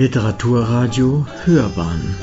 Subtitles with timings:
[0.00, 2.16] Literaturradio Hörbahn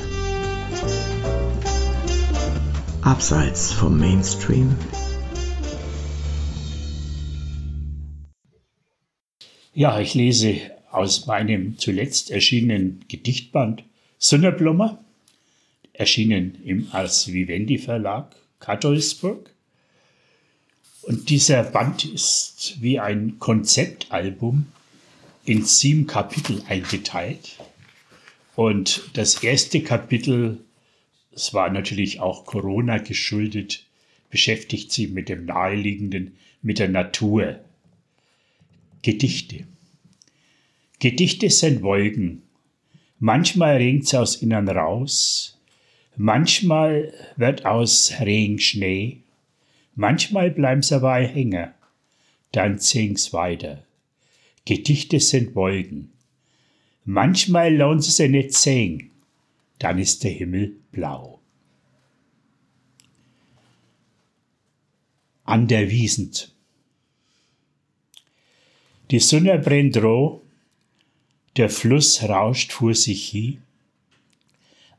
[3.04, 4.76] Abseits vom Mainstream
[9.76, 10.60] Ja, ich lese
[10.90, 13.84] aus meinem zuletzt erschienenen Gedichtband
[14.18, 14.98] Sünnerblumer,
[15.94, 19.52] erschienen im Ars Vivendi Verlag Kattolsburg.
[21.04, 24.66] Und dieser Band ist wie ein Konzeptalbum
[25.48, 27.58] in sieben Kapitel eingeteilt.
[28.58, 30.66] Und das erste Kapitel,
[31.32, 33.86] es war natürlich auch Corona geschuldet,
[34.32, 37.60] beschäftigt sich mit dem Naheliegenden, mit der Natur.
[39.04, 39.68] Gedichte.
[40.98, 42.42] Gedichte sind Wolken.
[43.20, 45.62] Manchmal regt's aus innen raus,
[46.16, 49.22] manchmal wird aus Regen Schnee,
[49.94, 51.76] manchmal bleiben's dabei hängen,
[52.54, 53.84] dann zing's weiter.
[54.66, 56.17] Gedichte sind Wolken.
[57.10, 59.12] Manchmal lohnt es sich nicht sehen,
[59.80, 61.40] dann ist der Himmel blau.
[65.46, 66.54] An der Wiesent.
[69.10, 70.42] Die Sonne brennt roh,
[71.56, 73.62] der Fluss rauscht vor sich hin,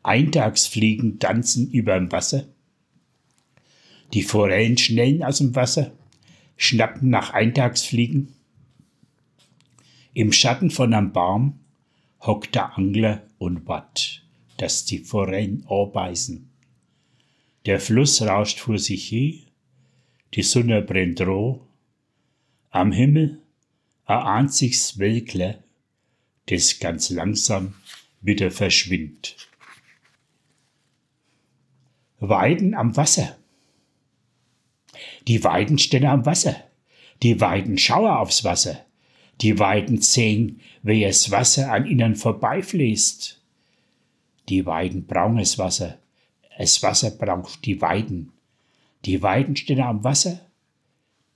[0.02, 2.48] Eintagsfliegen tanzen überm Wasser,
[4.14, 5.92] die Forellen schnellen aus dem Wasser,
[6.56, 8.34] schnappen nach Eintagsfliegen,
[10.14, 11.60] im Schatten von einem Baum
[12.20, 14.22] hockt der Angler und watt,
[14.56, 16.48] dass die Forellen anbeißen.
[17.66, 19.42] Der Fluss rauscht vor sich hin,
[20.34, 21.66] die Sonne brennt roh,
[22.70, 23.42] am Himmel
[24.06, 25.62] erahnt sich's Welkle,
[26.46, 27.74] das ganz langsam
[28.20, 29.48] wieder verschwindt.
[32.20, 33.36] Weiden am Wasser.
[35.28, 36.56] Die Weiden stehen am Wasser.
[37.22, 38.84] Die Weiden schauer aufs Wasser
[39.40, 43.40] die Weiden sehen, wie es Wasser an ihnen vorbeifließt.
[44.48, 45.98] Die Weiden brauchen es Wasser,
[46.56, 48.32] es Wasser braucht die Weiden.
[49.04, 50.40] Die Weiden stehen am Wasser,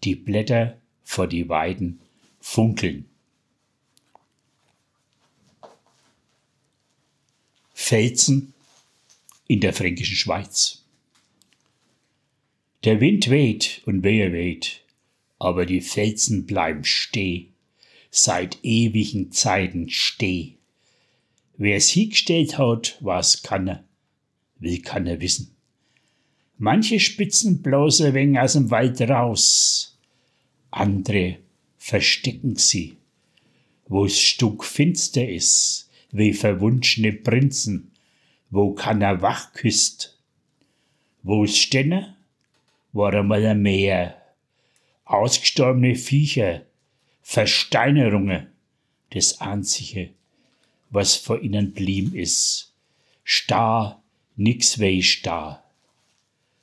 [0.03, 2.01] die Blätter vor die Weiden
[2.41, 3.07] funkeln.
[7.73, 8.53] Felsen
[9.47, 10.83] in der fränkischen Schweiz.
[12.85, 14.81] Der Wind weht und wehe weht,
[15.39, 17.52] aber die Felsen bleiben steh
[18.15, 20.53] seit ewigen Zeiten steh.
[21.57, 23.85] Wer es hingestellt hat, was kann er,
[24.59, 25.57] will kann er wissen.
[26.59, 29.99] Manche spitzen bloß ein wenig aus dem Wald raus,
[30.71, 31.39] andere
[31.79, 32.99] verstecken sie,
[33.89, 37.93] wo's Stuck finster is, wie verwunschene Prinzen,
[38.51, 40.19] wo keiner wach küsst.
[41.23, 42.15] Wo's stenne,
[42.93, 44.21] war einmal ein Meer,
[45.07, 46.67] ausgestorbene Viecher,
[47.23, 48.49] Versteinerungen,
[49.11, 50.11] das Einzige,
[50.91, 52.73] was vor ihnen blieb ist.
[53.25, 54.03] Starr,
[54.37, 55.63] nix weh starr.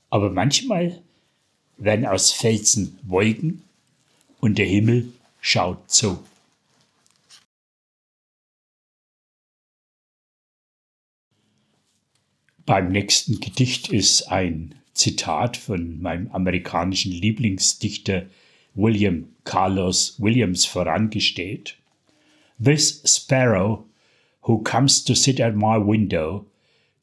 [0.10, 1.02] Aber manchmal
[1.78, 3.64] werden aus Felsen Wolken
[4.40, 5.12] und der Himmel
[5.42, 6.24] schaut zu.
[12.66, 18.28] Beim nächsten Gedicht ist ein Zitat von meinem amerikanischen Lieblingsdichter
[18.76, 21.74] William Carlos Williams vorangestellt.
[22.60, 23.86] This sparrow
[24.42, 26.46] who comes to sit at my window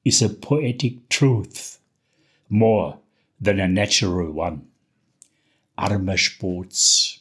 [0.04, 1.78] is a poetic truth
[2.48, 2.98] more
[3.40, 4.68] than a natural one.
[5.76, 7.20] Armer Spots.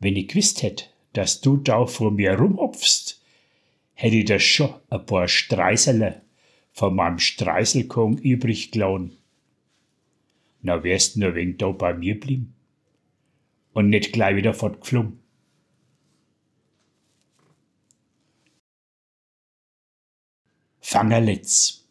[0.00, 3.20] Wenn ich gewusst hätt, dass du da vor mir rumhopfst,
[3.94, 6.22] hätte ich dir schon ein paar Streisele
[6.72, 9.16] von meinem Streiselkong übrig gelassen.
[10.62, 12.54] Na wärst nur wegen da bei mir blieben
[13.72, 15.18] und nicht gleich wieder fortgeflogen.
[20.80, 21.86] Fangerlitz.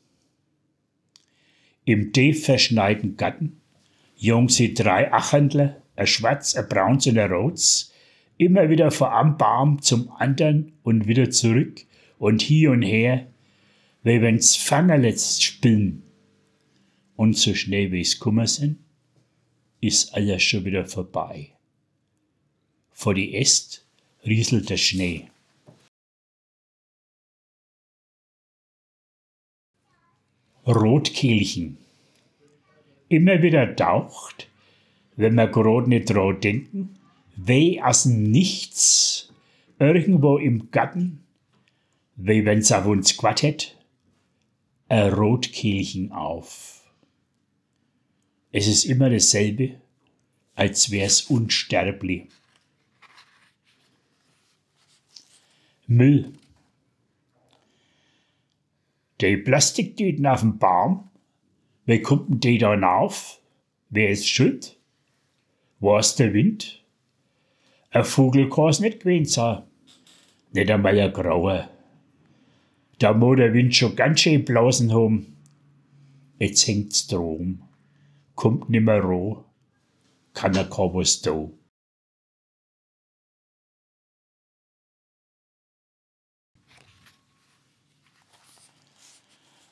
[1.86, 3.62] Im tief verschneiten Garten
[4.16, 7.94] jung sie drei Achendler, ein Schwarz, ein Brauns und ein Rots,
[8.38, 11.86] immer wieder von einem Baum zum anderen und wieder zurück
[12.18, 13.28] und hier und her,
[14.04, 16.04] wie wenn's Fangerletz spielen.
[17.16, 18.80] Und so schnell wie's kummer sind,
[19.80, 21.54] ist alles schon wieder vorbei
[23.00, 23.34] vor die
[24.26, 25.30] rieselt der Schnee.
[30.68, 31.78] Rotkehlchen.
[33.08, 34.50] Immer wieder taucht,
[35.16, 37.00] wenn wir grad nicht dran denken,
[37.38, 39.32] weh aus Nichts,
[39.80, 41.24] irgendwo im Garten,
[42.18, 43.78] wie wenn's auf uns quattet,
[44.90, 46.84] ein Rotkehlchen auf.
[48.52, 49.80] Es ist immer dasselbe,
[50.56, 52.28] als wär's unsterblich.
[55.92, 56.34] Müll.
[59.22, 61.10] Die Plastiktüten auf dem Baum,
[61.88, 63.42] wie kommt denn die dann auf?
[63.90, 64.78] Wer ist schuld?
[65.80, 66.84] War's der Wind?
[67.90, 69.64] Ein Vogel kann's nicht gewesen sein.
[70.52, 71.68] Nicht einmal ein grauer.
[73.00, 75.38] Da muss der Wind schon ganz schön blasen haben.
[76.38, 77.64] Jetzt hängt's drum.
[78.36, 79.44] Kommt nimmer roh.
[80.36, 81.50] Kann er kaum was da.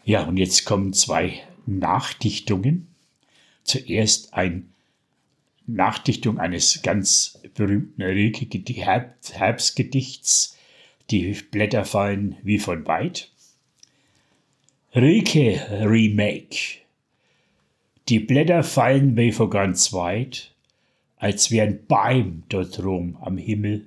[0.08, 2.88] Ja, und jetzt kommen zwei Nachdichtungen.
[3.66, 4.64] Zuerst eine
[5.66, 8.02] Nachdichtung eines ganz berühmten
[9.34, 10.58] Herbstgedichts.
[11.12, 13.34] Die Blätter fallen wie von weit.
[14.96, 16.80] Rilke Remake.
[18.08, 20.56] Die Blätter fallen wie von ganz weit,
[21.18, 23.86] als wären Beim dort rum am Himmel.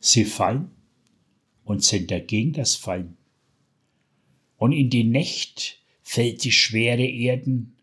[0.00, 0.72] Sie fallen
[1.64, 3.16] und sind dagegen das Fallen
[4.60, 7.78] und in die Nächt fällt die schwere Erden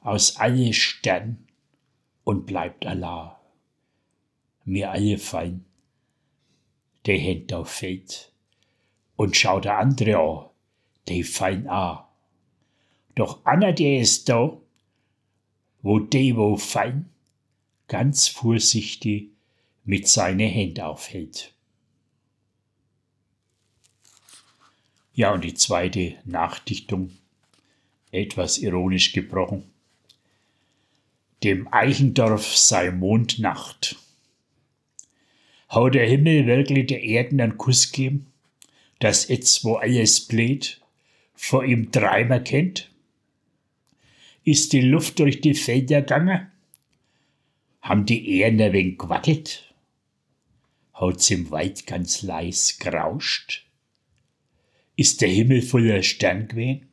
[0.00, 1.46] aus alle Stern
[2.24, 3.38] und bleibt Allah.
[4.64, 5.66] Mir alle fallen,
[7.04, 8.32] der Händ auf Feld
[9.16, 10.48] und schau der andere an,
[11.06, 12.08] die fallen a.
[13.14, 14.58] Doch einer, der ist da,
[15.82, 17.10] wo die wo fallen,
[17.88, 19.28] ganz vorsichtig
[19.84, 21.51] mit seine Hände aufhält.
[25.14, 27.10] Ja, und die zweite Nachdichtung,
[28.12, 29.64] etwas ironisch gebrochen.
[31.44, 33.96] Dem Eichendorf sei Mondnacht.
[35.70, 38.32] Hau der Himmel wirklich der Erden einen Kuss geben,
[39.00, 40.80] dass jetzt, wo alles bläht,
[41.34, 42.90] vor ihm dreimal kennt?
[44.44, 46.50] Ist die Luft durch die Felder gegangen?
[47.80, 49.74] Haben die Erden ein wenig gewackelt?
[50.94, 53.66] Haut's im Wald ganz leis gerauscht?
[55.02, 56.86] Ist der Himmel voller Stern gewesen?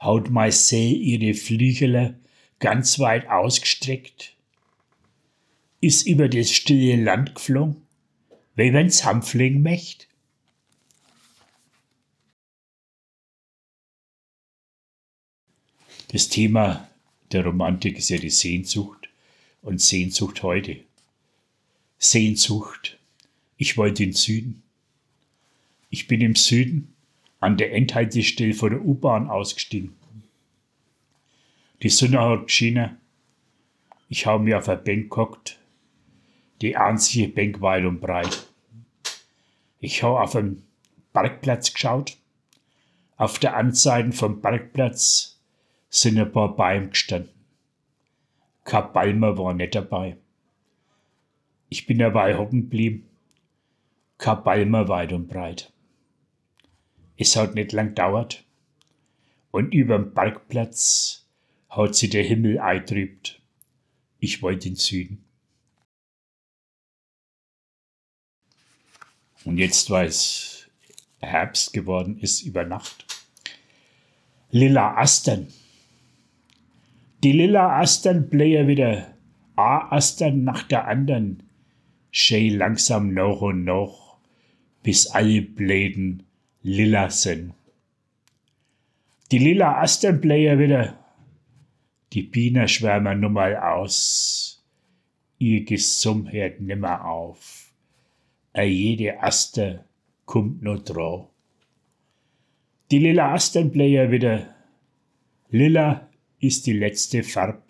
[0.00, 2.18] Haut Marcel ihre Flügel
[2.60, 4.34] ganz weit ausgestreckt?
[5.82, 7.76] Ist über das stille Land geflogen,
[8.56, 10.08] wie wenn's Hampfling möcht?
[16.08, 16.88] Das Thema
[17.32, 19.10] der Romantik ist ja die Sehnsucht
[19.60, 20.84] und Sehnsucht heute.
[21.98, 22.98] Sehnsucht.
[23.58, 24.63] Ich wollte in Süden.
[25.94, 26.92] Ich bin im Süden
[27.38, 29.94] an der Endhaltestelle vor der U-Bahn ausgestiegen.
[31.82, 32.98] Die Sonne hat geschienen.
[34.08, 35.60] Ich habe mir auf ein Bank gehockt.
[36.62, 38.48] Die einzige Bank weit und breit.
[39.78, 40.64] Ich habe auf den
[41.12, 42.16] Parkplatz geschaut.
[43.16, 45.38] Auf der Anseite vom Parkplatz
[45.90, 47.30] sind ein paar Bäume gestanden.
[48.64, 50.16] Kein Balmer war nicht dabei.
[51.68, 53.08] Ich bin dabei hocken geblieben.
[54.18, 55.70] Kein Balmer weit und breit.
[57.16, 58.44] Es hat nicht lang dauert.
[59.50, 61.26] Und überm Parkplatz
[61.68, 63.40] hat sie der Himmel eintrübt.
[64.18, 65.24] Ich wollte in Süden.
[69.44, 70.68] Und jetzt, weil es
[71.20, 73.04] Herbst geworden ist über Nacht.
[74.50, 75.48] Lila Astern.
[77.22, 79.14] Die lila Astern blähen wieder
[79.56, 81.42] a Astern nach der anderen,
[82.10, 84.18] schön langsam noch und noch,
[84.82, 86.24] bis alle Bläden
[86.64, 87.52] lila sind.
[89.30, 90.98] Die lila Astern blähen wieder.
[92.14, 94.64] Die Bienen schwärmen nun mal aus.
[95.38, 97.70] Ihr Gesumm hört nimmer auf.
[98.54, 99.84] A jede Aster
[100.24, 101.28] kommt nur drauf.
[102.90, 104.54] Die lila Astern blähen wieder.
[105.50, 106.08] Lila
[106.40, 107.62] ist die letzte Farb.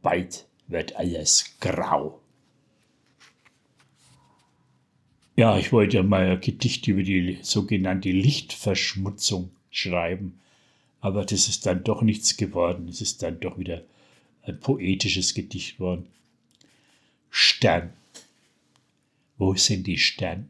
[0.00, 2.19] Bald wird alles grau.
[5.40, 10.38] Ja, ich wollte ja mal ein Gedicht über die sogenannte Lichtverschmutzung schreiben,
[11.00, 12.88] aber das ist dann doch nichts geworden.
[12.88, 13.82] Es ist dann doch wieder
[14.42, 16.08] ein poetisches Gedicht geworden.
[17.30, 17.94] Stern.
[19.38, 20.46] Wo sind die Sterne?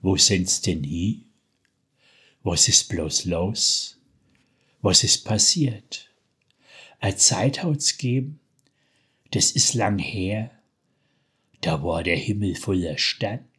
[0.00, 1.26] Wo sind's denn hin?
[2.44, 3.98] Was ist bloß los?
[4.80, 6.08] Was ist passiert?
[6.98, 8.40] Eine Zeit hat's geben,
[9.32, 10.50] das ist lang her,
[11.60, 13.51] da war der Himmel voller Stern.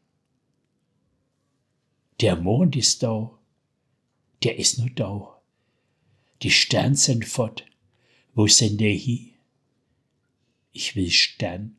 [2.21, 3.31] Der Mond ist da,
[4.43, 5.41] der ist nur da.
[6.41, 7.65] Die Sterne sind fort,
[8.33, 9.33] wo sind der hin?
[10.71, 11.77] Ich will Stern,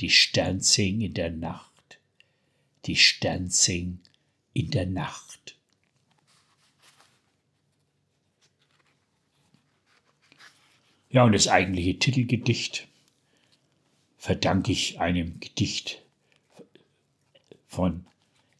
[0.00, 1.98] die Stern singen in der Nacht,
[2.86, 4.00] die Stern singen
[4.52, 5.56] in der Nacht.
[11.10, 12.88] Ja, und das eigentliche Titelgedicht
[14.18, 16.02] verdanke ich einem Gedicht
[17.68, 18.04] von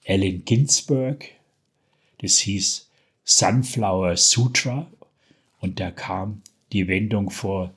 [0.06, 1.30] Allen Ginsberg.
[2.18, 2.88] Das hieß
[3.24, 4.86] Sunflower Sutra
[5.60, 6.42] und da kam
[6.72, 7.72] die Wendung vor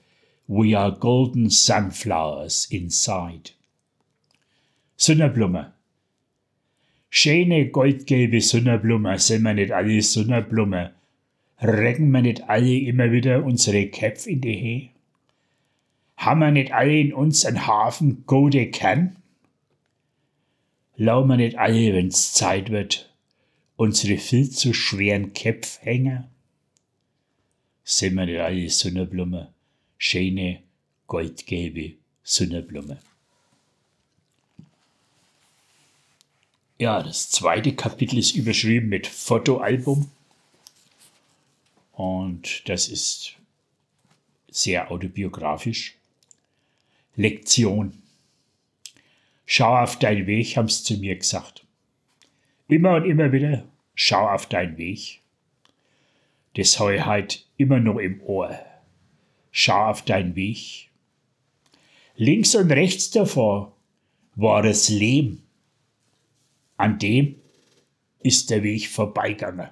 [0.47, 3.51] We are golden sunflowers inside.
[4.95, 5.73] Sonnenblume.
[7.09, 10.93] Schöne goldgelbe Sonnenblume, sind wir nicht alle Sonnenblume?
[11.61, 14.89] Recken wir nicht alle immer wieder unsere Köpfe in die He?
[16.17, 19.15] Haben wir nicht alle in uns einen Hafen gute Kern?
[20.97, 23.07] Lau wir nicht alle, wenn's Zeit wird,
[23.75, 26.25] unsere viel zu schweren Köpfe hängen?
[27.83, 29.53] Sind wir nicht alle Sonnenblume,
[29.99, 30.63] schöne
[31.05, 32.97] goldgelbe Sonnenblume?
[36.79, 40.11] Ja, das zweite Kapitel ist überschrieben mit Fotoalbum.
[41.93, 43.35] Und das ist
[44.49, 45.95] sehr autobiografisch.
[47.15, 48.01] Lektion.
[49.47, 51.65] Schau auf deinen Weg, haben sie zu mir gesagt.
[52.67, 53.63] Immer und immer wieder,
[53.95, 55.21] schau auf deinen Weg.
[56.55, 58.59] Das habe ich halt immer noch im Ohr.
[59.51, 60.89] Schau auf deinen Weg.
[62.15, 63.75] Links und rechts davor
[64.35, 65.41] war das Leben
[66.77, 67.35] an dem
[68.19, 69.69] ist der Weg vorbeigegangen.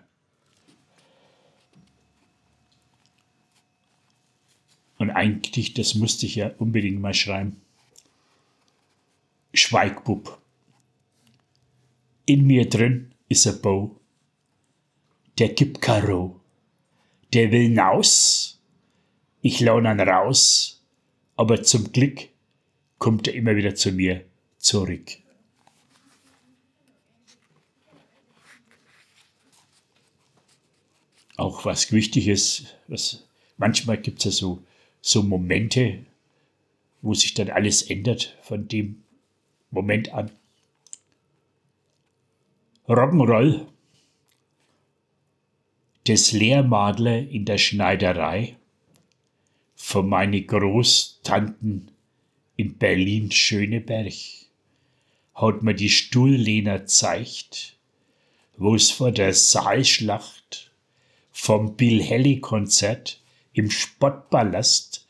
[4.98, 7.62] Und ein Gedicht, das musste ich ja unbedingt mal schreiben.
[9.56, 10.42] Schweigbub.
[12.26, 14.00] In mir drin ist ein Bo.
[15.38, 16.40] Der gibt Karo.
[17.34, 18.60] Der will naus.
[19.42, 20.84] Ich laune ihn raus.
[21.36, 22.30] Aber zum Glück
[22.98, 24.26] kommt er immer wieder zu mir
[24.58, 25.18] zurück.
[31.38, 34.64] auch was wichtig ist, was, manchmal gibt es ja so,
[35.02, 36.06] so Momente,
[37.02, 39.04] wo sich dann alles ändert von dem
[39.76, 40.32] Moment an.
[42.88, 43.68] Rock'n'Roll.
[46.06, 48.56] Das Lehrmadler in der Schneiderei
[49.76, 51.92] von meine Großtanten
[52.56, 54.14] in Berlin-Schöneberg
[55.34, 57.76] hat mir die Stuhllehner zeigt,
[58.56, 60.72] wo es vor der Saalschlacht
[61.34, 63.20] vom Bill Haley Konzert
[63.52, 65.06] im Spottpalast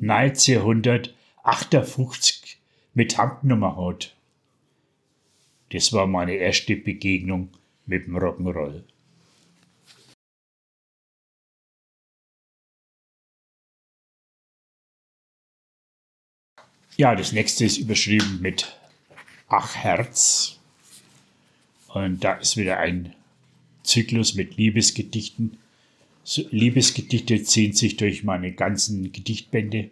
[0.00, 2.43] 1958
[2.94, 4.14] mit Handnummer hat.
[5.72, 7.50] Das war meine erste Begegnung
[7.86, 8.84] mit dem Rock'n'Roll.
[16.96, 18.78] Ja, das nächste ist überschrieben mit
[19.48, 20.60] Ach Herz.
[21.88, 23.14] Und da ist wieder ein
[23.82, 25.58] Zyklus mit Liebesgedichten
[26.50, 29.90] Liebesgedichte ziehen sich durch meine ganzen Gedichtbände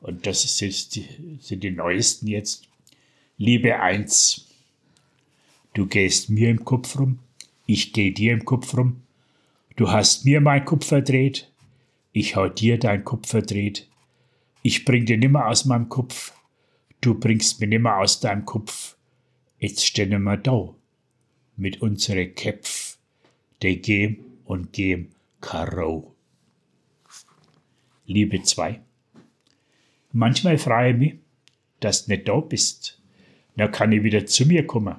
[0.00, 2.68] und das ist die, sind die neuesten jetzt.
[3.36, 4.46] Liebe eins,
[5.74, 7.18] du gehst mir im Kopf rum,
[7.66, 9.02] ich geh dir im Kopf rum,
[9.76, 11.50] du hast mir mein Kopf verdreht,
[12.12, 13.86] ich hau dir dein Kopf verdreht,
[14.62, 16.32] ich bring dir nimmer aus meinem Kopf,
[17.00, 18.96] du bringst mir nimmer aus deinem Kopf,
[19.58, 20.74] jetzt stehen wir da,
[21.56, 22.98] mit unsere Köpf,
[23.62, 26.14] de gem und gem Karo.
[28.06, 28.80] Liebe 2.
[30.12, 31.14] Manchmal freue ich mich,
[31.80, 33.00] dass du nicht da bist.
[33.56, 34.96] Dann kann ich wieder zu mir kommen.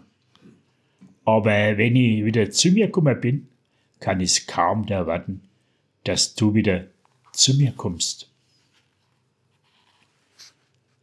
[1.26, 3.48] Aber wenn ich wieder zu mir gekommen bin,
[4.00, 5.42] kann ich es kaum erwarten,
[6.04, 6.86] dass du wieder
[7.34, 8.30] zu mir kommst.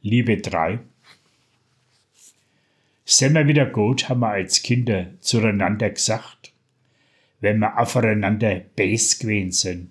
[0.02, 0.78] Liebe 3.
[3.04, 6.52] Sind wir wieder gut, haben wir als Kinder zueinander gesagt
[7.40, 9.90] wenn wir aufeinander base gewesen sind,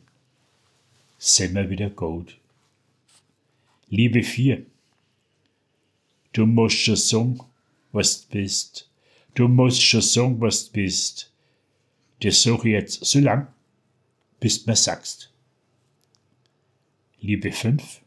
[1.18, 2.38] sind wir wieder gut.
[3.90, 4.66] Liebe vier,
[6.34, 7.40] du musst schon sagen,
[7.92, 8.90] was du bist.
[9.36, 11.32] Du musst schon sagen, was du bist.
[12.22, 13.48] Das suche ich jetzt so lang,
[14.40, 15.32] bis du mir sagst.
[17.22, 18.02] Liebe fünf,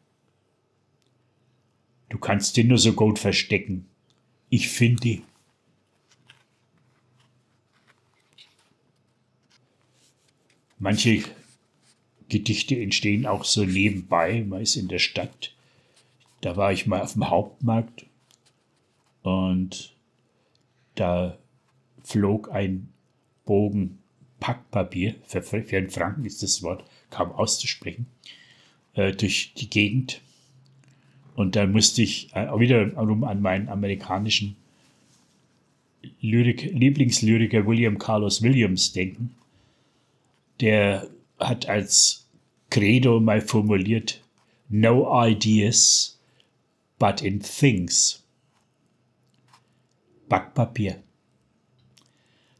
[2.08, 3.86] du kannst dich nur so gut verstecken.
[4.50, 5.22] Ich finde dich.
[10.78, 11.24] Manche
[12.28, 14.44] Gedichte entstehen auch so nebenbei.
[14.44, 15.52] Man ist in der Stadt.
[16.40, 18.06] Da war ich mal auf dem Hauptmarkt
[19.22, 19.94] und
[20.94, 21.36] da
[22.02, 22.88] flog ein
[23.44, 23.98] Bogen
[24.40, 28.06] Packpapier, für, für einen Franken ist das Wort kaum auszusprechen,
[28.94, 30.20] äh, durch die Gegend.
[31.34, 34.56] Und da musste ich äh, wiederum an meinen amerikanischen
[36.20, 39.34] Lyrik, Lieblingslyriker William Carlos Williams denken
[40.60, 42.26] der hat als
[42.70, 44.20] Credo mal formuliert,
[44.68, 46.17] no ideas,
[46.98, 48.24] but in things.
[50.28, 51.02] Backpapier.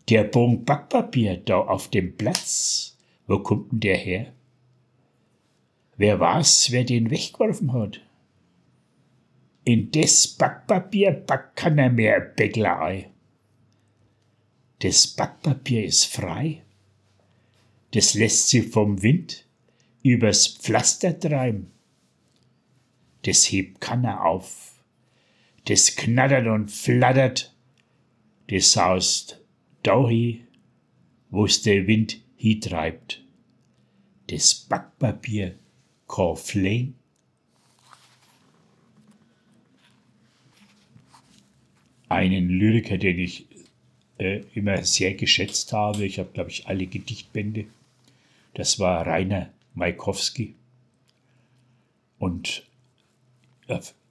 [0.08, 4.32] Der Bogen Backpapier da auf dem Platz, wo kommt denn der her?
[5.96, 8.00] Wer weiß, wer den weggeworfen hat?
[9.64, 13.10] In das Backpapier backt keiner mehr Bäcklerei.
[14.78, 16.62] Das Backpapier ist frei.
[17.90, 19.44] Das lässt sich vom Wind
[20.02, 21.72] übers Pflaster treiben.
[23.28, 24.72] Das hebt keiner auf.
[25.66, 27.54] Das knattert und flattert.
[28.46, 29.38] Das saust
[29.82, 30.46] dahi,
[31.28, 32.22] wo's der Wind
[32.58, 33.22] treibt.
[34.28, 35.56] Das Backpapier
[36.36, 36.94] Flame.
[42.08, 43.44] Einen Lyriker, den ich
[44.16, 46.06] äh, immer sehr geschätzt habe.
[46.06, 47.66] Ich habe, glaube ich, alle Gedichtbände.
[48.54, 50.54] Das war Rainer Maikowski.
[52.18, 52.66] Und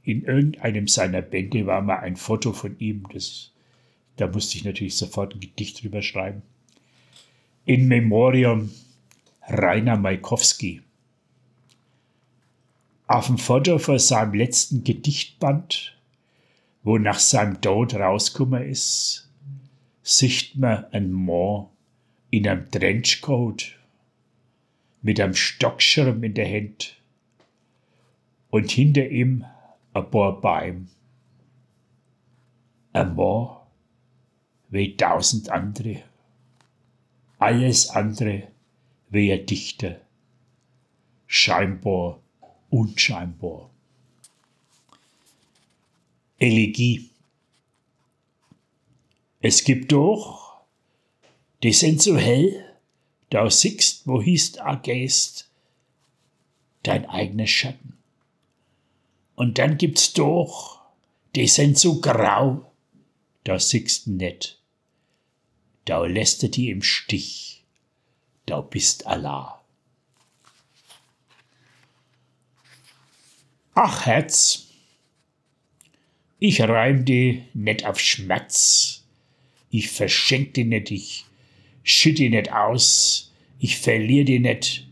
[0.04, 3.06] in irgendeinem seiner Bände war mal ein Foto von ihm.
[3.12, 3.52] Das,
[4.16, 6.42] da musste ich natürlich sofort ein Gedicht drüber schreiben.
[7.66, 8.72] In Memoriam
[9.50, 10.82] Rainer Maikowski.
[13.08, 15.98] Auf dem Foto vor seinem letzten Gedichtband,
[16.84, 19.30] wo nach seinem Tod rausgekommen ist,
[20.04, 21.68] sieht man einen Mann
[22.30, 23.78] in einem Trenchcoat
[25.02, 26.97] mit einem Stockschirm in der Hand
[28.50, 29.46] und hinter ihm
[29.94, 30.88] ein paar Bäume.
[32.94, 33.58] Ein Mann
[34.70, 36.04] wie tausend andere.
[37.40, 38.48] Alles andere
[39.10, 40.02] wie ein Dichter.
[41.28, 42.20] Scheinbar,
[42.70, 43.70] unscheinbar.
[46.40, 47.10] Elegie.
[49.40, 50.62] Es gibt doch,
[51.64, 52.64] die sind so hell,
[53.30, 55.50] da siehst, wo hießt a gehst,
[56.84, 57.97] dein eigener Schatten.
[59.38, 60.82] Und dann gibt's doch,
[61.36, 62.72] die sind so grau,
[63.44, 64.58] da siehst net,
[65.86, 67.64] da lässt er die im Stich,
[68.48, 69.64] da bist Allah.
[73.76, 74.70] Ach Herz,
[76.40, 79.06] ich reim die net auf Schmerz,
[79.70, 81.26] ich verschenk die net, ich
[81.84, 84.88] schütt die net aus, ich verlier die net,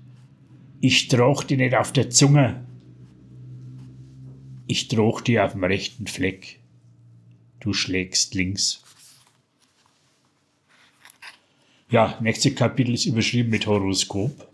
[0.81, 2.64] ich droch die net auf der Zunge,
[4.67, 6.59] ich droch dir auf dem rechten Fleck,
[7.59, 8.81] du schlägst links.
[11.89, 14.49] Ja, nächste Kapitel ist überschrieben mit Horoskop.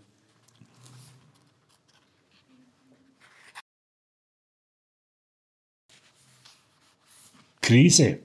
[7.62, 8.18] Krise.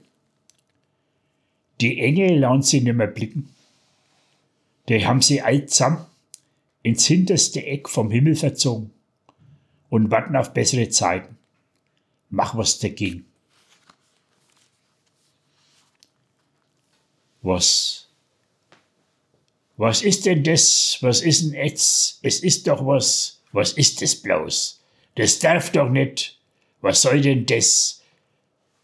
[1.80, 3.54] Die Engel lassen sie nicht mehr blicken.
[4.88, 6.04] Die haben sie allsam
[6.82, 8.90] ins hinterste Eck vom Himmel verzogen
[9.88, 11.37] und warten auf bessere Zeiten.
[12.30, 13.26] Mach was dagegen.
[17.42, 18.06] Was?
[19.76, 20.98] Was ist denn das?
[21.00, 22.18] Was ist denn jetzt?
[22.22, 23.40] Es ist doch was.
[23.52, 24.80] Was ist das bloß?
[25.14, 26.38] Das darf doch nicht.
[26.80, 28.02] Was soll denn das?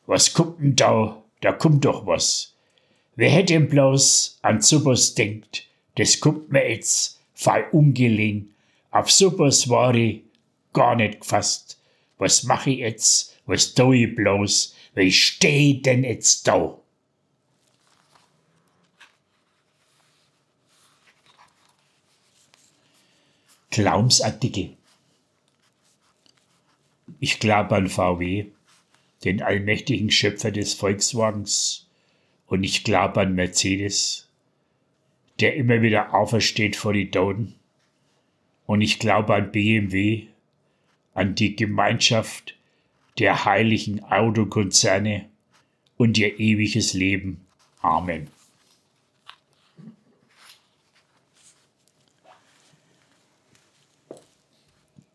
[0.07, 1.23] Was kommt denn da?
[1.41, 2.55] Da kommt doch was.
[3.17, 5.67] Wer hätte denn bloß an sowas denkt?
[5.97, 8.55] Das kommt mir jetzt fall ungelegen.
[8.91, 10.23] Auf sowas war ich
[10.73, 11.79] gar nicht gefasst.
[12.19, 13.34] Was mach ich jetzt?
[13.47, 14.75] Was tu ich bloß?
[14.95, 16.79] Wie steh denn jetzt da?
[23.71, 24.77] Glaubensartikel.
[27.19, 28.47] Ich glaube an VW,
[29.25, 31.87] den allmächtigen Schöpfer des Volkswagens,
[32.47, 34.29] und ich glaube an Mercedes,
[35.41, 37.55] der immer wieder aufersteht vor die Toten.
[38.67, 40.29] Und ich glaube an BMW,
[41.15, 42.55] an die Gemeinschaft
[43.19, 45.27] der heiligen Autokonzerne
[45.97, 47.41] und ihr ewiges Leben.
[47.81, 48.29] Amen.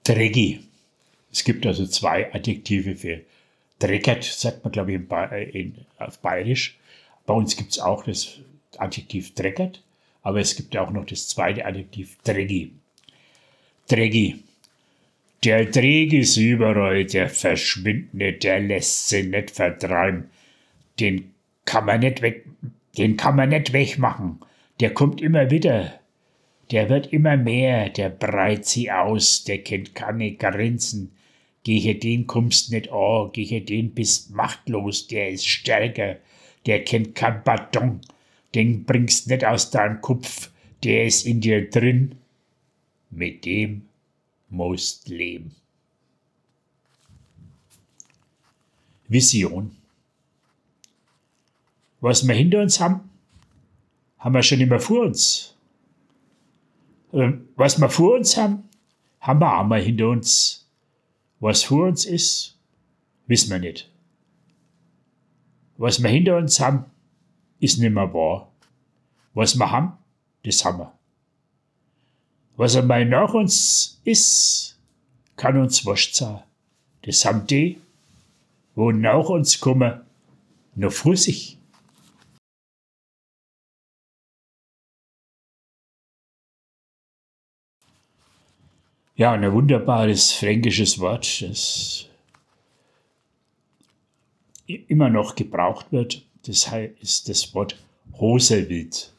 [0.03, 0.61] Drecki.
[1.31, 3.21] Es gibt also zwei Adjektive für
[3.77, 6.77] dreckert, sagt man, glaube ich, in, äh, in, auf Bayerisch.
[7.25, 8.39] Bei uns gibt es auch das
[8.77, 9.83] Adjektiv dreckert,
[10.23, 12.71] aber es gibt auch noch das zweite Adjektiv drecki.
[13.87, 14.43] Drecki.
[15.45, 20.29] Der Dreck ist überall, der verschwindet nicht, der lässt sich nicht vertreiben.
[20.99, 21.31] Den
[21.63, 22.45] kann man nicht weg,
[22.97, 24.39] den kann man nicht wegmachen.
[24.81, 25.99] Der kommt immer wieder.
[26.71, 31.11] Der wird immer mehr, der breit sie aus, der kennt keine Grenzen.
[31.63, 36.17] Gehe den kommst nicht an, gehe den bist machtlos, der ist stärker,
[36.65, 38.01] der kennt kein Bardon,
[38.55, 40.51] den bringst nicht aus deinem Kopf,
[40.83, 42.15] der ist in dir drin.
[43.09, 43.88] Mit dem
[44.49, 45.55] musst leben.
[49.07, 49.75] Vision.
[52.01, 53.09] Was wir hinter uns haben,
[54.19, 55.55] haben wir schon immer vor uns.
[57.11, 58.63] Ähm, was wir vor uns haben,
[59.19, 60.67] haben wir auch mal hinter uns.
[61.39, 62.57] Was vor uns ist,
[63.27, 63.89] wissen wir nicht.
[65.77, 66.85] Was wir hinter uns haben,
[67.59, 68.51] ist nicht mehr wahr.
[69.33, 69.93] Was wir haben,
[70.43, 70.98] das haben wir.
[72.59, 74.77] Was einmal nach uns ist,
[75.37, 76.43] kann uns wurscht sein.
[77.03, 77.79] Das haben die,
[78.75, 80.01] wo nach uns kommen,
[80.75, 81.57] noch vor sich.
[89.15, 92.09] Ja, ein wunderbares fränkisches Wort, das
[94.67, 96.69] immer noch gebraucht wird, das
[96.99, 97.81] ist das Wort
[98.19, 99.13] Hoselwild.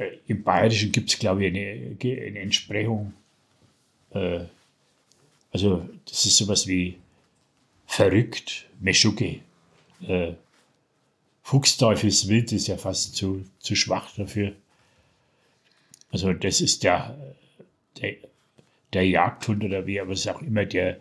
[0.00, 3.12] Äh, Im Bayerischen gibt es, glaube ich, eine, eine Entsprechung.
[4.10, 4.44] Äh,
[5.52, 6.96] also, das ist sowas wie
[7.86, 9.40] verrückt, Meschuke.
[10.06, 10.32] Äh,
[11.42, 14.52] Fuchsteufelswild ist ja fast zu, zu schwach dafür.
[16.10, 17.34] Also, das ist der,
[18.00, 18.16] der,
[18.92, 20.98] der Jagdhund oder wie, aber es ist auch immer der,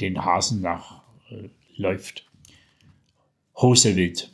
[0.00, 2.20] den Hasen nachläuft.
[2.20, 2.22] Äh,
[3.56, 4.32] Hosewild.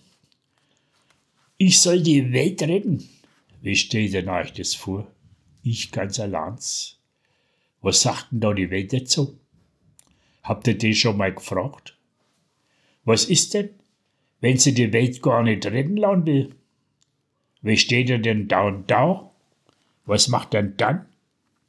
[1.59, 3.07] Ich soll die Welt retten.
[3.63, 5.07] Wie steht denn euch das vor?
[5.63, 6.57] Ich ganz allein.
[7.83, 9.39] Was sagt denn da die Welt dazu?
[10.43, 11.97] Habt ihr das schon mal gefragt?
[13.05, 13.71] Was ist denn,
[14.41, 16.55] wenn sie die Welt gar nicht retten lassen will?
[17.63, 19.31] Wie steht er denn da und da?
[20.07, 21.07] Was macht er dann?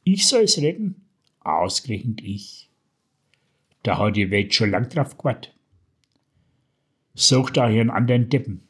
[0.04, 0.96] Ich soll's retten?
[1.40, 2.68] Ausgerechnet ich.
[3.82, 5.54] Da hat die Welt schon lang drauf gewartet.
[7.14, 8.62] Sucht hier einen anderen Deppen.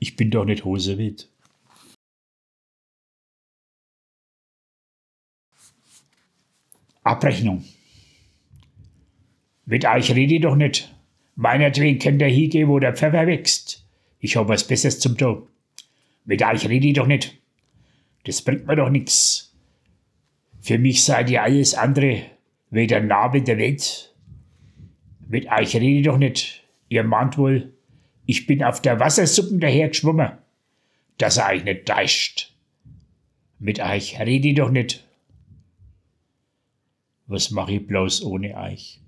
[0.00, 1.28] Ich bin doch nicht Hosewild.
[7.04, 7.62] Abrechnung.
[9.66, 10.94] Mit euch rede ich doch nicht.
[11.36, 13.86] Meinetwegen könnt ihr hingehen, wo der Pfeffer wächst.
[14.20, 15.46] Ich hab was Besseres zum tun.
[16.24, 17.36] Mit euch rede ich doch nicht.
[18.24, 19.54] Das bringt mir doch nix.
[20.60, 22.22] Für mich seid ihr alles andere
[22.70, 24.14] wie der Nabel der Welt.
[25.28, 26.64] Mit euch rede ich doch nicht.
[26.88, 27.74] Ihr mahnt wohl,
[28.24, 30.32] ich bin auf der Wassersuppen dahergeschwommen.
[31.18, 32.54] Dass er euch nicht täuscht.
[33.58, 35.04] Mit euch rede ich doch nicht
[37.26, 39.00] was mache ich bloß ohne euch?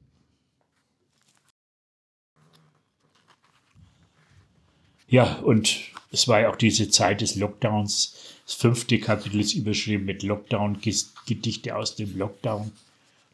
[5.09, 5.79] Ja, und
[6.11, 8.35] es war ja auch diese Zeit des Lockdowns.
[8.45, 10.81] Das fünfte Kapitel ist überschrieben mit Lockdown,
[11.27, 12.73] Gedichte aus dem Lockdown.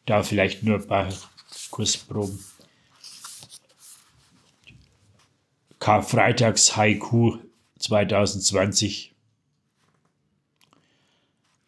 [0.05, 1.09] Da vielleicht nur ein paar
[1.71, 2.43] Kursproben.
[5.79, 7.37] Karfreitags Haiku
[7.79, 9.13] 2020.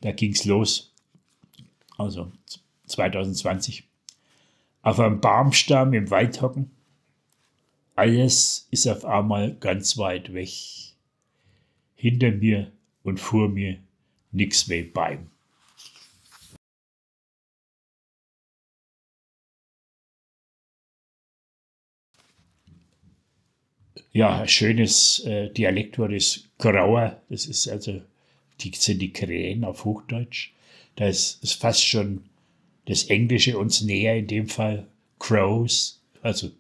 [0.02, 0.92] Da ging's los.
[1.98, 2.32] Also
[2.86, 3.84] 2020.
[4.82, 6.72] Auf einem Baumstamm im Wald hocken.
[7.96, 10.50] Alles ist auf einmal ganz weit weg.
[11.96, 12.72] Hinter mir
[13.04, 13.78] und vor mir
[14.32, 15.30] nix mehr beim.
[24.16, 27.22] Ja, ein schönes äh, Dialektwort ist Grauer.
[27.30, 28.02] Das ist also,
[28.62, 30.52] die sind die Krähen auf Hochdeutsch.
[30.96, 32.24] Da ist, ist fast schon
[32.86, 34.86] das Englische uns näher, in dem Fall
[35.20, 36.02] Crows.
[36.22, 36.52] Also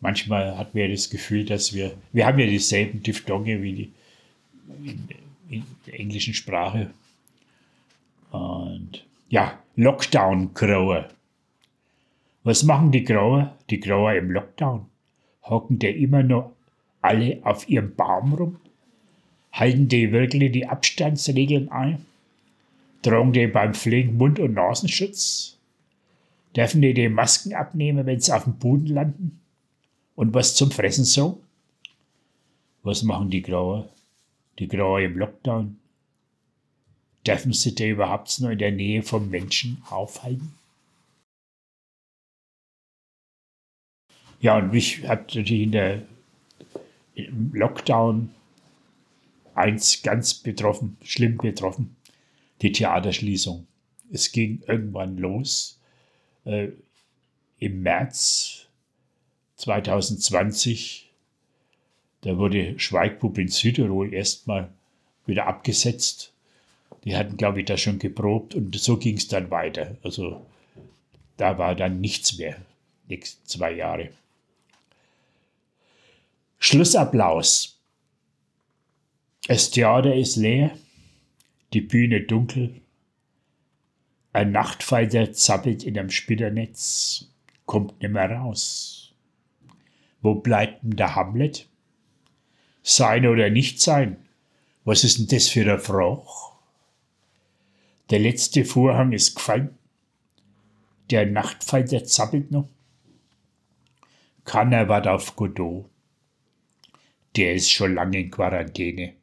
[0.00, 3.92] manchmal hat man ja das Gefühl, dass wir, wir haben ja dieselben Diphthonge wie die
[4.84, 5.08] in,
[5.48, 6.90] in der englischen Sprache.
[8.30, 11.08] Und ja, Lockdown-Grower.
[12.44, 13.56] Was machen die Grauer?
[13.70, 14.86] Die Grauer im Lockdown?
[15.42, 16.52] Hocken die immer noch
[17.02, 18.56] alle auf ihrem Baum rum?
[19.52, 22.04] Halten die wirklich die Abstandsregeln ein?
[23.02, 25.58] Tragen die beim Pflegen Mund- und Nasenschutz?
[26.56, 29.40] Dürfen die die Masken abnehmen, wenn sie auf dem Boden landen?
[30.14, 31.42] Und was zum Fressen so?
[32.82, 33.88] Was machen die Grauer?
[34.58, 35.78] Die Grauer im Lockdown?
[37.26, 40.54] Dürfen sie da überhaupt noch in der Nähe vom Menschen aufhalten?
[44.40, 46.02] Ja, und mich hat natürlich in der,
[47.14, 48.30] im Lockdown
[49.54, 51.95] eins ganz betroffen, schlimm betroffen
[52.62, 53.66] die Theaterschließung.
[54.12, 55.80] Es ging irgendwann los
[56.44, 56.68] äh,
[57.58, 58.66] im März
[59.56, 61.10] 2020.
[62.22, 64.70] Da wurde Schweigpuppe in Südtirol erstmal
[65.26, 66.32] wieder abgesetzt.
[67.04, 69.96] Die hatten, glaube ich, da schon geprobt und so ging es dann weiter.
[70.02, 70.44] Also
[71.36, 72.56] da war dann nichts mehr,
[73.08, 74.10] nächsten zwei Jahre.
[76.58, 77.78] Schlussapplaus.
[79.46, 80.76] Das Theater ist leer
[81.72, 82.80] die Bühne dunkel.
[84.32, 87.32] Ein Nachtfalter zappelt in einem Spinnernetz,
[87.64, 89.14] kommt nimmer raus.
[90.20, 91.68] Wo bleibt denn der Hamlet?
[92.82, 94.16] Sein oder nicht sein?
[94.84, 96.22] Was ist denn das für eine Frage?
[98.10, 99.76] Der letzte Vorhang ist gefallen.
[101.10, 102.68] Der Nachtfalter zappelt noch.
[104.44, 105.90] Keiner wart auf Godot.
[107.34, 109.14] Der ist schon lange in Quarantäne.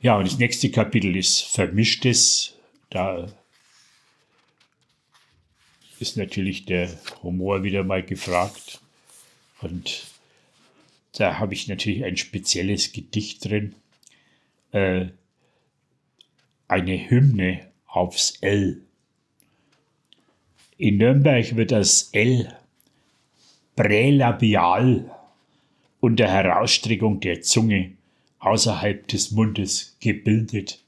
[0.00, 2.54] Ja, und das nächste Kapitel ist Vermischtes.
[2.90, 3.28] Da
[5.98, 6.90] ist natürlich der
[7.22, 8.80] Humor wieder mal gefragt.
[9.62, 10.04] Und
[11.12, 13.74] da habe ich natürlich ein spezielles Gedicht drin.
[14.72, 15.06] Äh,
[16.68, 18.82] eine Hymne aufs L.
[20.76, 22.54] In Nürnberg wird das L
[23.76, 25.10] prälabial
[26.00, 27.95] unter Herausstreckung der Zunge
[28.46, 30.82] außerhalb des Mundes gebildet.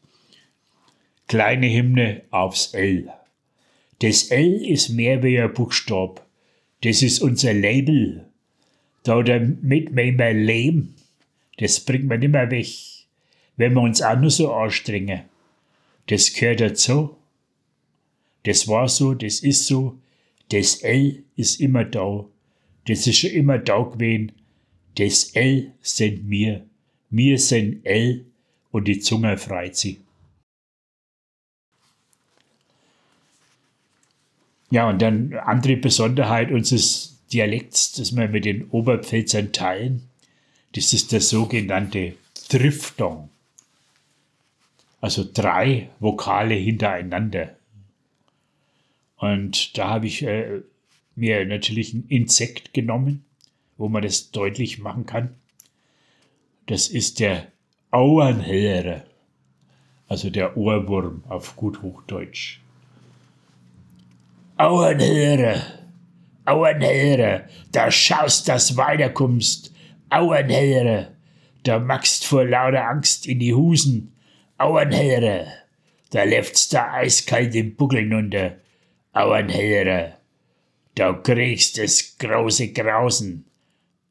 [1.27, 3.11] Kleine Hymne aufs L.
[3.99, 6.25] Das L ist mehr wie ein Buchstab.
[6.83, 8.29] Das ist unser Label.
[9.03, 10.95] Da damit wir immer leben.
[11.59, 12.69] Das bringt man immer weg,
[13.57, 15.23] wenn wir uns auch nur so anstrengen.
[16.07, 17.17] Das gehört dazu.
[18.45, 19.99] Das war so, das ist so.
[20.51, 22.25] Das L ist immer da.
[22.87, 24.33] Das ist schon immer da gewesen.
[24.95, 26.68] Das L sind wir.
[27.11, 28.27] Wir sind L
[28.71, 30.01] und die Zunge freit sie.
[34.71, 40.09] Ja, und dann andere Besonderheit unseres Dialekts, das wir mit den Oberpfälzern teilen,
[40.75, 42.15] das ist der sogenannte
[42.49, 43.31] Triftong.
[45.01, 47.57] Also drei Vokale hintereinander.
[49.17, 50.61] Und da habe ich äh,
[51.15, 53.25] mir natürlich ein Insekt genommen,
[53.77, 55.38] wo man das deutlich machen kann.
[56.69, 57.47] Das ist der
[57.91, 59.05] Auernheere,
[60.07, 62.61] also der Ohrwurm auf gut Hochdeutsch.
[64.59, 65.63] Auernheere,
[66.45, 69.73] Auernheere, da schaust, dass weiterkommst.
[70.11, 71.17] Auernheere,
[71.63, 74.13] da magst vor lauter Angst in die Husen.
[74.59, 75.47] Auernheere,
[76.11, 78.57] da läuft's da eiskalt im Buckel nunter.
[79.15, 80.19] Auernheere,
[80.95, 83.47] da kriegst es große Grausen.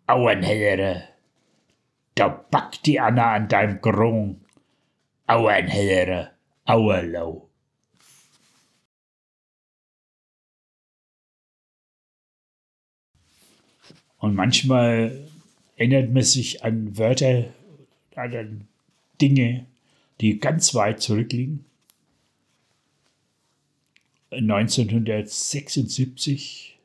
[0.08, 1.17] Auernheere.
[2.18, 4.42] Da packt die Anna an deinem Grung.
[5.28, 6.32] Auernheere,
[6.66, 7.48] Auerlau.
[14.18, 15.30] Und manchmal
[15.76, 17.54] erinnert man sich an Wörter,
[18.16, 18.68] an
[19.22, 19.68] Dinge,
[20.20, 21.66] die ganz weit zurückliegen.
[24.32, 26.80] 1976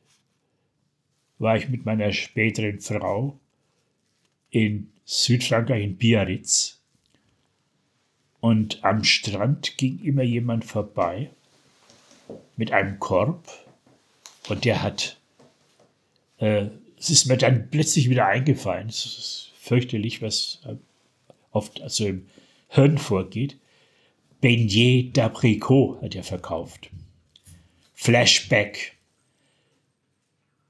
[1.39, 3.39] war ich mit meiner späteren Frau
[4.51, 6.79] in Südfrankreich in Biarritz.
[8.39, 11.31] Und am Strand ging immer jemand vorbei
[12.57, 13.47] mit einem Korb
[14.49, 15.17] und der hat,
[16.37, 16.67] äh,
[16.99, 20.61] es ist mir dann plötzlich wieder eingefallen, es ist fürchterlich, was
[21.51, 22.27] oft also im
[22.67, 23.57] Hirn vorgeht.
[24.41, 26.89] Beignet d'Abricot hat er verkauft.
[27.93, 28.97] Flashback.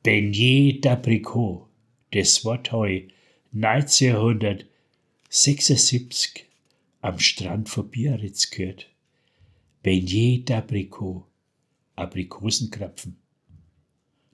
[0.04, 1.66] Beignet d'Abricot.
[2.12, 3.02] Das Wort heu
[3.56, 6.46] 1976
[7.02, 8.90] am Strand vor Biarritz gehört.
[9.84, 11.26] Beignet d'Abricot,
[11.96, 13.18] Aprikosenkrapfen.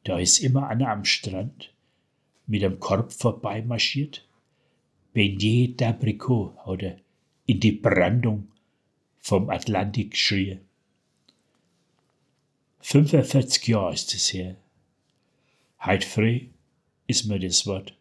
[0.05, 1.73] Da ist immer einer am Strand
[2.47, 4.25] mit einem Korb vorbeimarschiert.
[5.13, 6.95] Beignet d'Abricot oder
[7.45, 8.47] in die Brandung
[9.17, 10.59] vom Atlantik schrie.
[12.79, 14.55] 45 Jahre ist es her.
[15.85, 16.47] Heut früh
[17.05, 17.98] ist mir das Wort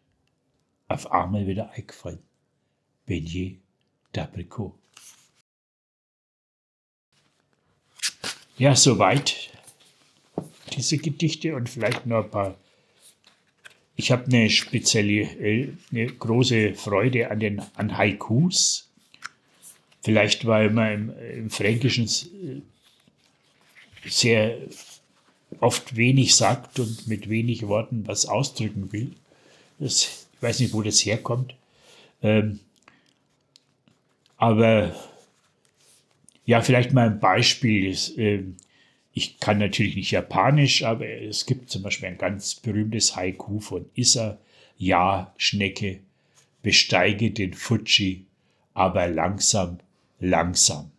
[0.89, 2.19] auf einmal wieder eingefallen.
[3.05, 3.59] Beignet
[4.13, 4.73] d'Abricot.
[8.57, 9.51] Ja, soweit
[10.75, 12.57] diese Gedichte und vielleicht noch ein paar.
[13.95, 18.89] Ich habe eine spezielle, äh, eine große Freude an den an Haikus.
[20.01, 22.61] Vielleicht, weil man im, im Fränkischen äh,
[24.09, 24.57] sehr
[25.59, 29.13] oft wenig sagt und mit wenig Worten was ausdrücken will.
[29.79, 31.53] Das ich weiß nicht, wo das herkommt.
[32.23, 32.61] Ähm,
[34.37, 34.95] aber
[36.45, 37.89] ja, vielleicht mal ein Beispiel.
[37.89, 38.43] Ist, äh,
[39.13, 43.85] ich kann natürlich nicht Japanisch, aber es gibt zum Beispiel ein ganz berühmtes Haiku von
[43.95, 44.37] Issa.
[44.77, 45.99] Ja, Schnecke,
[46.63, 48.25] besteige den Fuji,
[48.73, 49.79] aber langsam,
[50.21, 50.89] langsam.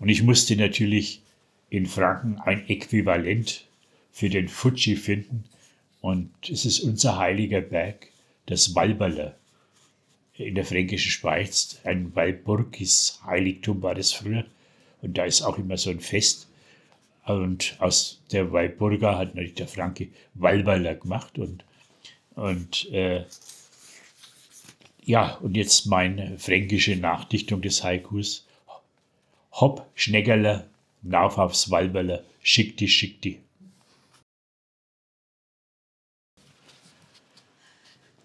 [0.00, 1.22] Und ich musste natürlich
[1.68, 3.64] in Franken ein Äquivalent
[4.10, 5.44] für den Fuji finden.
[6.00, 8.09] Und es ist unser heiliger Berg
[8.50, 9.36] das Walberle
[10.34, 11.80] in der fränkischen Schweiz.
[11.84, 14.44] Ein Walburgis Heiligtum war das früher.
[15.02, 16.48] Und da ist auch immer so ein Fest.
[17.24, 21.64] Und aus der Walburga hat natürlich der Franke Walweiler gemacht und,
[22.34, 23.24] und äh,
[25.04, 28.46] ja, und jetzt meine fränkische Nachdichtung des Haikus.
[29.52, 30.66] Hopp, Schneckerle,
[31.02, 33.40] Nauf aufs Walberle, schickti, schickti.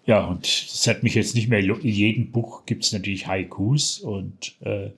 [0.06, 3.98] Ja, und das hat mich jetzt nicht mehr, in jedem Buch gibt es natürlich Haikus
[3.98, 4.90] und äh,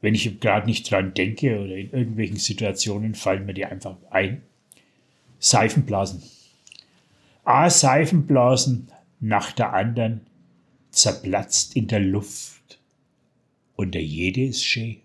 [0.00, 4.42] wenn ich gerade nicht dran denke oder in irgendwelchen Situationen fallen mir die einfach ein.
[5.38, 6.22] Seifenblasen.
[7.44, 8.88] A Seifenblasen
[9.20, 10.26] nach der anderen
[10.90, 12.78] zerplatzt in der Luft
[13.76, 14.96] und der jede ist schön.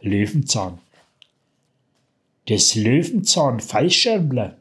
[0.00, 0.78] Löwenzahn.
[2.46, 4.58] Das Löwenzahn Fallschirmler.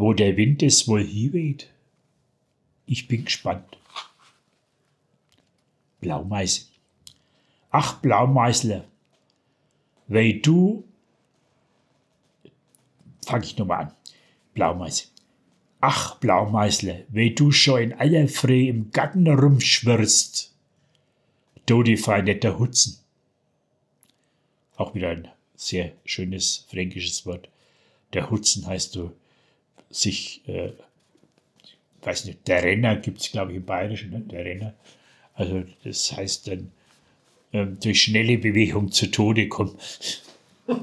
[0.00, 1.68] Wo der Wind es wohl hinweht.
[2.86, 3.76] Ich bin gespannt.
[6.00, 6.62] Blaumeise.
[7.70, 8.86] Ach, Blaumeisler,
[10.08, 10.84] weil du,
[13.26, 13.94] fange ich nochmal an,
[14.54, 15.04] Blaumeise.
[15.82, 20.54] Ach, Blaumeisler, weil du schon in aller Früh im Garten rumschwirrst,
[21.66, 23.00] du die feine Hutzen.
[24.76, 27.50] Auch wieder ein sehr schönes fränkisches Wort.
[28.14, 29.12] Der Hutzen heißt du
[29.90, 30.70] sich, äh,
[32.02, 34.20] weiß nicht, der Renner gibt es, glaube ich, im Bayerischen, ne?
[34.20, 34.74] der Renner.
[35.34, 36.70] Also das heißt dann,
[37.52, 39.76] ähm, durch schnelle Bewegung zu Tode kommen.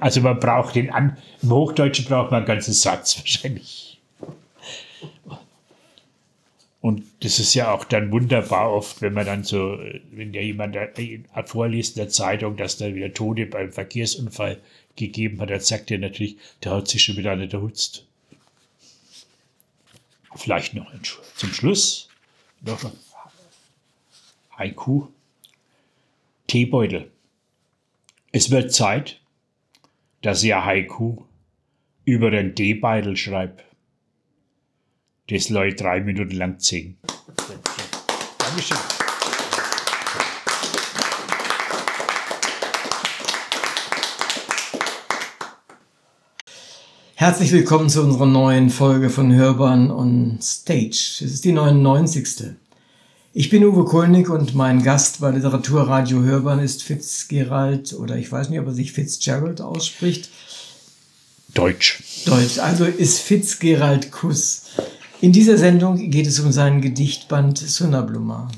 [0.00, 4.00] Also man braucht den an, im Hochdeutschen braucht man einen ganzen Satz wahrscheinlich.
[6.80, 9.78] Und das ist ja auch dann wunderbar oft, wenn man dann so,
[10.10, 10.76] wenn ja jemand
[11.46, 14.60] vorliest in der Zeitung, dass da wieder Tode beim Verkehrsunfall
[14.96, 18.08] gegeben hat, dann sagt er natürlich, der hat sich schon wieder nicht erhutzt.
[20.34, 20.90] Vielleicht noch
[21.36, 22.08] zum Schluss
[22.62, 22.92] noch ein
[24.58, 25.08] Haiku.
[26.46, 27.10] Teebeutel.
[28.30, 29.20] Es wird Zeit,
[30.20, 31.24] dass ihr Haiku
[32.04, 33.64] über den Teebeutel schreibt.
[35.28, 36.98] Das Leute drei Minuten lang singen.
[38.38, 39.01] Dankeschön.
[47.22, 51.20] Herzlich willkommen zu unserer neuen Folge von Hörbahn on Stage.
[51.24, 52.56] Es ist die 99.
[53.32, 58.48] Ich bin Uwe Kulnig und mein Gast bei Literaturradio Hörbahn ist Fitzgerald oder ich weiß
[58.48, 60.30] nicht, ob er sich Fitzgerald ausspricht.
[61.54, 62.02] Deutsch.
[62.26, 64.64] Deutsch, also ist Fitzgerald Kuss.
[65.20, 68.50] In dieser Sendung geht es um seinen Gedichtband Sunnabluma.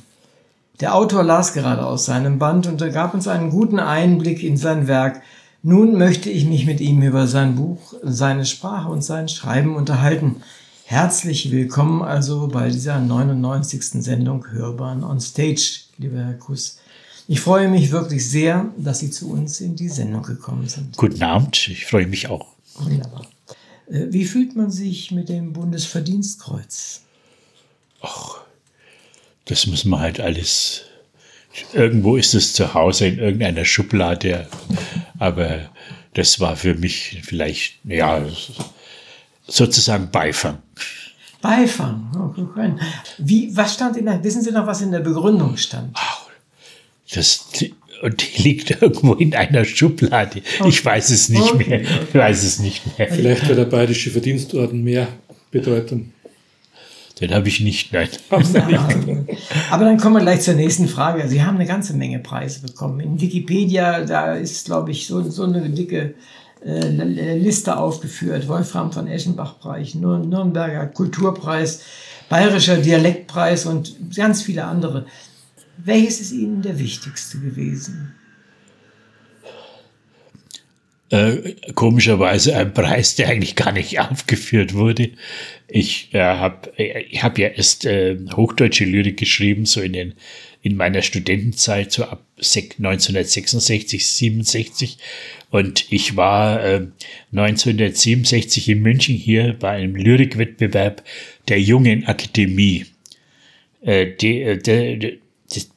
[0.80, 4.56] Der Autor las gerade aus seinem Band und er gab uns einen guten Einblick in
[4.56, 5.20] sein Werk.
[5.66, 10.42] Nun möchte ich mich mit ihm über sein Buch, seine Sprache und sein Schreiben unterhalten.
[10.84, 13.82] Herzlich willkommen also bei dieser 99.
[14.04, 16.80] Sendung Hörbahn on Stage, lieber Herr Kuss.
[17.28, 20.98] Ich freue mich wirklich sehr, dass Sie zu uns in die Sendung gekommen sind.
[20.98, 22.46] Guten Abend, ich freue mich auch.
[22.74, 23.24] Wunderbar.
[23.86, 27.00] Äh, wie fühlt man sich mit dem Bundesverdienstkreuz?
[28.02, 28.42] Ach,
[29.46, 30.82] das muss man halt alles.
[31.72, 34.46] Irgendwo ist es zu Hause in irgendeiner Schublade,
[35.24, 35.70] aber
[36.12, 38.22] das war für mich vielleicht, ja,
[39.46, 40.58] sozusagen Beifang.
[41.40, 42.34] Beifang.
[42.36, 42.42] Oh,
[43.18, 45.90] Wie, was stand in der, wissen Sie noch, was in der Begründung stand?
[45.94, 46.28] Ach,
[47.14, 47.46] das,
[48.02, 50.42] und die liegt irgendwo in einer Schublade.
[50.58, 50.68] Okay.
[50.68, 51.68] Ich weiß es nicht okay.
[51.68, 51.80] mehr.
[51.80, 53.08] Ich weiß es nicht mehr.
[53.10, 55.08] Vielleicht wird der Bayerische Verdienstorden mehr
[55.50, 56.12] Bedeutung.
[57.20, 58.08] Den habe ich nicht, nein.
[59.70, 61.28] Aber dann kommen wir gleich zur nächsten Frage.
[61.28, 62.98] Sie haben eine ganze Menge Preise bekommen.
[62.98, 66.14] In Wikipedia, da ist, glaube ich, so, so eine dicke
[66.64, 68.48] äh, Liste aufgeführt.
[68.48, 71.82] Wolfram von Eschenbach-Preis, Nürnberger Kulturpreis,
[72.28, 75.06] Bayerischer Dialektpreis und ganz viele andere.
[75.76, 78.14] Welches ist Ihnen der wichtigste gewesen?
[81.10, 85.10] Äh, komischerweise ein Preis, der eigentlich gar nicht aufgeführt wurde.
[85.68, 90.14] Ich äh, habe ich hab ja erst äh, hochdeutsche Lyrik geschrieben, so in, den,
[90.62, 94.98] in meiner Studentenzeit, so ab 1966, 67.
[95.50, 96.86] Und ich war äh,
[97.32, 101.04] 1967 in München hier bei einem Lyrikwettbewerb
[101.48, 102.86] der Jungen Akademie.
[103.82, 105.18] Äh, die, äh,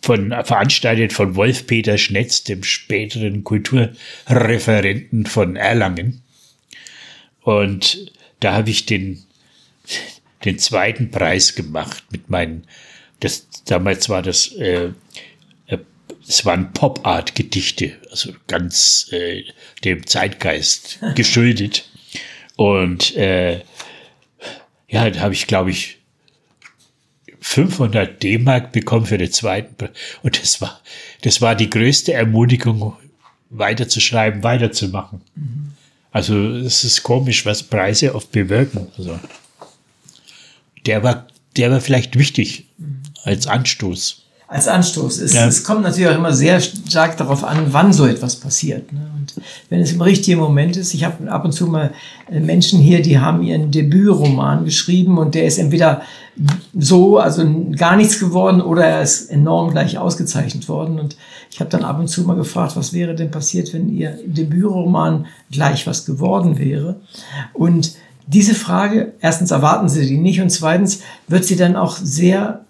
[0.02, 6.22] von, veranstaltet von Wolf-Peter Schnetz, dem späteren Kulturreferenten von Erlangen.
[7.42, 9.24] Und da habe ich den,
[10.46, 12.66] den zweiten Preis gemacht mit meinen,
[13.20, 14.92] das, damals war das, äh,
[15.68, 15.78] äh
[16.28, 19.44] es waren Pop-Art-Gedichte, also ganz äh,
[19.84, 21.90] dem Zeitgeist geschuldet.
[22.56, 23.62] Und äh,
[24.90, 25.97] ja, da habe ich, glaube ich,
[27.42, 29.76] 500 D-Mark bekommen für den zweiten.
[29.76, 29.92] Pre-
[30.24, 30.80] Und das war,
[31.22, 32.96] das war die größte Ermutigung,
[33.50, 35.22] weiterzuschreiben, weiterzumachen.
[36.12, 38.88] Also es ist komisch, was Preise oft bewirken.
[38.98, 39.20] Also,
[40.86, 42.66] der war, der war vielleicht wichtig
[43.24, 44.26] als Anstoß.
[44.48, 45.20] Als Anstoß.
[45.20, 45.45] Es, Ja.
[45.45, 48.93] es kommt natürlich auch immer sehr stark darauf an, wann so etwas passiert.
[48.93, 49.02] Ne?
[49.18, 49.34] Und
[49.70, 51.91] wenn es im richtigen Moment ist, ich habe ab und zu mal
[52.32, 56.02] äh, Menschen hier, die haben ihren Debütroman geschrieben und der ist entweder
[56.78, 57.43] so, also
[57.76, 61.00] gar nichts geworden oder er ist enorm gleich ausgezeichnet worden.
[61.00, 61.18] Und
[61.52, 65.26] ich habe dann ab und zu mal gefragt, was wäre denn passiert, wenn ihr Debütroman
[65.52, 67.02] gleich was geworden wäre?
[67.54, 67.95] Und
[68.28, 72.66] diese Frage, erstens erwarten sie die nicht und zweitens wird sie dann auch sehr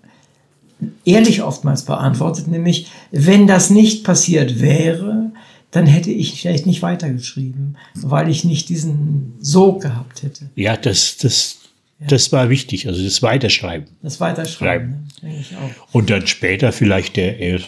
[1.05, 5.31] ehrlich oftmals beantwortet, nämlich wenn das nicht passiert wäre,
[5.71, 10.49] dann hätte ich vielleicht nicht weitergeschrieben, weil ich nicht diesen Sog gehabt hätte.
[10.55, 11.59] Ja, das, das,
[11.99, 13.87] das war wichtig, also das Weiterschreiben.
[14.01, 15.29] Das Weiterschreiben, ne?
[15.29, 15.93] denke ich auch.
[15.93, 17.59] Und dann später vielleicht der, er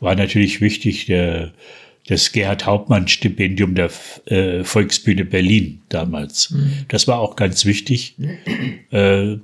[0.00, 1.52] war natürlich wichtig, der,
[2.08, 3.90] das Gerhard Hauptmann Stipendium der
[4.26, 6.54] äh, Volksbühne Berlin damals.
[6.88, 8.16] Das war auch ganz wichtig.
[8.92, 9.38] Äh,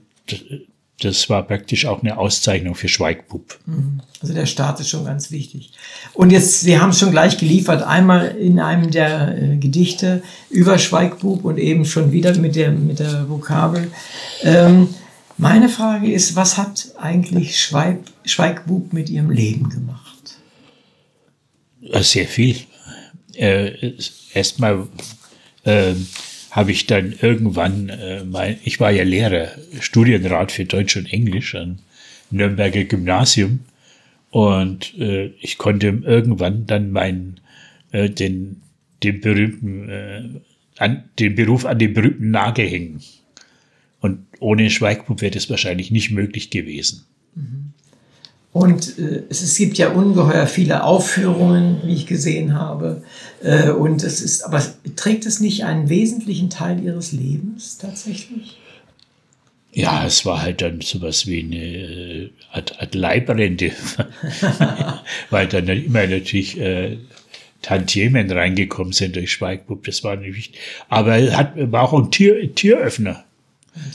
[1.04, 3.58] das war praktisch auch eine Auszeichnung für Schweigbub.
[4.20, 5.72] Also der Start ist schon ganz wichtig.
[6.14, 10.78] Und jetzt, Sie haben es schon gleich geliefert, einmal in einem der äh, Gedichte über
[10.78, 13.90] Schweigbub und eben schon wieder mit der, mit der Vokabel.
[14.42, 14.88] Ähm,
[15.38, 20.38] meine Frage ist, was hat eigentlich Schweig, Schweigbub mit Ihrem Leben gemacht?
[21.82, 22.56] Äh, Sehr viel.
[23.34, 23.94] Äh,
[24.34, 24.86] Erstmal
[25.64, 25.94] äh,
[26.52, 31.54] habe ich dann irgendwann, äh, mein, ich war ja Lehrer, Studienrat für Deutsch und Englisch
[31.54, 31.78] am
[32.30, 33.60] Nürnberger Gymnasium
[34.30, 37.40] und äh, ich konnte irgendwann dann meinen,
[37.90, 38.60] äh, den,
[39.02, 40.22] den berühmten, äh,
[40.76, 43.00] an, den Beruf an den berühmten Nagel hängen.
[44.00, 47.06] Und ohne Schweigbub wäre das wahrscheinlich nicht möglich gewesen.
[48.52, 53.02] Und äh, es, es gibt ja ungeheuer viele Aufführungen, wie ich gesehen habe.
[53.42, 54.62] Äh, und es ist, aber
[54.94, 58.58] trägt es nicht einen wesentlichen Teil Ihres Lebens tatsächlich?
[59.74, 63.72] Ja, es war halt dann sowas wie eine äh, Art, Art Leibrente,
[65.30, 66.98] weil dann immer natürlich äh,
[67.62, 70.56] Tantiemen reingekommen sind durch Schweigbub, das war nicht.
[70.90, 73.24] Aber es hat, war auch ein Tür, Türöffner.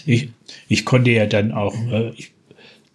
[0.08, 0.30] Ich,
[0.68, 2.32] ich konnte ja dann auch, äh, ich,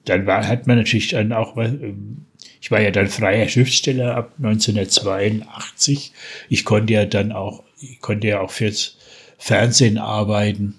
[0.05, 2.27] dann war, hat man natürlich dann auch, ähm,
[2.61, 6.13] ich war ja dann freier Schriftsteller ab 1982.
[6.49, 8.97] Ich konnte ja dann auch, ich konnte ja auch fürs
[9.39, 10.77] Fernsehen arbeiten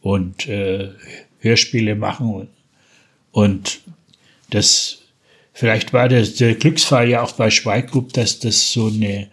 [0.00, 0.90] und äh,
[1.40, 2.48] Hörspiele machen und,
[3.32, 3.80] und
[4.50, 5.02] das
[5.52, 9.28] vielleicht war das der Glücksfall ja auch bei Schweiggrub, dass das so eine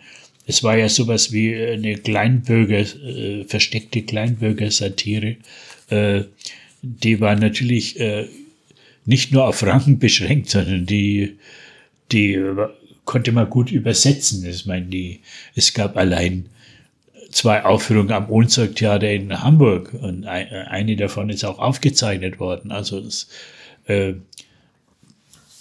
[0.46, 5.38] es war ja sowas wie eine Kleinbürger äh, versteckte Kleinbürgersatire
[5.90, 6.24] äh,
[6.82, 8.28] die war natürlich äh,
[9.06, 11.38] nicht nur auf Franken beschränkt, sondern die
[12.12, 12.40] die
[13.06, 14.46] konnte man gut übersetzen.
[14.46, 15.22] Ich meine, die,
[15.56, 16.50] es gab allein
[17.32, 22.72] zwei Aufführungen am Ohnsorg-Theater in Hamburg und ein, eine davon ist auch aufgezeichnet worden.
[22.72, 23.28] Also das,
[23.86, 24.14] äh,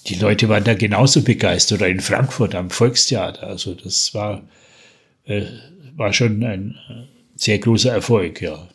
[0.06, 3.46] die Leute waren da genauso begeistert oder in Frankfurt am Volkstheater.
[3.46, 4.42] Also das war,
[5.24, 5.44] äh,
[5.96, 7.04] war schon ein äh,
[7.36, 8.68] sehr großer Erfolg, ja.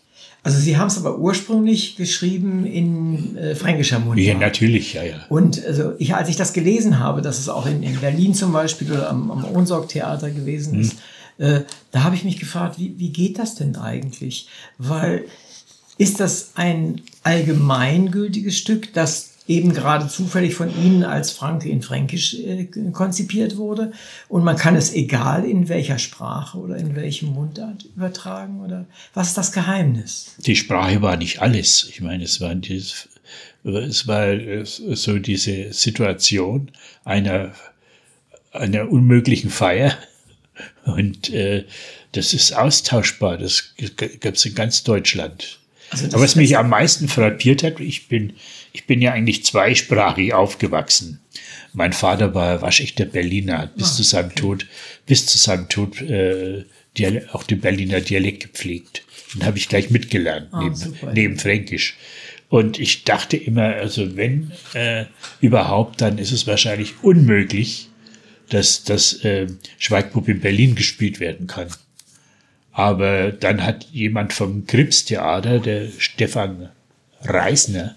[0.43, 4.25] Also Sie haben es aber ursprünglich geschrieben in äh, fränkischer Mundart.
[4.25, 5.25] Ja, natürlich, ja, ja.
[5.29, 8.53] Und also ich, als ich das gelesen habe, dass es auch in, in Berlin zum
[8.53, 10.95] Beispiel oder am, am Ohnsorg-Theater gewesen ist,
[11.37, 11.61] äh,
[11.91, 14.47] da habe ich mich gefragt, wie, wie geht das denn eigentlich?
[14.77, 15.25] Weil
[15.97, 22.35] ist das ein allgemeingültiges Stück, das eben gerade zufällig von Ihnen als Franke in Fränkisch
[22.35, 23.91] äh, konzipiert wurde
[24.27, 29.29] und man kann es egal in welcher Sprache oder in welchem Mundart übertragen oder was
[29.29, 30.35] ist das Geheimnis?
[30.39, 31.87] Die Sprache war nicht alles.
[31.89, 36.71] Ich meine, es war es war so diese Situation
[37.03, 37.53] einer
[38.51, 39.97] einer unmöglichen Feier
[40.85, 41.65] und äh,
[42.13, 43.37] das ist austauschbar.
[43.37, 43.73] Das
[44.19, 45.59] gab es in ganz Deutschland.
[45.89, 48.33] Also Aber was mich am meisten frappiert hat, ich bin,
[48.73, 51.19] ich bin ja eigentlich zweisprachig aufgewachsen.
[51.73, 54.39] Mein Vater war waschechter Berliner, hat bis Ah, zu seinem okay.
[54.39, 54.65] Tod,
[55.05, 56.65] bis zu seinem Tod äh,
[56.97, 59.03] Diale- auch den Berliner Dialekt gepflegt.
[59.33, 61.95] Den habe ich gleich mitgelernt, Ah, neben, neben Fränkisch.
[62.49, 65.05] Und ich dachte immer, also wenn äh,
[65.41, 67.89] überhaupt, dann ist es wahrscheinlich unmöglich,
[68.49, 71.67] dass das äh, Schweigbub in Berlin gespielt werden kann.
[72.77, 76.69] Aber dann hat jemand vom Krips-Theater, der Stefan
[77.23, 77.95] Reisner,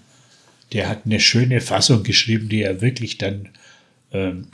[0.73, 3.49] der hat eine schöne Fassung geschrieben, die er wirklich dann
[4.11, 4.47] ähm,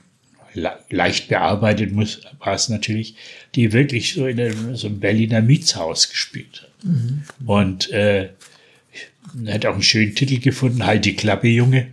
[0.54, 3.16] le leicht bearbeitet muss, war es natürlich,
[3.56, 6.88] die wirklich so in einem, so einem Berliner Mietshaus gespielt hat.
[7.46, 8.32] Und äh,
[9.46, 11.88] Er hat auch einen schönen Titel gefunden, Halt die Klappe, Junge.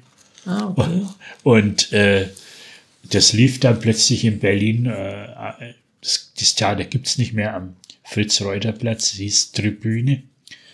[0.44, 1.06] Ah, okay.
[1.44, 2.30] Und äh,
[3.04, 4.86] das lief dann plötzlich in Berlin.
[4.86, 10.22] Äh, das, das Theater gibt's nicht mehr am Fritz-Reuter-Platz, hieß Tribüne.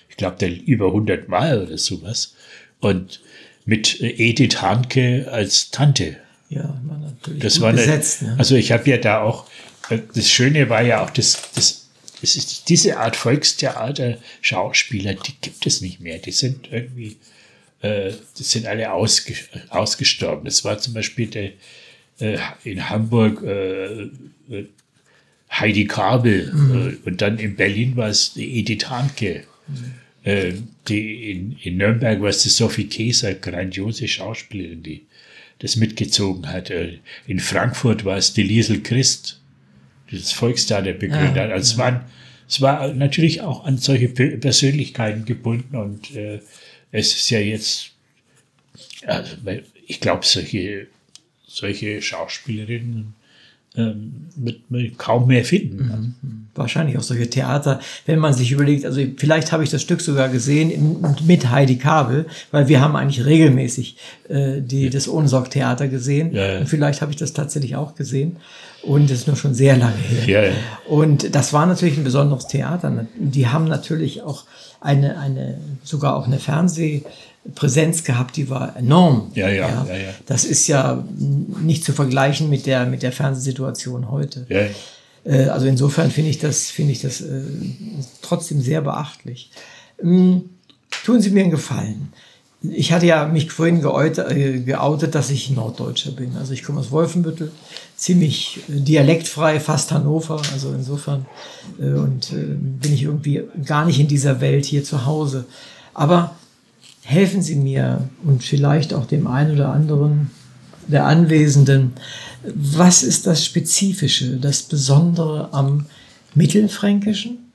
[0.09, 2.35] Ich glaube, der über 100 Mal oder sowas.
[2.81, 3.21] Und
[3.65, 6.17] mit äh, Edith Hanke als Tante.
[6.49, 8.23] Ja, war natürlich Das war eine, besetzt.
[8.23, 8.35] Ne?
[8.39, 9.47] Also ich habe ja da auch,
[9.89, 11.89] äh, das Schöne war ja auch, das, das,
[12.21, 16.19] das ist, diese Art Volkstheater-Schauspieler, die gibt es nicht mehr.
[16.19, 17.17] Die sind irgendwie,
[17.81, 19.35] äh, das sind alle ausge,
[19.69, 20.45] ausgestorben.
[20.45, 21.53] Das war zum Beispiel der,
[22.21, 24.67] äh, in Hamburg äh, äh,
[25.51, 29.45] Heidi Kabel äh, und dann in Berlin war es die Edith Hanke.
[30.23, 30.53] Äh,
[30.89, 35.07] die in, in Nürnberg war es die Sophie Käser, grandiose Schauspielerin, die
[35.61, 36.71] das mitgezogen hat.
[36.71, 39.41] Äh, In Frankfurt war es die Liesel Christ,
[40.11, 41.51] das Volkstheater begründet Ja, hat.
[41.53, 42.01] Also es, waren,
[42.49, 46.41] es war natürlich auch an solche Pe- Persönlichkeiten gebunden und äh,
[46.93, 47.93] es ist ja jetzt,
[49.07, 49.37] also,
[49.87, 50.87] ich glaube, solche,
[51.47, 53.15] solche Schauspielerinnen
[53.77, 56.49] ähm, wird man kaum mehr finden.
[56.55, 60.29] wahrscheinlich auch solche Theater, wenn man sich überlegt, also vielleicht habe ich das Stück sogar
[60.29, 63.97] gesehen mit Heidi Kabel, weil wir haben eigentlich regelmäßig
[64.29, 66.35] äh, die, das Ohnsorg-Theater gesehen.
[66.35, 66.59] Ja, ja.
[66.61, 68.37] Und vielleicht habe ich das tatsächlich auch gesehen.
[68.83, 70.25] Und das ist nur schon sehr lange her.
[70.27, 70.57] Ja, ja.
[70.89, 73.07] Und das war natürlich ein besonderes Theater.
[73.17, 74.45] Die haben natürlich auch
[74.81, 76.39] eine, eine sogar auch eine
[77.45, 79.31] Fernsehpräsenz gehabt, die war enorm.
[79.35, 80.11] Ja, ja, ja, ja.
[80.27, 81.05] Das ist ja
[81.63, 84.47] nicht zu vergleichen mit der, mit der Fernsehsituation heute.
[84.49, 84.67] Ja,
[85.25, 87.43] Äh, Also insofern finde ich das, finde ich das äh,
[88.23, 89.51] trotzdem sehr beachtlich.
[90.03, 90.51] Ähm,
[91.05, 92.13] tun Sie mir einen Gefallen.
[92.63, 96.37] Ich hatte ja mich vorhin geoutet, äh, geoutet, dass ich Norddeutscher bin.
[96.37, 97.53] Also ich komme aus Wolfenbüttel,
[97.97, 100.41] ziemlich äh, dialektfrei, fast Hannover.
[100.53, 101.25] Also insofern
[101.81, 105.47] äh, und bin ich irgendwie gar nicht in dieser Welt hier zu Hause.
[105.95, 106.37] Aber
[107.11, 110.31] helfen Sie mir und vielleicht auch dem einen oder anderen
[110.87, 111.93] der Anwesenden,
[112.43, 115.87] was ist das Spezifische, das Besondere am
[116.35, 117.53] Mittelfränkischen?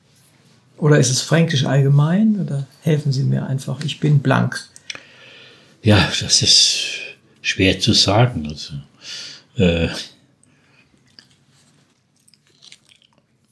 [0.78, 2.42] Oder ist es Fränkisch allgemein?
[2.42, 4.68] Oder helfen Sie mir einfach, ich bin blank.
[5.84, 6.88] Ja, das ist
[7.42, 8.48] schwer zu sagen.
[8.48, 8.74] Also,
[9.56, 9.88] äh,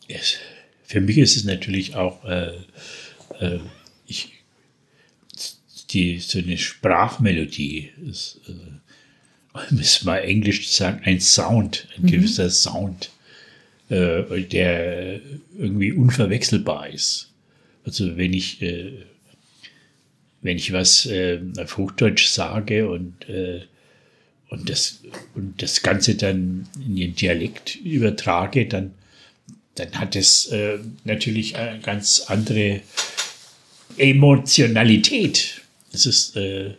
[0.10, 0.36] es,
[0.84, 2.52] für mich ist es natürlich auch äh,
[3.40, 3.60] äh,
[4.06, 4.43] ich,
[5.94, 12.50] die, so eine Sprachmelodie ist, äh, es mal englisch zu sagen, ein Sound, ein gewisser
[12.50, 13.12] Sound,
[13.90, 15.22] äh, der
[15.58, 17.30] irgendwie unverwechselbar ist.
[17.86, 19.04] Also wenn ich äh,
[20.44, 23.62] wenn ich was äh, auf Hochdeutsch sage und, äh,
[24.50, 25.02] und, das,
[25.34, 28.94] und das Ganze dann in den Dialekt übertrage, dann,
[29.76, 32.82] dann hat es äh, natürlich eine ganz andere
[33.98, 35.62] Emotionalität.
[35.94, 36.72] Das ist, äh,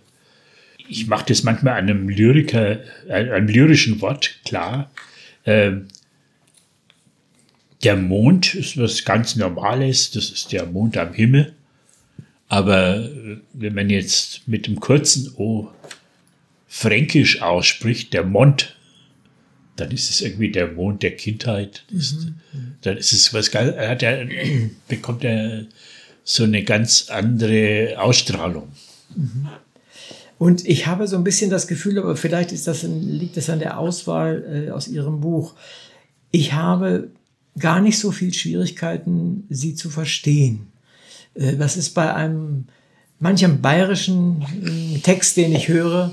[0.88, 4.90] ich mache das manchmal an einem Lyriker, äh, einem lyrischen Wort klar.
[5.46, 5.88] Ähm,
[7.82, 11.54] der Mond ist was ganz Normales, das ist der Mond am Himmel.
[12.48, 15.70] Aber äh, wenn man jetzt mit dem kurzen O
[16.66, 18.76] fränkisch ausspricht, der Mond,
[19.76, 21.84] dann ist es irgendwie der Mond der Kindheit.
[21.90, 22.32] Ist,
[22.82, 24.26] Dann ist es was geil, er hat er,
[24.88, 25.66] bekommt er
[26.24, 28.72] so eine ganz andere Ausstrahlung.
[30.38, 33.60] Und ich habe so ein bisschen das Gefühl, aber vielleicht ist das, liegt das an
[33.60, 35.54] der Auswahl äh, aus Ihrem Buch.
[36.30, 37.08] Ich habe
[37.58, 40.66] gar nicht so viel Schwierigkeiten, Sie zu verstehen.
[41.34, 42.66] Äh, Das ist bei einem
[43.20, 46.12] manchem bayerischen äh, Text, den ich höre,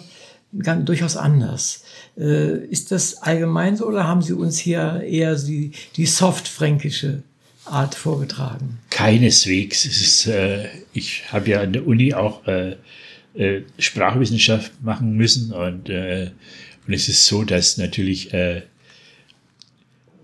[0.60, 1.84] ganz, durchaus anders.
[2.18, 7.24] Äh, Ist das allgemein so oder haben Sie uns hier eher die, die soft-fränkische
[7.66, 8.80] Art vorgetragen?
[8.90, 9.86] Keineswegs.
[9.86, 12.76] Es ist, äh, ich habe ja an der Uni auch äh,
[13.34, 16.32] äh, Sprachwissenschaft machen müssen und, äh,
[16.86, 18.64] und es ist so, dass natürlich äh,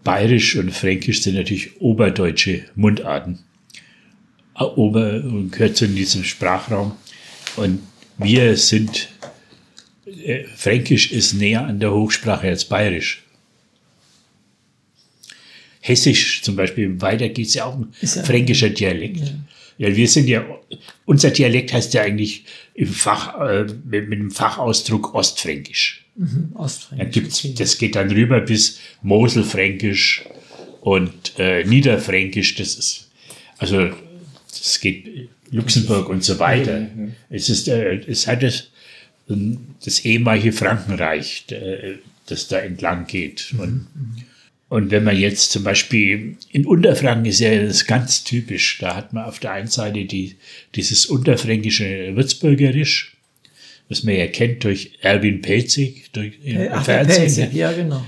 [0.04, 3.40] Bayerisch und Fränkisch sind natürlich oberdeutsche Mundarten.
[4.56, 5.22] Ober
[5.52, 6.94] gehört zu diesem Sprachraum.
[7.58, 7.82] Und
[8.18, 9.10] wir sind,
[10.06, 13.27] äh, Fränkisch ist näher an der Hochsprache als Bayerisch.
[15.88, 19.34] Hessisch zum Beispiel, weiter geht es ja auch ein ja- fränkischer Dialekt.
[19.78, 19.96] Ja.
[19.96, 20.46] wir sind ja,
[21.06, 26.04] unser Dialekt heißt ja eigentlich im Fach, äh, mit, mit dem Fachausdruck Ostfränkisch.
[26.16, 27.14] Da Ostfränkisch.
[27.14, 27.54] gibt's, okay.
[27.58, 30.24] das geht dann rüber bis Moselfränkisch
[30.82, 32.56] und äh, Niederfränkisch.
[32.56, 33.10] Das ist,
[33.60, 33.90] also,
[34.50, 36.88] das geht Luxemburg und so weiter.
[37.30, 38.70] Es ist, äh, es hat das,
[39.84, 43.54] das ehemalige Frankenreich, äh, das da entlang geht.
[43.58, 43.88] Und
[44.70, 48.80] Und wenn man jetzt zum Beispiel in Unterfranken ist ja das ganz typisch.
[48.82, 50.36] Da hat man auf der einen Seite die,
[50.76, 53.16] dieses unterfränkische Würzburgerisch,
[53.88, 57.22] was man ja kennt durch Erwin Pelzig, durch Äh, Ach, Fernsehen.
[57.22, 58.06] Pelzig, ja, genau.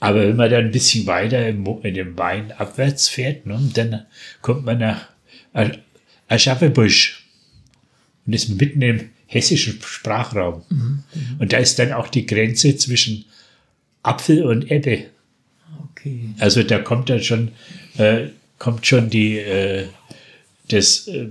[0.00, 4.06] Aber wenn man dann ein bisschen weiter im, in dem Wein abwärts fährt, ne, dann
[4.40, 5.08] kommt man nach
[5.52, 5.78] Asch-
[6.28, 7.26] Aschaffenbusch
[8.26, 10.62] und ist mitten im hessischen Sprachraum.
[11.38, 13.26] Und da ist dann auch die Grenze zwischen
[14.02, 15.04] Apfel und Ebbe.
[16.04, 16.34] Okay.
[16.38, 17.52] Also da kommt dann schon,
[17.96, 18.26] äh,
[18.58, 19.86] kommt schon die, äh,
[20.68, 21.28] das, äh,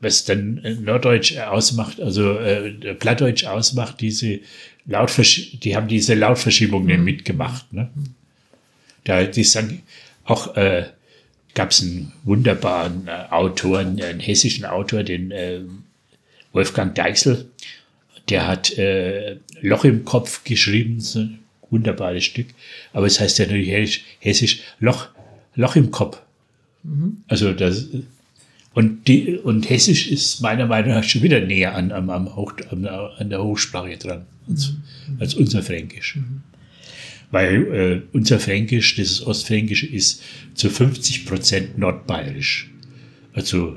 [0.00, 4.40] was dann äh, Norddeutsch ausmacht, also äh, Plattdeutsch ausmacht, diese
[4.86, 7.72] Lautversch die haben diese Lautverschiebungen mitgemacht.
[7.72, 7.88] Ne?
[9.04, 9.82] Da die sagen,
[10.24, 10.86] auch äh,
[11.54, 15.32] gab es einen wunderbaren äh, Autor, einen hessischen Autor, den
[16.52, 17.50] Wolfgang Deichsel,
[18.28, 21.43] der hat äh, Loch im Kopf geschrieben, so ein
[21.74, 22.46] wunderbares Stück,
[22.94, 25.08] aber es heißt ja natürlich hessisch, hessisch Loch,
[25.54, 26.20] Loch im Kopf.
[27.28, 27.88] Also das
[28.74, 32.52] und die und Hessisch ist meiner Meinung nach schon wieder näher an, am, am Hoch,
[32.70, 34.72] an, der- an der Hochsprache dran als,
[35.20, 36.18] als unser Fränkisch.
[37.30, 40.22] Weil äh, unser Fränkisch, dieses Ostfränkische, ist
[40.54, 42.70] zu 50 Prozent nordbayerisch.
[43.32, 43.76] Also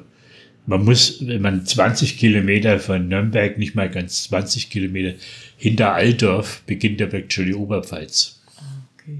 [0.67, 5.17] man muss, wenn man 20 Kilometer von Nürnberg, nicht mal ganz 20 Kilometer
[5.57, 8.39] hinter Altdorf, beginnt da wirklich schon die Oberpfalz.
[8.99, 9.17] okay.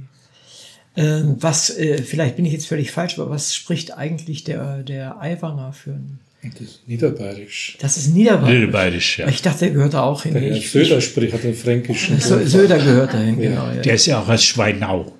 [0.96, 5.20] Ähm, was, äh, vielleicht bin ich jetzt völlig falsch, aber was spricht eigentlich der, der
[5.22, 6.20] Eiwanger für ein.
[6.44, 7.78] Das ist Niederbayerisch.
[7.82, 8.60] Das ist Niederbayerisch.
[8.60, 9.28] Niederbayerisch, ja.
[9.28, 10.34] Ich dachte, der gehört da auch hin.
[10.34, 12.20] Der Herr Ich- Söder spricht, hat den fränkischen.
[12.20, 13.50] Sö- Söder gehört dahin, Ja.
[13.50, 13.68] genau.
[13.68, 13.82] Ja.
[13.82, 15.14] Der ist ja auch aus Schweinau,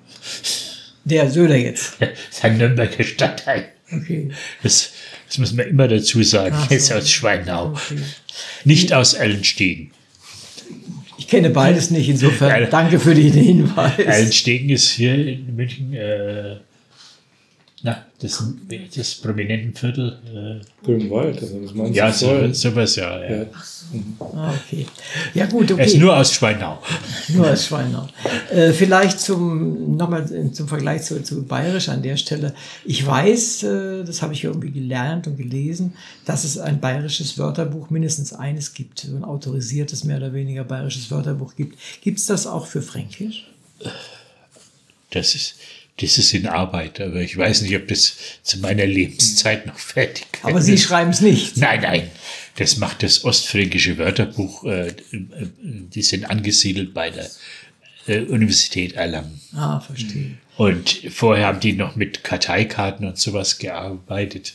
[1.04, 1.96] Der Söder jetzt.
[2.30, 3.68] sein Nürnberger Stadtteil.
[3.92, 4.30] Okay.
[4.62, 4.92] Das,
[5.28, 6.54] das muss man immer dazu sagen.
[6.58, 6.94] Ach Er ist so.
[6.94, 7.98] aus Schweinau, okay.
[8.64, 9.90] nicht aus Ellenstegen.
[11.18, 13.98] Ich kenne beides nicht, insofern danke für den Hinweis.
[13.98, 16.56] Ellenstegen ist hier in München, äh,
[17.82, 18.42] na, das,
[18.96, 20.18] das Prominentenviertel.
[20.62, 23.22] Äh, Grünwald, also das meinst ja, du so, sowas, ja.
[23.22, 23.36] ja.
[23.36, 23.46] Ja.
[24.18, 24.84] Ah, okay.
[25.34, 25.82] Ja gut, okay.
[25.82, 26.82] Er ist nur aus Schweinau.
[27.28, 28.08] Nur als Schweinau.
[28.50, 32.52] Äh, vielleicht zum nochmal zum Vergleich zu, zu Bayerisch an der Stelle.
[32.84, 37.90] Ich weiß, äh, das habe ich irgendwie gelernt und gelesen, dass es ein bayerisches Wörterbuch
[37.90, 41.78] mindestens eines gibt, so ein autorisiertes mehr oder weniger bayerisches Wörterbuch gibt.
[42.02, 43.46] Gibt es das auch für Fränkisch?
[45.10, 45.54] Das ist,
[46.00, 50.26] das ist in Arbeit, aber ich weiß nicht, ob das zu meiner Lebenszeit noch fertig
[50.42, 50.66] Aber ist.
[50.66, 51.56] Sie schreiben es nicht.
[51.56, 52.10] Nein, nein.
[52.56, 54.64] Das macht das Ostfränkische Wörterbuch.
[54.64, 57.28] Äh, äh, die sind angesiedelt bei der
[58.06, 59.40] äh, Universität Erlangen.
[59.54, 60.38] Ah, verstehe.
[60.56, 64.54] Und vorher haben die noch mit Karteikarten und sowas gearbeitet.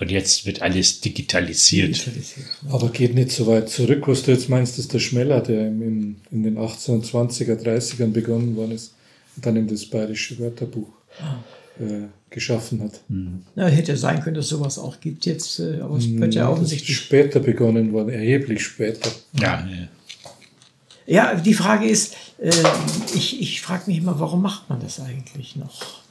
[0.00, 1.96] Und jetzt wird alles digitalisiert.
[1.96, 2.46] Digitalisiert.
[2.68, 6.16] Aber geht nicht so weit zurück, was du jetzt meinst, ist der Schmeller, der in,
[6.30, 8.92] in den 1820er, 30ern begonnen worden ist
[9.36, 10.88] dann eben das bayerische Wörterbuch
[11.80, 13.00] äh, geschaffen hat.
[13.56, 16.52] Hätte ja sein können, dass sowas auch gibt jetzt, äh, aber es wird ja ist
[16.52, 19.10] offensichtlich später begonnen worden, erheblich später.
[19.40, 19.88] Ja, ja.
[21.06, 22.50] Ja, die Frage ist, äh,
[23.14, 26.04] ich, ich frage mich immer, warum macht man das eigentlich noch?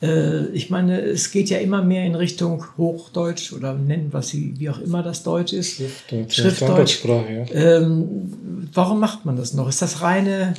[0.00, 4.54] Äh, ich meine, es geht ja immer mehr in Richtung Hochdeutsch oder nennen wir sie,
[4.58, 5.76] wie auch immer das Deutsch ist.
[5.76, 7.04] Schriftdeutsch, Schriftdeutsch.
[7.04, 7.46] Ja.
[7.50, 9.68] Ähm, warum macht man das noch?
[9.68, 10.54] Ist das reine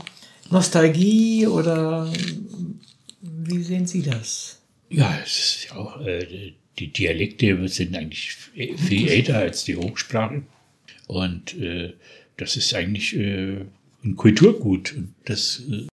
[0.52, 2.12] Nostalgie oder
[3.22, 4.60] wie sehen Sie das?
[4.90, 10.44] ja, es ist ja auch, äh, die Dialekte sind eigentlich viel älter als die Hochsprache.
[11.08, 11.94] Und äh,
[12.38, 13.66] das ist eigentlich äh,
[14.04, 14.94] ein Kulturgut.
[14.96, 15.88] Und das äh,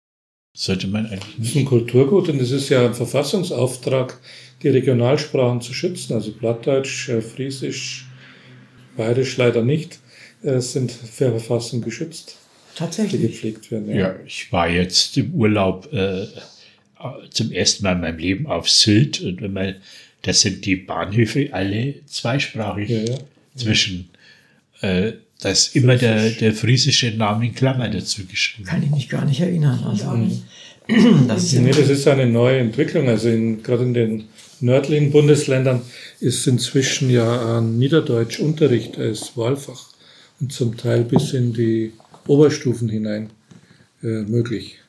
[0.56, 4.20] sollte man eigentlich Das ist ein Kulturgut und es ist ja ein Verfassungsauftrag,
[4.62, 6.14] die Regionalsprachen zu schützen.
[6.14, 8.08] Also Plattdeutsch, äh, Friesisch,
[8.98, 10.00] Bayerisch leider nicht,
[10.44, 12.38] äh, sind für Verfassung geschützt,
[12.76, 13.22] Tatsächlich.
[13.22, 13.96] gepflegt werden.
[13.96, 16.28] Ja, ich war jetzt im Urlaub äh,
[17.30, 19.76] zum ersten Mal in meinem Leben auf Sylt und wenn man,
[20.22, 23.18] das sind die Bahnhöfe alle zweisprachig Ja, ja.
[23.56, 24.10] zwischen,
[24.82, 28.68] äh, da ist immer der, der friesische Name in Klammern dazu geschrieben.
[28.68, 29.84] Kann ich mich gar nicht erinnern.
[29.84, 30.06] Also,
[31.28, 33.10] das ist Nee, ja, das ist eine neue Entwicklung.
[33.10, 34.24] Also in, gerade in den
[34.62, 35.82] nördlichen Bundesländern
[36.20, 39.90] ist inzwischen ja ein Niederdeutsch-Unterricht als Wahlfach
[40.40, 41.92] und zum Teil bis in die
[42.28, 43.30] Oberstufen hinein
[44.02, 44.80] äh, möglich.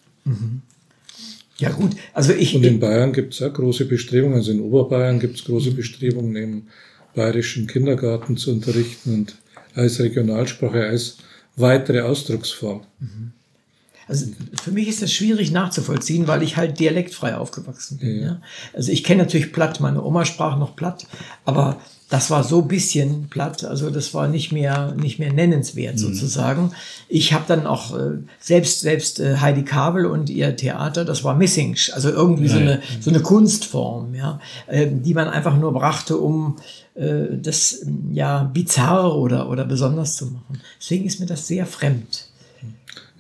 [1.59, 5.37] ja gut, also ich, Und in Bayern gibt es große Bestrebungen, also in Oberbayern gibt
[5.37, 6.62] es große Bestrebungen, im
[7.14, 9.37] bayerischen Kindergarten zu unterrichten und
[9.74, 11.18] als Regionalsprache, als
[11.57, 12.82] weitere Ausdrucksform.
[14.07, 14.26] Also
[14.62, 18.22] für mich ist das schwierig nachzuvollziehen, weil ich halt dialektfrei aufgewachsen bin.
[18.22, 18.43] Ja.
[18.72, 21.07] Also ich kenne natürlich Platt, meine Oma sprach noch Platt,
[21.45, 21.80] aber
[22.14, 26.70] das war so bisschen platt, also das war nicht mehr nicht mehr nennenswert sozusagen.
[27.08, 31.34] Ich habe dann auch äh, selbst selbst äh, Heidi Kabel und ihr Theater, das war
[31.34, 36.16] Missing, also irgendwie so eine so eine Kunstform, ja, äh, die man einfach nur brachte,
[36.16, 36.56] um
[36.94, 40.60] äh, das ja bizarr oder oder besonders zu machen.
[40.80, 42.28] Deswegen ist mir das sehr fremd.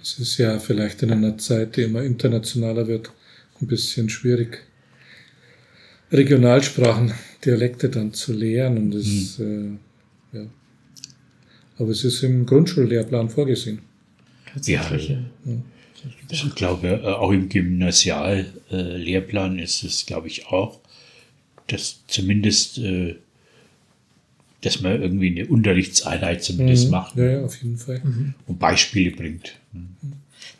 [0.00, 3.10] Es ist ja vielleicht in einer Zeit, die immer internationaler wird,
[3.60, 4.62] ein bisschen schwierig,
[6.12, 7.12] Regionalsprachen,
[7.44, 8.76] Dialekte dann zu lehren.
[8.78, 9.78] Und das, Hm.
[10.32, 10.46] äh, ja.
[11.78, 13.80] Aber es ist im Grundschullehrplan vorgesehen.
[14.52, 15.18] Tatsächlich, Ja.
[16.30, 20.78] Ich glaube, äh, auch im Gymnasiallehrplan ist es, glaube ich, auch,
[21.68, 23.14] dass zumindest, äh,
[24.60, 28.02] dass man irgendwie eine Unterrichtseinheit zumindest macht Ja, ja, auf jeden Fall.
[28.46, 29.54] und Beispiele bringt.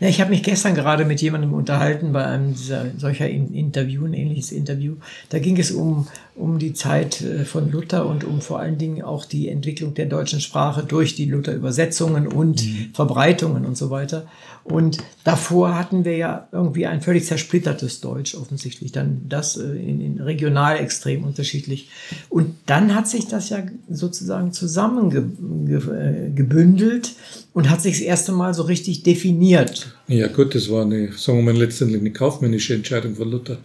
[0.01, 4.05] Ja, ich habe mich gestern gerade mit jemandem unterhalten bei einem dieser, solcher In Interview,
[4.05, 4.97] ein ähnliches Interview.
[5.29, 9.03] Da ging es um, um die Zeit äh, von Luther und um vor allen Dingen
[9.03, 14.27] auch die Entwicklung der deutschen Sprache durch die Luther-Übersetzungen und Verbreitungen und so weiter.
[14.65, 18.93] Und davor hatten wir ja irgendwie ein völlig zersplittertes Deutsch offensichtlich.
[18.93, 21.91] Dann das äh, in, in regional extrem unterschiedlich.
[22.31, 23.59] Und dann hat sich das ja
[23.91, 27.13] sozusagen zusammengebündelt
[27.53, 29.74] und hat sich das erste Mal so richtig definiert.
[30.09, 33.59] Ja gut, das war eine, sagen wir mal, letztendlich eine kaufmännische Entscheidung von Luther.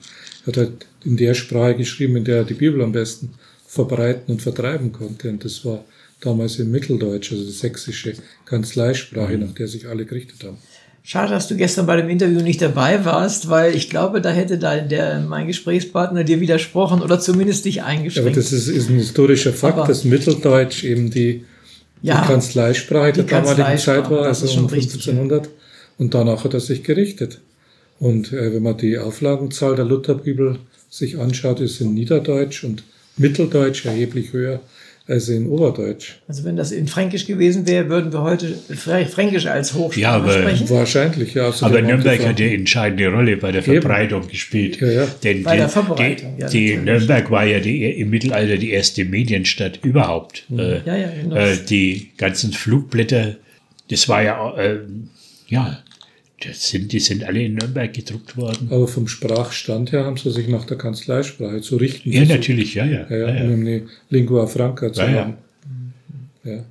[0.44, 0.72] Er hat halt
[1.06, 3.32] in der Sprache geschrieben, in der er die Bibel am besten
[3.68, 5.30] verbreiten und vertreiben konnte.
[5.30, 5.84] Und das war
[6.22, 8.14] damals im Mitteldeutsch, also die sächsische
[8.46, 10.58] Kanzleisprache, nach der sich alle gerichtet haben.
[11.02, 14.58] Schade, dass du gestern bei dem Interview nicht dabei warst, weil ich glaube, da hätte
[14.60, 18.36] da der, mein Gesprächspartner dir widersprochen oder zumindest dich Aber eingeschränkt.
[18.38, 21.46] das ist, ist ein historischer Fakt, Aber- dass Mitteldeutsch eben die,
[22.02, 22.22] Ja.
[22.22, 25.50] die Kanzleisprache der damaligen Zeit war, also um richtig, 1500.
[26.00, 27.42] Und danach hat er sich gerichtet.
[28.00, 30.58] Und äh, wenn man die Auflagenzahl der Lutherbibel
[30.90, 32.84] sich anschaut, ist in Niederdeutsch und
[33.18, 34.62] Mitteldeutsch erheblich höher
[35.08, 36.18] als in Oberdeutsch.
[36.28, 40.12] also wenn das in Fränkisch gewesen wäre, würden wir heute Frä- Fränkisch als Hochsprache Ja,
[40.18, 40.70] aber- sprechen.
[40.70, 41.48] Wahrscheinlich, ja.
[41.48, 43.82] außerdem Aber die Nürnberg hat ja entscheidende Rolle bei der Eben.
[43.82, 44.80] Verbreitung gespielt.
[44.80, 45.08] Ja, ja.
[45.24, 46.78] Denn Bei die, der Verbreitung, die, ja, die.
[46.78, 50.44] Nürnberg war ja die, im Mittelalter die erste Medienstadt überhaupt.
[50.52, 50.82] Äh, Mhm.
[50.86, 51.36] Ja, ja, genau.
[51.36, 53.36] äh, die ganzen Flugblätter,
[53.90, 54.78] das war ja, äh,
[55.48, 55.80] ja,
[56.46, 58.70] das sind, die sind alle in Nürnberg gedruckt worden.
[58.72, 62.12] Aber vom Sprachstand her haben sie sich nach der Kanzleisprache zu richten.
[62.12, 63.06] Ja, natürlich, ja, ja.
[63.10, 65.34] Ja, ja, ja, um eine Lingua Franca zu haben.
[66.44, 66.64] Ja.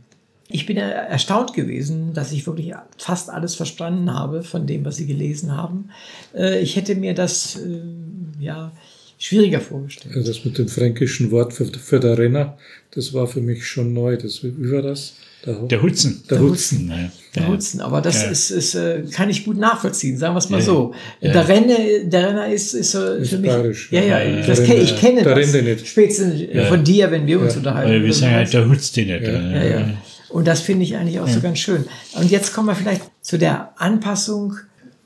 [0.51, 4.97] Ich bin ja erstaunt gewesen, dass ich wirklich fast alles verstanden habe von dem, was
[4.97, 5.91] Sie gelesen haben.
[6.35, 8.73] Äh, Ich hätte mir das äh, ja
[9.19, 10.17] schwieriger vorgestellt.
[10.17, 12.57] Also das mit dem fränkischen Wort für, für der Renner,
[12.93, 14.17] das war für mich schon neu.
[14.17, 15.17] Das, wie war das?
[15.47, 16.23] Der, Hutzen.
[16.29, 16.89] Der Hutzen.
[16.91, 17.11] Ja,
[17.43, 17.49] Der.
[17.49, 18.31] Hutzen, aber das Ja.
[18.31, 20.93] ist, ist äh, kann ich gut nachvollziehen, sagen wir es mal Ja, so.
[21.21, 21.33] ja.
[21.33, 23.51] Der Renner, der Renner ist, ist, äh, Ist für mich.
[23.51, 24.47] bayerisch, Ja, ja.
[24.47, 25.53] das der kenn, ich Renner- kenne der das.
[25.53, 25.87] Nicht.
[25.87, 27.91] Spätestens äh, von dir, wenn wir uns unterhalten.
[27.93, 29.23] Weil wir sagen halt, der Hutz den nicht.
[29.27, 29.91] Ja, ja.
[30.31, 31.85] Und das finde ich eigentlich auch so ganz schön.
[32.17, 34.55] Und jetzt kommen wir vielleicht zu der Anpassung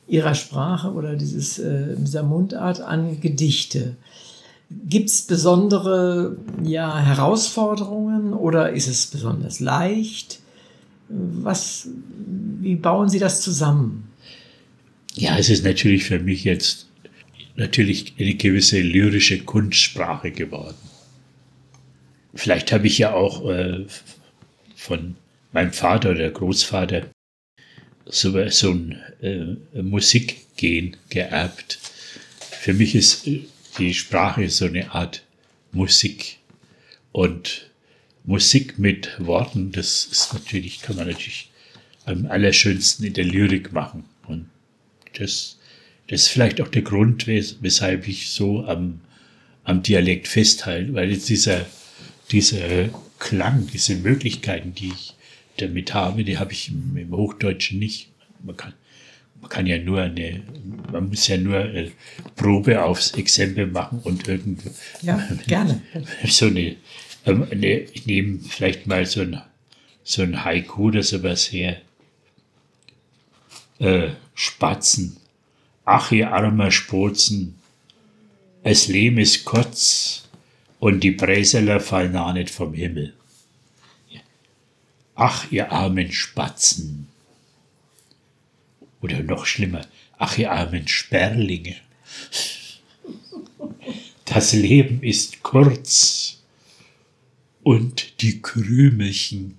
[0.08, 3.96] ihrer Sprache oder dieses, äh, dieser Mundart an Gedichte.
[4.88, 10.40] Gibt es besondere ja, Herausforderungen oder ist es besonders leicht?
[11.08, 11.88] Was,
[12.60, 14.08] wie bauen Sie das zusammen?
[15.14, 16.88] Ja, es ist natürlich für mich jetzt
[17.56, 20.76] natürlich eine gewisse lyrische Kunstsprache geworden.
[22.34, 23.84] Vielleicht habe ich ja auch äh,
[24.74, 25.16] von
[25.52, 27.06] meinem Vater oder Großvater
[28.06, 31.78] so, so ein äh, Musikgen geerbt.
[32.40, 33.42] Für mich ist äh,
[33.78, 35.24] die Sprache so eine Art
[35.72, 36.38] Musik.
[37.12, 37.70] Und
[38.24, 41.50] Musik mit Worten, das ist natürlich, kann man natürlich
[42.04, 44.04] am allerschönsten in der Lyrik machen.
[44.26, 44.48] Und
[45.14, 45.58] das,
[46.08, 49.00] das ist vielleicht auch der Grund, wes weshalb ich so am,
[49.64, 51.66] am Dialekt festhalte, weil jetzt dieser,
[52.30, 55.14] dieser Klang, diese Möglichkeiten, die ich
[55.58, 58.08] damit habe, die habe ich im, im Hochdeutschen nicht.
[58.42, 58.74] Man kann,
[59.42, 60.40] man kann ja nur eine,
[60.92, 61.68] man muss ja nur
[62.36, 64.70] Probe aufs Exempel machen und irgendwie
[65.02, 65.82] Ja, gerne.
[66.28, 66.76] so eine,
[67.26, 69.42] ähm, eine ich nehme vielleicht mal so ein,
[70.04, 71.80] so ein Haiku oder sowas her.
[73.80, 75.16] Äh, Spatzen.
[75.84, 77.56] Ach, ihr armer Spozen,
[78.62, 80.28] es Lehm ist kurz
[80.78, 83.12] und die Bräseler fallen auch nicht vom Himmel.
[85.16, 87.08] Ach, ihr armen Spatzen.
[89.02, 89.82] Oder noch schlimmer,
[90.18, 91.74] ach, ihr armen Sperlinge.
[94.24, 96.38] Das Leben ist kurz
[97.62, 99.58] und die Krümelchen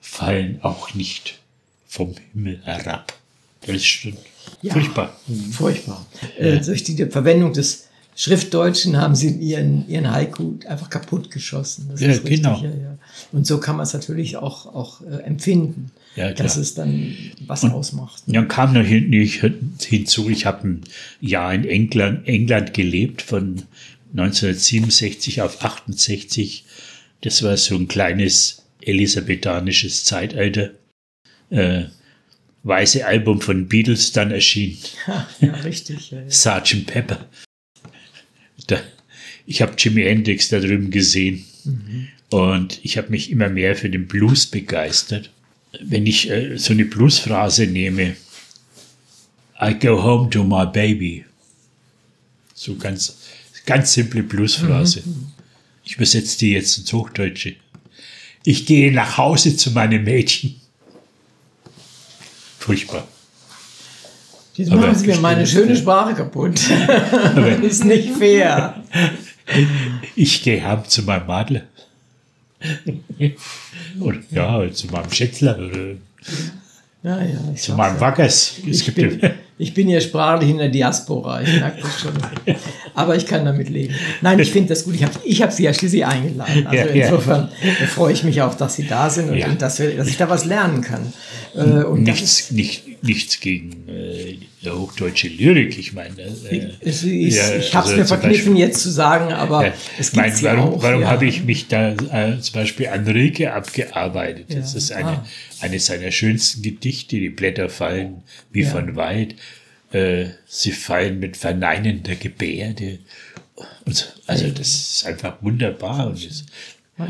[0.00, 1.40] fallen auch nicht
[1.86, 3.12] vom Himmel herab.
[3.62, 4.16] Das ist schon
[4.62, 4.74] Ja.
[4.74, 5.18] furchtbar.
[5.52, 6.06] Furchtbar.
[6.36, 11.88] Äh, durch die Verwendung des Schriftdeutschen haben sie ihren, ihren Haiku einfach kaputt geschossen.
[11.90, 12.62] Das Ja, ist richtig, genau.
[12.62, 12.98] Ja, ja.
[13.32, 16.34] Und so kann man es natürlich auch, auch äh, empfinden, Ja, klar.
[16.34, 18.22] dass es dann was ausmacht.
[18.26, 19.12] Und dann kam noch hin,
[19.80, 20.80] hinzu, ich habe ein
[21.20, 23.62] Jahr in England, England gelebt, von
[24.12, 26.64] 1967 auf 68.
[27.22, 30.70] Das war so ein kleines elisabethanisches Zeitalter.
[31.50, 31.84] Äh,
[32.62, 34.78] weiße Album von Beatles dann erschienen.
[35.40, 36.10] Ja, richtig.
[36.10, 36.30] Ja, ja.
[36.30, 36.86] Sgt.
[36.86, 37.26] Pepper.
[38.66, 38.80] Da,
[39.46, 41.44] ich habe Jimi Hendrix da drüben gesehen
[42.30, 45.30] und ich habe mich immer mehr für den Blues begeistert.
[45.82, 48.16] Wenn ich äh, so eine Bluesphrase nehme,
[49.60, 51.24] I go home to my baby.
[52.54, 53.16] So ganz,
[53.66, 55.02] ganz simple Bluesphrase.
[55.84, 57.56] Ich übersetze die jetzt ins Hochdeutsche.
[58.44, 60.60] Ich gehe nach Hause zu meinem Mädchen.
[62.58, 63.06] Furchtbar.
[64.54, 66.60] Jetzt Aber machen sie mir meine schöne Sprache kaputt.
[67.36, 68.82] das ist nicht fair.
[70.16, 71.64] Ich gehe heim zu meinem Madler.
[74.00, 75.96] oder ja, zu meinem Schätzler oder
[77.02, 78.00] Ja, ja, zu meinem ja.
[78.00, 78.58] Wackers.
[78.66, 79.20] Es Ich bin,
[79.58, 82.12] ich bin ja sprachlich in der Diaspora, ich merke das schon.
[82.94, 83.94] Aber ich kann damit leben.
[84.22, 84.94] Nein, ich finde das gut.
[84.94, 86.66] Ich habe ich hab Sie ja schließlich eingeladen.
[86.66, 87.06] Also Ja, ja.
[87.06, 89.48] insofern äh, freue ich mich auch, dass Sie da sind und, Ja.
[89.48, 91.12] und dass, wir, dass ich da was lernen kann.
[91.56, 94.38] Äh, nichts, nicht, nichts gegen äh,
[94.68, 95.76] hochdeutsche Lyrik.
[95.78, 99.66] Ich meine, äh, ist, ja, ich habe es also mir verkniffen, jetzt zu sagen, aber
[99.66, 100.82] Ja, es ich gibt meine, sie warum, auch.
[100.82, 101.10] warum ja.
[101.10, 104.46] habe ich mich da äh, zum Beispiel an Rilke abgearbeitet?
[104.56, 104.78] Das Ja.
[104.78, 105.24] ist eine, Ah.
[105.60, 107.16] eines seiner schönsten Gedichte.
[107.16, 108.22] Die Blätter fallen
[108.52, 108.70] wie Ja.
[108.70, 109.34] von Wald.
[109.94, 112.98] Äh, sie fallen mit verneinender Gebärde.
[113.84, 114.06] Und, so.
[114.26, 116.08] also das ist einfach wunderbar.
[116.08, 116.44] Und es,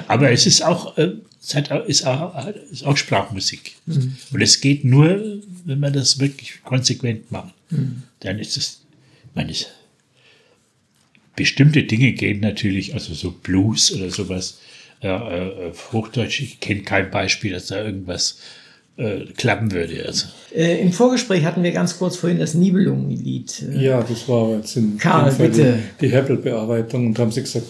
[0.07, 1.13] aber es ist auch, äh,
[1.43, 3.73] es hat, ist, auch, ist auch Sprachmusik.
[3.87, 4.17] Mhm.
[4.33, 7.55] Und es geht nur, wenn man das wirklich konsequent macht.
[7.71, 8.03] Mhm.
[8.21, 8.83] Dann ist es,
[9.35, 9.67] meine, es,
[11.37, 14.59] bestimmte Dinge gehen natürlich, also so Blues oder sowas,
[15.01, 18.41] äh, äh, Hochdeutsch, ich kenne kein Beispiel, dass da irgendwas
[18.97, 20.05] äh, klappen würde.
[20.07, 23.63] Also, Äh, Im Vorgespräch hatten wir ganz kurz vorhin das Nibelungenlied.
[23.73, 25.79] Äh, Ja, das war jetzt in Karl, Fall bitte.
[26.01, 27.67] die, die Heppel-Bearbeitung und haben sie gesagt,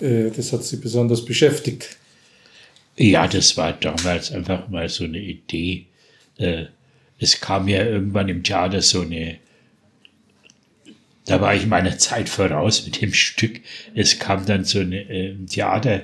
[0.00, 1.96] äh, das hat sie besonders beschäftigt.
[2.96, 5.86] ja, das war damals einfach mal so eine Idee.
[6.38, 6.64] Äh,
[7.20, 9.36] es kam ja irgendwann im Theater so eine,
[11.26, 13.60] da war ich meiner Zeit voraus mit dem Stück.
[13.94, 16.02] Es kam dann so eine, äh, im Theater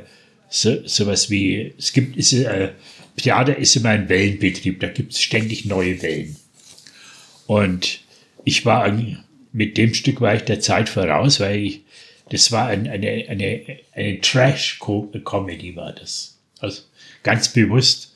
[0.51, 2.71] so, sowas wie, es gibt, ist, äh,
[3.17, 6.37] Theater ist immer ein Wellenbetrieb, da gibt es ständig neue Wellen.
[7.47, 8.01] Und
[8.45, 8.91] ich war
[9.53, 11.81] mit dem Stück war ich der Zeit voraus, weil ich,
[12.31, 16.39] das war ein, eine, eine, eine Trash-Comedy war das.
[16.59, 16.83] Also
[17.23, 18.13] ganz bewusst.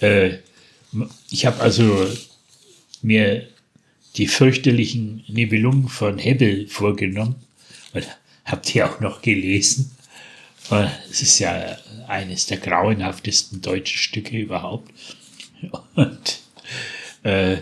[0.00, 0.38] Äh,
[1.30, 2.08] ich habe also
[3.02, 3.46] mir
[4.16, 7.36] die fürchterlichen Nibelungen von Hebbel vorgenommen
[7.92, 8.06] und
[8.44, 9.90] habe die auch noch gelesen.
[11.10, 14.90] Es ist ja eines der grauenhaftesten deutschen Stücke überhaupt.
[15.94, 16.40] Und
[17.22, 17.58] äh,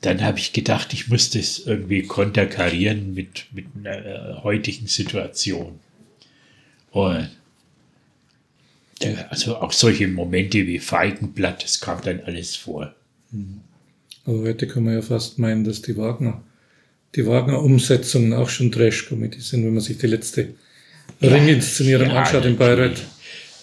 [0.00, 5.80] dann habe ich gedacht, ich muss das irgendwie konterkarieren mit, mit einer äh, heutigen Situation.
[6.90, 7.30] Und
[9.30, 12.94] also auch solche Momente wie Feigenblatt, das kam dann alles vor.
[14.24, 16.42] Aber heute kann man ja fast meinen, dass die Wagner,
[17.14, 20.54] die Wagner-Umsetzungen auch schon Trash-Comedy sind, wenn man sich die letzte
[21.22, 22.56] Ringinszenierung Ja, anschaut in.
[22.56, 23.02] Bayreuth.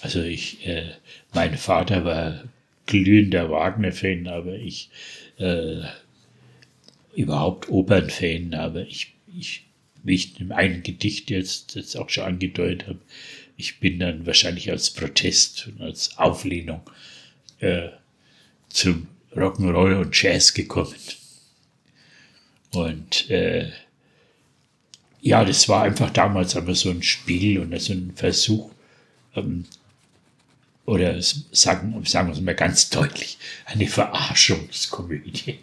[0.01, 0.91] Also ich, äh,
[1.33, 2.43] mein Vater war
[2.85, 4.89] glühender Wagner-Fan, aber ich
[5.37, 5.81] äh,
[7.15, 9.63] überhaupt Opern-Fan, aber ich, ich,
[10.03, 12.99] wie ich in einem Gedicht jetzt, jetzt auch schon angedeutet habe,
[13.57, 16.81] ich bin dann wahrscheinlich als Protest und als Auflehnung
[17.59, 17.89] äh,
[18.69, 20.93] zum Rock'n'Roll und Jazz gekommen.
[22.73, 23.71] Und äh,
[25.25, 28.69] ja, das war einfach damals aber so ein Spiel und so ein Versuch,
[29.35, 29.65] ähm,
[30.85, 35.57] oder sagen, sagen wir es mal ganz deutlich, eine Verarschungskomödie.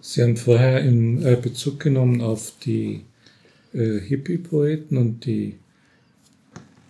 [0.00, 3.02] Sie haben vorher im äh, Bezug genommen auf die
[3.74, 5.56] äh, Hippie-Poeten und die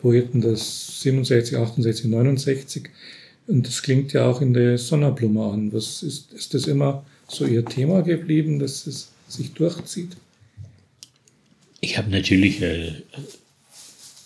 [0.02, 2.90] Poeten des 67, 68, 69.
[3.46, 5.72] Und das klingt ja auch in der Sonnerblume an.
[5.72, 10.14] Was ist, ist das immer so Ihr Thema geblieben, dass es sich durchzieht?
[11.80, 12.88] Ich habe natürlich äh,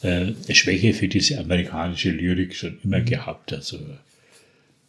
[0.03, 3.53] äh, eine Schwäche für diese amerikanische Lyrik schon immer gehabt.
[3.53, 3.78] Also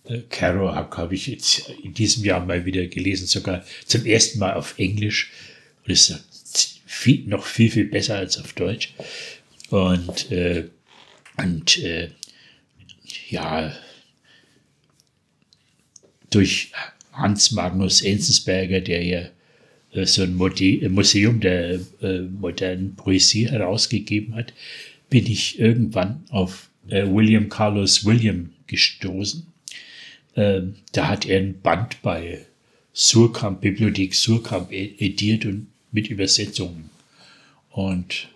[0.06, 4.78] äh, habe ich jetzt in diesem Jahr mal wieder gelesen, sogar zum ersten Mal auf
[4.78, 5.32] Englisch.
[5.86, 8.94] Und es ist viel, noch viel, viel besser als auf Deutsch.
[9.70, 10.70] Und, äh,
[11.38, 12.10] und äh,
[13.30, 13.76] ja,
[16.30, 16.72] durch
[17.12, 19.30] Hans Magnus Enzensberger, der ja
[19.94, 24.54] so ein Mode Museum der äh, modernen Poesie herausgegeben hat,
[25.10, 29.46] bin ich irgendwann auf äh, William Carlos William gestoßen.
[30.36, 32.46] Ähm, da hat er ein Band bei
[32.94, 36.90] Surkamp, Bibliothek Surkamp e-, ediert und mit Übersetzungen.
[37.70, 38.30] Und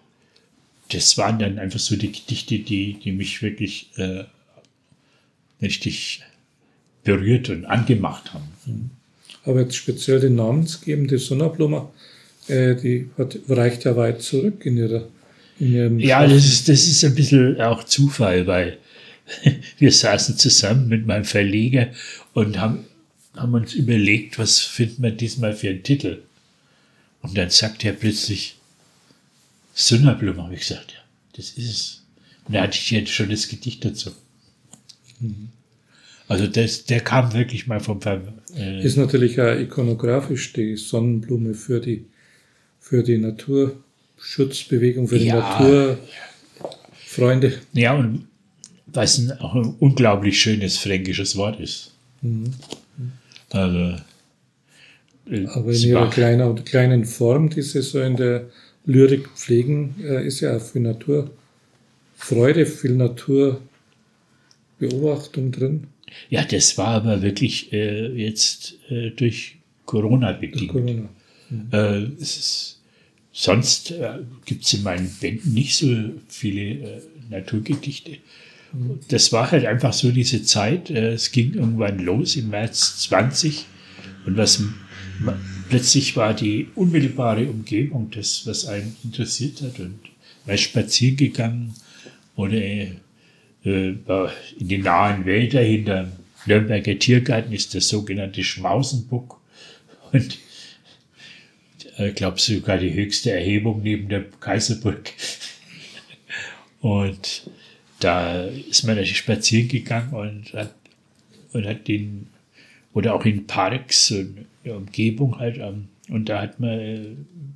[0.89, 4.25] das waren dann einfach so die Gedichte, die, die mich wirklich äh,
[5.61, 6.21] richtig
[7.03, 8.91] berührt und angemacht haben.
[9.47, 11.87] Aber jetzt speziell die namensgebende Sonnenblume,
[12.47, 15.07] äh, die hat, reicht ja weit zurück in ihrer
[15.59, 18.77] in ihrem Ja, das ist, das ist ein bisschen auch Zufall, weil
[19.79, 21.87] wir saßen zusammen mit meinem Verleger
[22.33, 22.85] und haben,
[23.35, 26.21] haben uns überlegt, was finden wir diesmal für einen Titel.
[27.21, 28.57] Und dann sagt er plötzlich,
[29.73, 30.99] Sonnenblume, habe ich gesagt, ja,
[31.35, 32.03] das ist es.
[32.45, 34.11] Und da hatte ich jetzt schon das Gedicht dazu.
[35.19, 35.49] Mhm.
[36.27, 38.21] Also das, der kam wirklich mal vom Ver
[38.55, 42.05] äh Ist natürlich auch ikonografisch die Sonnenblume für die,
[42.79, 45.97] für die Naturschutzbewegung, für die ja.
[46.99, 47.53] Naturfreunde.
[47.73, 48.27] Ja, und
[48.87, 51.91] was ein, auch ein unglaublich schönes fränkisches Wort ist.
[52.21, 52.53] Mhm.
[53.51, 53.95] Also,
[55.29, 58.49] äh, Aber in ihrer kleinen, kleinen Form, die sie so in der
[58.85, 65.87] Lyrik pflegen, äh, ist ja auch viel Naturfreude, viel Naturbeobachtung drin.
[66.29, 70.61] Ja, das war aber wirklich äh, jetzt äh, durch Corona bedingt.
[70.61, 71.09] Durch Corona.
[71.49, 71.69] Mhm.
[71.71, 72.81] Äh, ist,
[73.31, 75.87] sonst äh, gibt es in meinen Bänden nicht so
[76.27, 78.17] viele äh, Naturgedichte.
[78.73, 78.99] Mhm.
[79.09, 80.89] Das war halt einfach so diese Zeit.
[80.89, 83.65] Äh, es ging irgendwann los im März 20
[84.25, 84.61] und was
[85.69, 89.79] plötzlich war die unmittelbare Umgebung das, was einen interessiert hat.
[89.79, 89.99] Und
[90.45, 91.73] man ist spazieren gegangen
[92.35, 92.57] oder
[93.67, 96.11] äh, in die nahen Wälder hinter
[96.45, 99.39] Nürnberger Tiergarten ist der sogenannte Schmausenbuck.
[100.11, 100.37] Und
[101.97, 105.11] ich glaube sogar die höchste Erhebung neben der Kaiserburg.
[106.81, 107.49] Und
[107.99, 110.75] da ist man natürlich spazieren gegangen und hat,
[111.53, 112.27] und hat den,
[112.93, 115.57] oder auch in Parks und der Umgebung halt.
[115.57, 117.05] Ähm, und da hat man äh,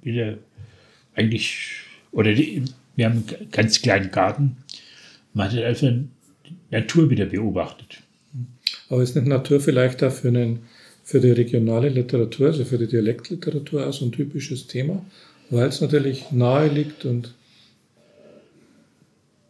[0.02, 0.38] wieder
[1.16, 1.68] eigentlich,
[2.12, 2.64] oder die,
[2.96, 4.58] wir haben einen ganz kleinen Garten.
[5.34, 5.88] Man hat einfach
[6.70, 8.02] Natur wieder beobachtet.
[8.90, 10.60] Aber ist nicht Natur vielleicht auch für, einen,
[11.04, 15.06] für die regionale Literatur, also für die Dialektliteratur auch so ein typisches Thema,
[15.50, 17.34] weil es natürlich nahe liegt und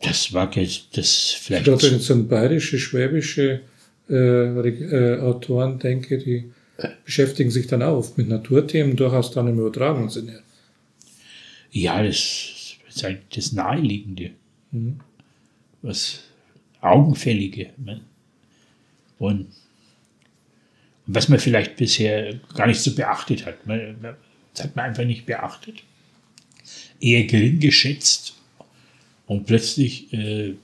[0.01, 1.61] das war jetzt das vielleicht.
[1.61, 3.61] Ich glaube, wenn ich an bayerische, schwäbische
[4.09, 6.51] äh, äh, Autoren denke, die
[7.05, 10.41] beschäftigen sich dann auch oft mit Naturthemen, durchaus dann im übertragenen Sinne.
[11.71, 14.31] Ja, das ist halt das Naheliegende.
[14.71, 14.99] Mhm.
[15.81, 16.21] Was
[16.81, 17.71] Augenfällige.
[17.77, 18.01] Ne?
[19.19, 19.47] Und,
[21.05, 23.57] was man vielleicht bisher gar nicht so beachtet hat.
[23.65, 25.83] das hat man einfach nicht beachtet.
[26.99, 28.35] Eher gering geschätzt.
[29.27, 30.55] Und plötzlich äh,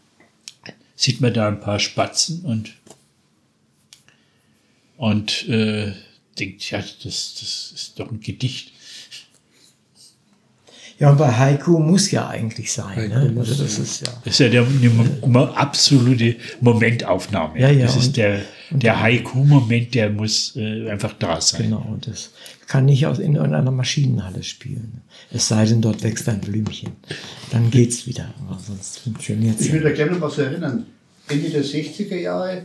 [0.95, 2.73] sieht man da ein paar Spatzen und,
[4.97, 5.93] und äh,
[6.37, 8.73] denkt, ja, das, das ist doch ein Gedicht.
[10.99, 13.09] Ja, und bei Haiku muss ja eigentlich sein.
[13.09, 13.35] Ne?
[13.37, 14.65] Also das, ist ja, das ist ja der,
[15.21, 17.59] eine absolute Momentaufnahme.
[17.59, 18.41] Ja, ja, das ist der,
[18.71, 21.63] der Haiku-Moment, der muss äh, einfach da sein.
[21.63, 22.31] Genau, und das
[22.65, 25.01] kann nicht aus in irgendeiner Maschinenhalle spielen.
[25.31, 26.93] Es sei denn, dort wächst ein Blümchen.
[27.51, 29.67] Dann geht's wieder, aber sonst funktioniert es.
[29.67, 30.87] Ich würde da gerne was erinnern.
[31.29, 32.63] Ende der 60er Jahre,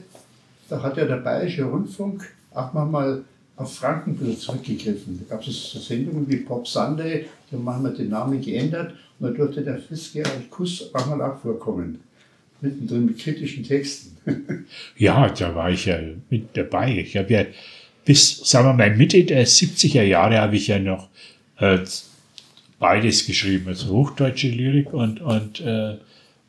[0.70, 3.24] da hat ja der Bayerische Rundfunk auch mal
[3.56, 5.20] auf Frankenbild zurückgegriffen.
[5.20, 9.36] Da gab es Sendungen wie Pop Sunday, da haben wir den Namen geändert und da
[9.36, 12.00] durfte der Fitzgerald Kuss auch mal auch vorkommen.
[12.60, 14.16] Mittendrin mit kritischen Texten.
[14.96, 15.98] ja, da war ich ja
[16.30, 16.98] mit dabei.
[16.98, 17.44] Ich habe ja
[18.04, 21.08] bis, sagen wir mal, Mitte der 70er Jahre habe ich ja noch
[21.58, 21.78] äh,
[22.78, 25.96] beides geschrieben, also hochdeutsche Lyrik und, und, äh,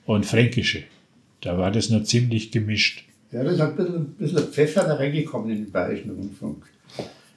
[0.05, 0.83] und fränkische.
[1.41, 3.03] Da war das noch ziemlich gemischt.
[3.31, 6.65] Ja, das hat ein bisschen, ein bisschen Pfeffer da reingekommen in den Bayerischen Rundfunk.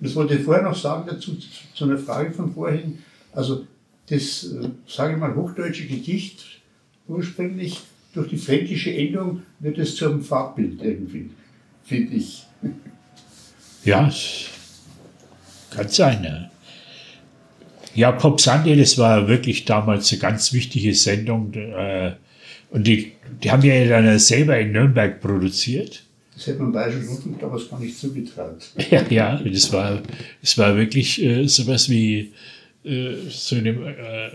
[0.00, 2.98] Das wollte ich vorher noch sagen dazu, zu, zu einer Frage von vorhin.
[3.32, 3.66] Also
[4.09, 6.44] das, äh, sage ich mal, hochdeutsche Gedicht
[7.09, 7.80] ursprünglich
[8.14, 11.30] durch die fränkische Endung wird es zum Farbbild irgendwie,
[11.84, 12.46] finde ich.
[13.84, 14.11] Ja,
[15.70, 16.50] kann sein.
[17.94, 18.12] Ja.
[18.12, 21.52] Pop Sunday, das war wirklich damals eine ganz wichtige Sendung.
[21.54, 22.12] Äh,
[22.70, 26.05] und die, die haben ja dann selber in Nürnberg produziert.
[26.37, 28.68] Das hätte man Bayerischen Rundfunk damals gar nicht zugetraut.
[28.91, 30.03] Ja, ja das, war,
[30.43, 32.34] das war wirklich äh, sowas wie
[32.84, 34.30] äh, so, eine, äh,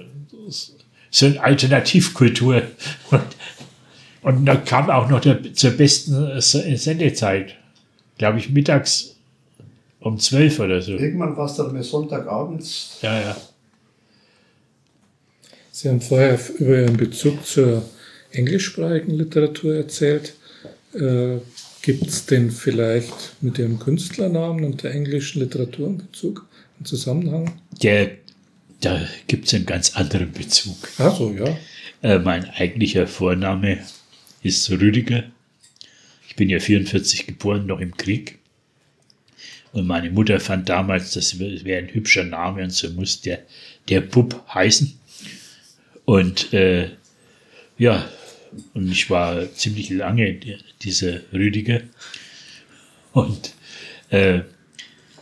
[1.11, 2.63] so eine Alternativkultur.
[3.11, 3.21] Und,
[4.23, 7.55] und da kam auch noch der, zur besten Sendezeit,
[8.17, 9.15] glaube ich, mittags
[9.99, 10.93] um zwölf oder so.
[10.93, 12.97] Irgendwann war es dann mal Sonntagabends.
[13.03, 13.37] Ja, ja.
[15.71, 17.83] Sie haben vorher über Ihren Bezug zur
[18.31, 20.33] englischsprachigen Literatur erzählt.
[20.93, 21.37] Äh,
[21.81, 27.59] Gibt es denn vielleicht mit Ihrem Künstlernamen und der englischen Literatur einen Bezug, einen Zusammenhang?
[27.81, 28.11] Der,
[28.81, 30.75] da gibt es einen ganz anderen Bezug.
[30.99, 31.57] Ach so, ja.
[32.03, 33.79] Äh, mein eigentlicher Vorname
[34.43, 35.23] ist Rüdiger.
[36.27, 38.37] Ich bin ja 44 geboren, noch im Krieg.
[39.73, 43.39] Und meine Mutter fand damals, das wäre ein hübscher Name und so muss der,
[43.89, 44.99] der Bub heißen.
[46.05, 46.89] Und äh,
[47.77, 48.07] ja,
[48.73, 50.39] und ich war ziemlich lange
[50.83, 51.81] dieser Rüdiger.
[53.13, 53.53] Und
[54.09, 54.41] äh,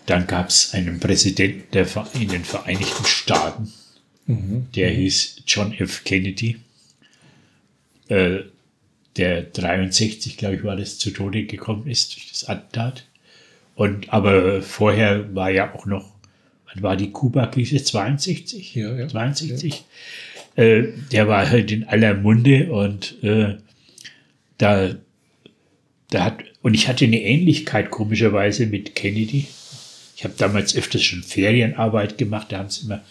[0.05, 3.71] dann gab es einen Präsidenten der, in den Vereinigten Staaten,
[4.75, 6.03] der hieß John F.
[6.03, 6.57] Kennedy,
[8.09, 8.39] äh,
[9.17, 13.05] der 63, glaube ich, war das, zu Tode gekommen ist durch das Attentat.
[13.75, 16.11] Und aber vorher war ja auch noch,
[16.65, 17.83] wann war die Kuba-Krise?
[17.83, 18.75] 62?
[18.75, 19.07] Ja, ja.
[19.07, 19.83] 62?
[20.55, 23.57] Äh, der war halt in aller Munde und äh,
[24.57, 24.95] da,
[26.09, 29.47] da hat, und ich hatte eine Ähnlichkeit komischerweise mit Kennedy.
[30.15, 33.03] Ich habe damals öfters schon Ferienarbeit gemacht, da haben sie immer,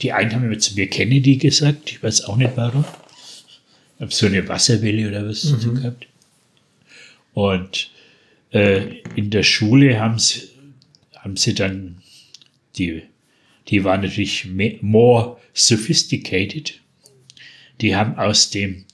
[0.00, 2.84] die einen haben immer zu mir Kennedy gesagt, ich weiß auch nicht warum.
[3.96, 6.06] Ich habe so eine Wasserwelle oder was so gehabt.
[7.34, 7.90] Und
[8.52, 10.42] äh, in der Schule haben sie,
[11.16, 12.02] haben sie dann,
[12.76, 13.02] die,
[13.68, 16.74] die waren natürlich me- more sophisticated.
[17.80, 18.84] Die haben aus dem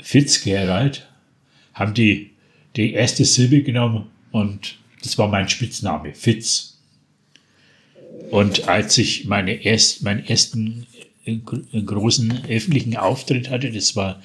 [0.00, 1.08] Fitzgerald,
[1.74, 2.30] haben die
[2.76, 6.78] die erste Silbe genommen und das war mein Spitzname, Fitz.
[8.30, 10.86] Und als ich meine erst, meinen ersten
[11.24, 14.22] äh, äh, großen öffentlichen Auftritt hatte, das war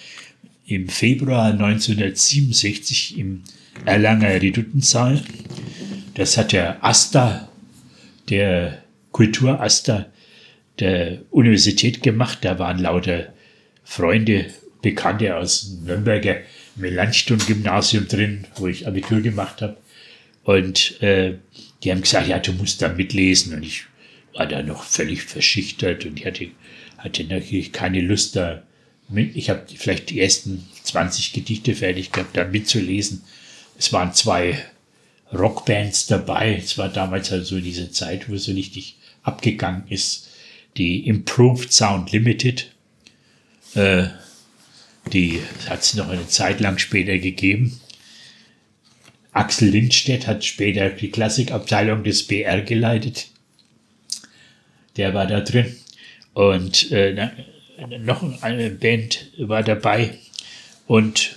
[0.65, 3.43] im Februar 1967 im
[3.85, 5.21] Erlanger Reduttensaal.
[6.15, 7.49] Das hat der Asta,
[8.29, 10.07] der Kulturasta
[10.79, 12.39] der Universität gemacht.
[12.41, 13.33] Da waren lauter
[13.83, 14.47] Freunde,
[14.81, 16.37] Bekannte aus Nürnberger
[16.75, 19.77] Melanchthon-Gymnasium drin, wo ich Abitur gemacht habe.
[20.43, 21.35] Und äh,
[21.83, 23.53] die haben gesagt, ja, du musst da mitlesen.
[23.53, 23.83] Und ich
[24.33, 26.47] war da noch völlig verschüchtert und ich hatte,
[26.97, 28.63] hatte natürlich keine Lust da.
[29.09, 33.23] mit- Ich habe vielleicht die ersten 20 Gedichte fertig gehabt, da mitzulesen.
[33.77, 34.63] Es waren zwei
[35.33, 36.55] Rockbands dabei.
[36.55, 40.29] Es war damals halt so diese Zeit, wo es so richtig abgegangen ist.
[40.77, 42.71] Die Improved Sound Limited,
[43.75, 44.07] äh,
[45.13, 47.79] die hat es noch eine Zeit lang später gegeben.
[49.31, 53.27] Axel Lindstedt hat später die Klassikabteilung des BR geleitet.
[54.97, 55.75] Der war da drin.
[56.33, 57.29] Und äh,
[57.99, 60.17] noch eine Band war dabei.
[60.87, 61.35] Und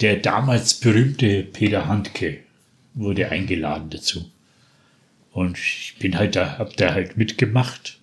[0.00, 2.38] der damals berühmte Peter Handke
[2.94, 4.30] wurde eingeladen dazu.
[5.32, 7.98] Und ich bin halt da, hab da halt mitgemacht.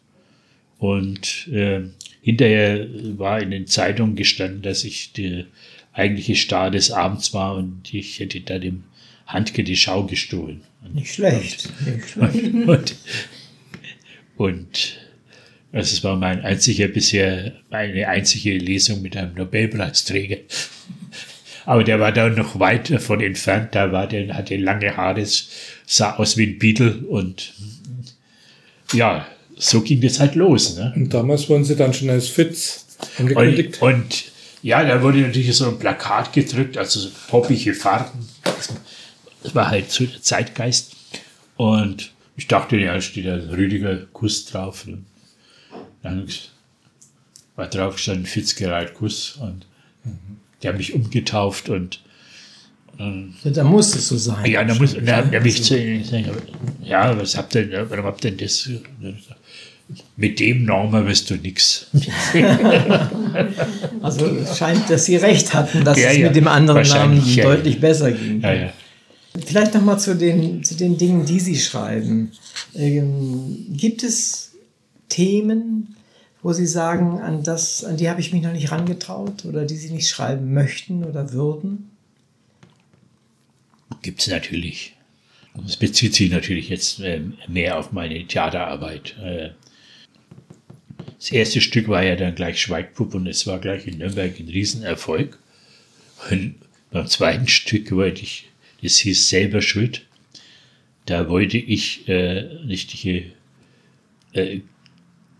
[0.77, 1.83] Und äh,
[2.21, 5.45] hinterher war in den Zeitungen gestanden, dass ich der
[5.93, 8.83] eigentliche Star des Abends war und ich hätte da dem
[9.25, 10.61] Handke die Schau gestohlen.
[10.83, 11.69] Und, Nicht schlecht.
[11.85, 12.53] Nicht schlecht.
[12.67, 12.95] und,
[14.37, 14.99] und
[15.71, 20.37] das war mein einziger bisher, meine einzige Lesung mit einem Nobelpreisträger.
[21.65, 25.25] Aber der war da noch weit davon entfernt, da war der, hatte lange Haare,
[25.85, 27.53] sah aus wie ein Beatle und
[28.93, 29.27] ja,
[29.63, 30.75] so ging das halt los.
[30.75, 30.91] Ne?
[30.95, 32.85] Und damals wurden Sie dann schon als Fitz
[33.19, 33.81] Und, angekündigt.
[33.81, 34.23] und
[34.63, 38.27] ja, da wurde natürlich so ein Plakat gedrückt, also so poppige Farben.
[39.43, 40.95] Das war halt so der Zeitgeist.
[41.57, 44.85] Und ich dachte, ja, steht da ein Rüdiger Kuss drauf.
[44.87, 45.05] Und
[46.03, 46.27] dann
[47.55, 49.37] war drauf gestanden Fitzgerald Kuss.
[49.41, 49.65] Und
[50.61, 52.01] die haben mich umgetauft und
[53.43, 54.45] Da muss es so sein.
[54.49, 55.75] ja, da muss, da hat er mich zu,
[56.83, 58.69] ja, was habt ihr, warum habt ihr denn das?
[60.15, 61.87] Mit dem Norma wirst du nix.
[64.01, 66.27] Also es scheint, dass Sie recht hatten, dass Ja, es ja.
[66.27, 68.43] mit dem anderen Namen ja, deutlich besser ging.
[69.45, 72.31] Vielleicht nochmal zu den, zu den Dingen, die Sie schreiben.
[72.75, 74.53] Ähm, gibt es
[75.07, 75.95] Themen,
[76.41, 79.77] wo Sie sagen, an, das, an die habe ich mich noch nicht rangetraut oder die
[79.77, 81.91] Sie nicht schreiben möchten oder würden?
[84.01, 84.95] Gibt es natürlich.
[85.65, 89.15] Es bezieht sich natürlich jetzt ähm, mehr auf meine Theaterarbeit.
[91.21, 94.47] Das erste Stück war ja dann gleich Schweigpupp und es war gleich in Nürnberg ein
[94.47, 95.37] Riesenerfolg.
[96.31, 96.55] Und
[96.89, 98.49] beim zweiten Stück wollte ich,
[98.81, 100.07] das hieß selber schuld,
[101.05, 103.25] da wollte ich äh, richtige
[104.33, 104.61] äh,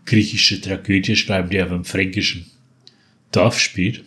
[0.06, 2.48] griechische Tragödie schreiben, die auf einem fränkischen
[3.32, 4.04] Dorf spielt.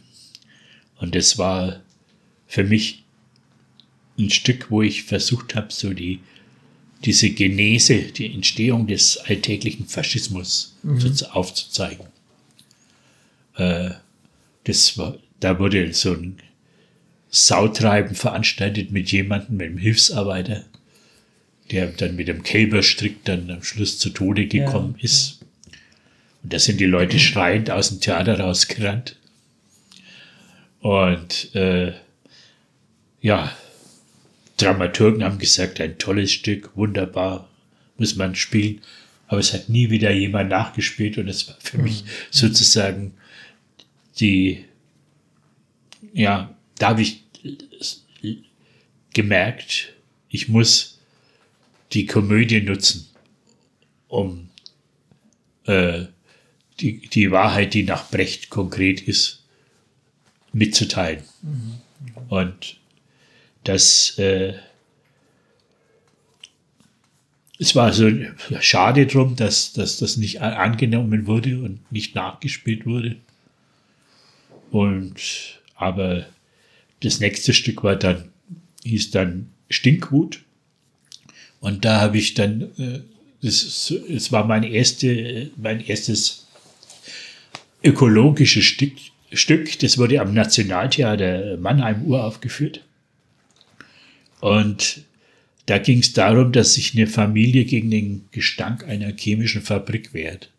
[1.00, 1.84] Und das war
[2.48, 3.04] für mich
[4.18, 6.22] ein Stück, wo ich versucht habe, so die,
[7.06, 12.08] diese Genese, die Entstehung des alltäglichen Faschismus so aufzuzeigen.
[13.56, 13.92] Äh,
[14.64, 16.38] das war, da wurde so ein
[17.30, 20.66] Sautreiben veranstaltet mit jemandem, mit einem Hilfsarbeiter,
[21.72, 25.40] der dann mit dem Kälberstrick dann am Schluss zu Tode gekommen ist.
[26.44, 29.18] Und da sind die Leute schreiend aus dem Theater rausgerannt.
[30.80, 31.94] Und äh,
[33.22, 33.52] ja,
[34.58, 37.50] Dramaturgen haben gesagt, ein tolles Stück, wunderbar,
[37.98, 38.82] muss man spielen.
[39.28, 43.14] Aber es hat nie wieder jemand nachgespielt und es war für mich sozusagen
[44.20, 44.66] die,
[46.14, 47.24] ja, da habe ich
[49.14, 49.94] gemerkt,
[50.30, 51.00] ich muss
[51.94, 53.08] die Komödie nutzen,
[54.08, 54.50] um
[55.66, 56.06] äh,
[56.80, 59.44] die, die Wahrheit, die nach Brecht konkret ist,
[60.52, 61.24] mitzuteilen.
[62.30, 62.78] Und
[63.66, 64.54] das, äh,
[67.60, 68.10] es war so
[68.62, 73.18] schade drum, dass, dass das nicht angenommen wurde und nicht nachgespielt wurde.
[74.72, 76.26] Und, aber
[77.02, 78.30] das nächste Stück war dann,
[78.84, 80.42] hieß dann Stinkwut.
[81.60, 83.00] Und da habe ich dann, äh,
[83.42, 86.48] es war mein, erste, mein erstes
[87.84, 88.94] ökologisches Stück,
[89.32, 92.85] Stück, das wurde am Nationaltheater Mannheim uraufgeführt.
[94.40, 95.04] Und
[95.66, 100.52] da ging es darum, dass sich eine Familie gegen den Gestank einer chemischen Fabrik wehrt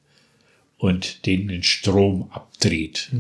[0.79, 3.11] und denen den Strom abdreht,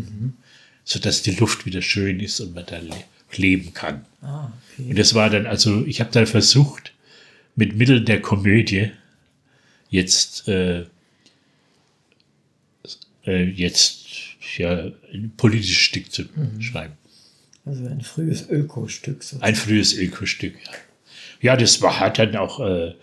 [0.84, 2.94] sodass die Luft wieder schön ist und man da le
[3.36, 4.04] leben kann.
[4.22, 4.90] Ah, okay.
[4.90, 6.92] Und das war dann, also ich habe dann versucht,
[7.56, 8.92] mit Mitteln der Komödie
[9.90, 10.84] jetzt, äh,
[13.26, 14.06] äh, jetzt
[14.56, 16.24] ja, ein politisches Stück zu
[16.60, 16.94] schreiben.
[17.66, 19.22] Also ein frühes Ökostück.
[19.22, 19.42] sozusagen.
[19.42, 20.72] Ein frühes Ökostück, ja.
[21.42, 22.94] Ja, das war hat dann auch äh,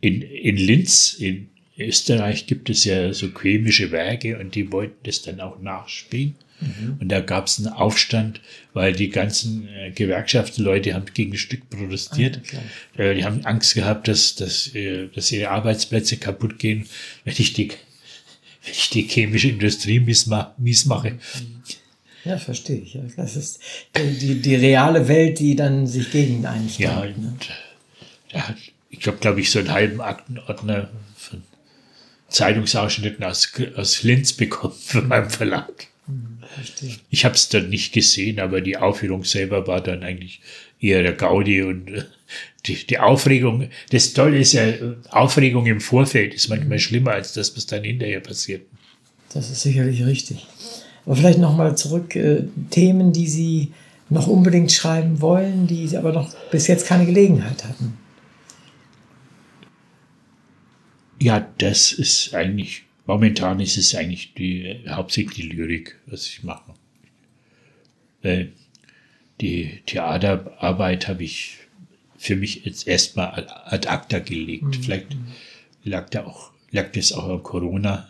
[0.00, 5.22] in, in Linz, in Österreich, gibt es ja so chemische Werke und die wollten das
[5.22, 6.36] dann auch nachspielen.
[7.00, 8.40] Und da gab es einen Aufstand,
[8.72, 12.40] weil die ganzen äh, Gewerkschaftsleute haben gegen das Stück protestiert.
[12.96, 16.86] Ah, äh, die haben Angst gehabt, dass, dass, äh, dass ihre Arbeitsplätze kaputt gehen,
[17.24, 20.54] wenn ich die, wenn ich die chemische Industrie missma
[20.86, 21.18] mache.
[22.28, 22.94] Ja, verstehe ich.
[22.94, 23.60] Ja, Das ist
[23.96, 27.18] die, die, die reale Welt, die dann sich gegen einen Ja, stellt.
[27.18, 27.28] ne?
[27.28, 27.48] und
[28.32, 28.56] da hat,
[28.90, 31.42] ich habe, glaube ich, so einen halben Aktenordner von
[32.28, 35.86] Zeitungsausschnitten aus, aus Linz bekommen von meinem Verlag.
[36.54, 36.96] Verstehe.
[37.10, 40.40] Ich habe es dann nicht gesehen, aber die Aufführung selber war dann eigentlich
[40.80, 42.04] eher der Gaudi und äh,
[42.66, 43.68] die, die Aufregung.
[43.90, 44.64] Das Tolle ist ja,
[45.10, 48.62] Aufregung im Vorfeld ist manchmal schlimmer als das, was dann hinterher passiert.
[49.32, 50.46] Das ist sicherlich richtig.
[51.08, 53.72] Aber vielleicht nochmal zurück, äh, Themen, die Sie
[54.10, 57.96] noch unbedingt schreiben wollen, die Sie aber noch bis jetzt keine Gelegenheit hatten.
[61.18, 66.74] Ja, das ist eigentlich, momentan ist es eigentlich die, hauptsächlich die Lyrik, was ich mache.
[68.22, 68.46] Äh,
[69.40, 71.56] die Theaterarbeit habe ich
[72.18, 74.76] für mich jetzt erstmal ad- acta gelegt.
[74.82, 75.16] Vielleicht
[75.84, 78.08] lag da auch, lag das auch an Corona.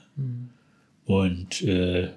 [1.07, 2.09] Und, äh,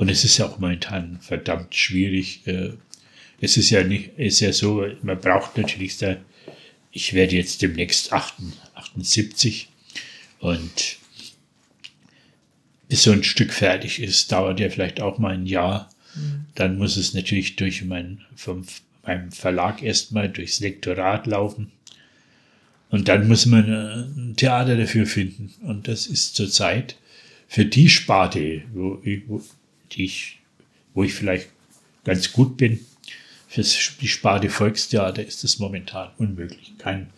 [0.00, 2.40] und es ist ja auch momentan verdammt schwierig.
[2.46, 2.70] Äh,
[3.42, 6.16] es ist ja nicht, ist ja so, man braucht natürlich da,
[6.90, 9.68] ich werde jetzt demnächst 78, 78
[10.38, 10.96] und
[12.88, 15.90] bis so ein Stück fertig ist, dauert ja vielleicht auch mal ein Jahr.
[16.54, 18.64] Dann muss es natürlich durch mein, vom,
[19.02, 21.72] meinem Verlag erstmal durchs Lektorat laufen.
[22.88, 25.52] Und dann muss man äh, ein Theater dafür finden.
[25.62, 26.96] Und das ist zurzeit
[27.48, 29.42] für die Sparte, wo, wo,
[29.92, 30.38] die ich,
[30.94, 31.48] wo ich vielleicht
[32.04, 32.80] ganz gut bin,
[33.48, 33.62] für
[34.00, 36.72] die Sparte Volkstheater ist das momentan unmöglich.
[36.78, 37.10] Kein,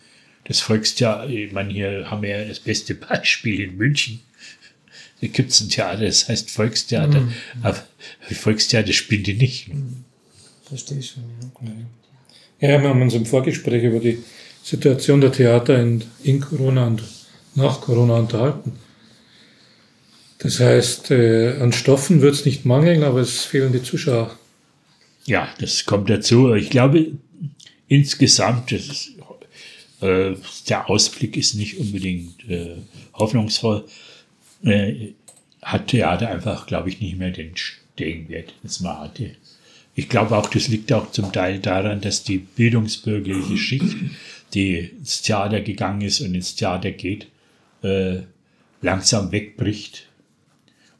[0.45, 4.19] das Volkstheater, ich meine, hier haben wir ja das beste Beispiel in München.
[5.21, 7.27] Da gibt es ein Theater, das heißt Volkstheater,
[7.61, 7.81] aber
[8.31, 9.69] Volkstheater spielen die nicht.
[10.65, 11.23] Verstehe schon,
[11.61, 12.69] ja.
[12.69, 14.23] Ja, wir haben uns im Vorgespräch über die
[14.63, 17.03] Situation der Theater in, in Corona und
[17.55, 18.73] nach Corona unterhalten.
[20.43, 24.37] Das heißt, äh, an Stoffen wird es nicht mangeln, aber es fehlen die Zuschauer.
[25.25, 26.53] Ja, das kommt dazu.
[26.53, 27.13] Ich glaube,
[27.87, 29.11] insgesamt, das ist,
[30.01, 30.33] äh,
[30.67, 32.75] der Ausblick ist nicht unbedingt äh,
[33.13, 33.85] hoffnungsvoll.
[34.63, 35.13] Äh,
[35.61, 39.31] hat Theater einfach, glaube ich, nicht mehr den Stellenwert, das man hatte.
[39.95, 43.95] Ich glaube auch, das liegt auch zum Teil daran, dass die bildungsbürgerliche Schicht,
[44.53, 47.27] die ins Theater gegangen ist und ins Theater geht,
[47.81, 48.23] äh,
[48.81, 50.07] langsam wegbricht.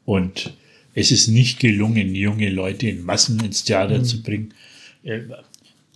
[0.04, 0.52] Und
[0.94, 4.54] es ist nicht gelungen, junge Leute in Massen ins Theater zu bringen.
[5.02, 5.22] Äh,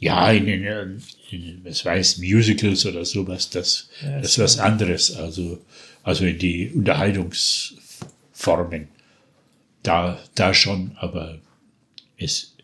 [0.00, 5.14] Ja, in, in, in was weiß, Musicals oder sowas, das, Ja, das ist was anderes.
[5.16, 5.58] Also,
[6.02, 8.88] also in die Unterhaltungsformen.
[9.82, 11.38] Da, da schon, aber
[12.16, 12.54] es,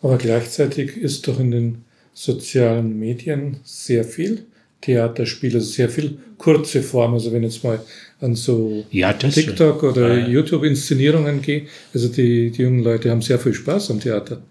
[0.00, 1.84] Aber gleichzeitig ist doch in den
[2.14, 4.46] sozialen Medien sehr viel
[4.80, 7.14] Theaterspiel, also sehr viel kurze Form.
[7.14, 7.84] Also wenn jetzt mal
[8.22, 10.28] an so ja, das TikTok oder Ja.
[10.28, 14.42] YouTube-Inszenierungen gehe, also die, die jungen Leute haben sehr viel Spaß am Theater.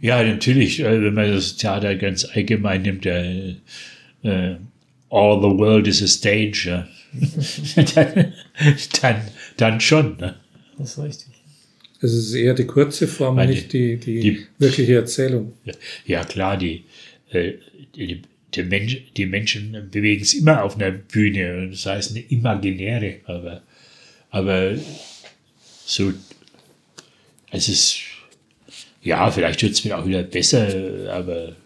[0.00, 3.56] Ja, natürlich, äh, wenn man das Theater ganz allgemein nimmt, äh,
[4.22, 4.56] äh,
[5.10, 6.86] All the world is a stage, ja.
[7.94, 8.32] dann,
[9.00, 9.16] dann,
[9.56, 10.16] dann schon.
[10.18, 10.34] Ne?
[10.76, 11.28] Das ist richtig.
[12.02, 15.54] Also es ist eher die kurze Form, Weil nicht die, die, die- wirkliche Erzählung.
[15.64, 15.72] Ja,
[16.06, 16.84] Ja, klar, die,
[17.30, 17.54] äh,
[17.96, 18.20] die,
[18.54, 23.62] die, Mensch, die Menschen bewegen es immer auf einer Bühne, das heißt eine imaginäre, aber,
[24.30, 24.76] aber
[25.84, 26.12] so,
[27.50, 27.98] es ist,
[29.02, 31.56] ja, vielleicht wird es mir auch wieder besser, aber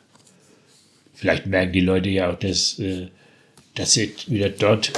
[1.14, 3.09] vielleicht merken die Leute ja auch, dass, äh,
[3.74, 4.92] dass sie wieder dort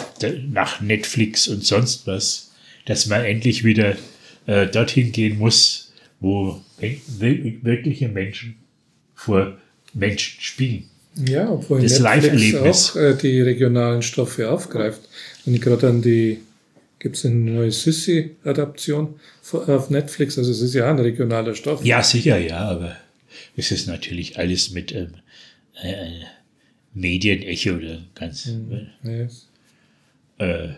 [0.49, 2.53] nach Netflix und sonst was,
[2.87, 3.97] dass man endlich wieder
[4.47, 6.99] äh, dorthin gehen muss, wo wir-
[7.63, 8.57] wirkliche Menschen
[9.15, 9.59] vor
[9.95, 10.91] Menschen spielen.
[11.17, 12.91] Ja, obwohl Das Live-Erlebnis.
[12.93, 15.01] auch äh, die regionalen Stoffe aufgreift.
[15.45, 16.41] Wenn ich gerade an die,
[16.99, 19.15] gibt es eine neue Sissy-Adaption
[19.53, 21.85] auf Netflix, also es ist ja ein regionaler Stoff.
[21.85, 22.97] Ja, sicher, ja, aber
[23.57, 25.15] es ist natürlich alles mit ähm,
[25.83, 26.25] äh,
[26.95, 28.51] Medienecho oder ganz.
[29.03, 29.27] Ja.
[30.39, 30.69] Äh,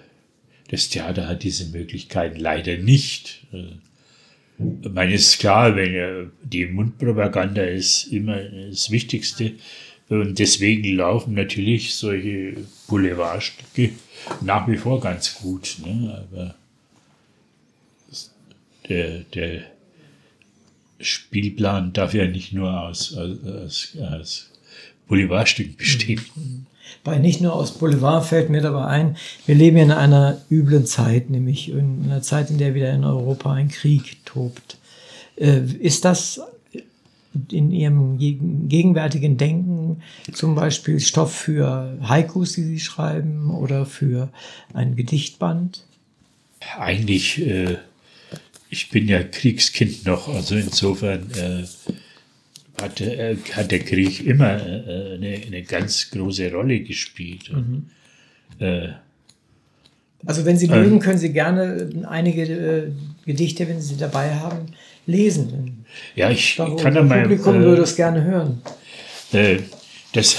[0.69, 3.47] das Theater hat diese Möglichkeiten leider nicht.
[3.53, 3.77] Äh,
[4.59, 9.53] ich meine, ist klar, wenn äh, die Mundpropaganda ist immer das Wichtigste.
[10.09, 12.57] Und deswegen laufen natürlich solche
[12.87, 13.91] Boulevardstücke
[14.41, 15.78] nach wie vor ganz gut.
[15.85, 16.27] Ne?
[16.31, 16.55] Aber
[18.89, 19.62] der, der
[21.01, 24.51] Spielplan darf ja nicht nur aus, aus, aus,
[25.09, 26.66] Boulevardstücken bestehen.
[27.05, 31.31] Bei nicht nur aus Boulevard fällt mir dabei ein, wir leben in einer üblen Zeit,
[31.31, 34.78] nämlich in einer Zeit, in der wieder in Europa ein Krieg tobt.
[35.37, 36.41] Äh, Ist das
[37.53, 40.03] in Ihrem geg- gegenwärtigen Denken
[40.33, 44.31] zum Beispiel Stoff für Haikus, die Sie schreiben, oder für
[44.75, 45.85] ein Gedichtband?
[46.79, 47.77] Eigentlich, äh,
[48.71, 51.65] ich bin ja Kriegskind noch, also insofern äh,
[52.83, 57.51] hat, der- äh, hat der Krieg immer äh, eine, eine ganz große Rolle gespielt.
[58.59, 58.89] Äh,
[60.25, 60.83] Also wenn Sie Ähm.
[60.83, 62.91] mögen, können Sie gerne einige äh,
[63.27, 64.67] Gedichte, wenn Sie sie dabei haben,
[65.07, 65.85] lesen.
[66.15, 67.23] ja, ich glaube, kann da mal.
[67.23, 68.62] Publikum äh, würde es gerne hören.
[69.33, 69.59] Äh,
[70.12, 70.37] das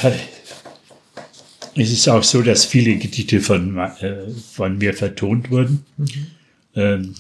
[1.80, 5.86] es ist auch so, dass viele Gedichte von, äh, von mir vertont wurden.
[6.76, 7.14] Ähm,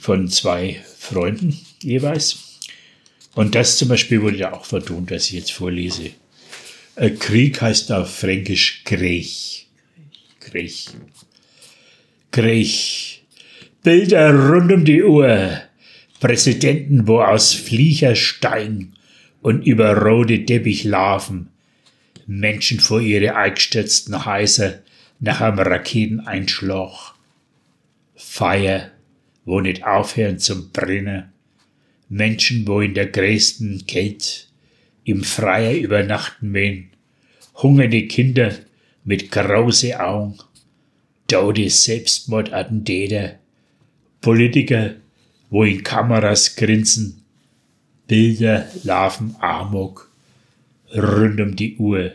[0.00, 2.38] von zwei Freunden jeweils.
[3.34, 6.10] Und das zum Beispiel wurde ja auch vertont, was ich jetzt vorlese.
[6.96, 9.66] Äh, Krieg heißt auf Fränkisch Krieg.
[10.40, 10.86] Krieg.
[12.30, 13.09] Krieg.
[13.82, 15.62] Bilder rund um die Uhr.
[16.20, 18.92] Präsidenten, wo aus Fliecherstein
[19.40, 21.48] und über rote Teppich laufen.
[22.26, 24.80] Menschen vor ihre eingestürzten Häuser
[25.18, 27.14] nach einem Raketeneinschlag.
[28.16, 28.90] Feier,
[29.46, 31.32] wo nicht aufhören zum Brennen.
[32.10, 34.42] Menschen, wo in der größten Kälte
[35.04, 36.90] im Freier übernachten mähen.
[37.54, 38.52] Hungernde Kinder
[39.04, 40.36] mit große Augen.
[41.26, 43.39] Tote Selbstmordattentäter.
[44.20, 44.94] Politiker,
[45.50, 47.22] wo in Kameras grinsen.
[48.06, 50.10] Bilder laufen Amok.
[50.94, 52.12] Rund um die Uhr.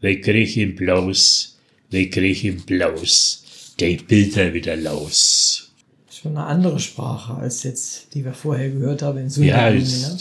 [0.00, 1.56] Wer krieg ihn bloß,
[1.90, 3.74] krieg ihn bloß.
[3.80, 5.70] Die Bilder wieder los.
[6.10, 9.80] Schon eine andere Sprache als jetzt, die wir vorher gehört haben in Ja, Synagogen.
[9.80, 10.16] das, ne?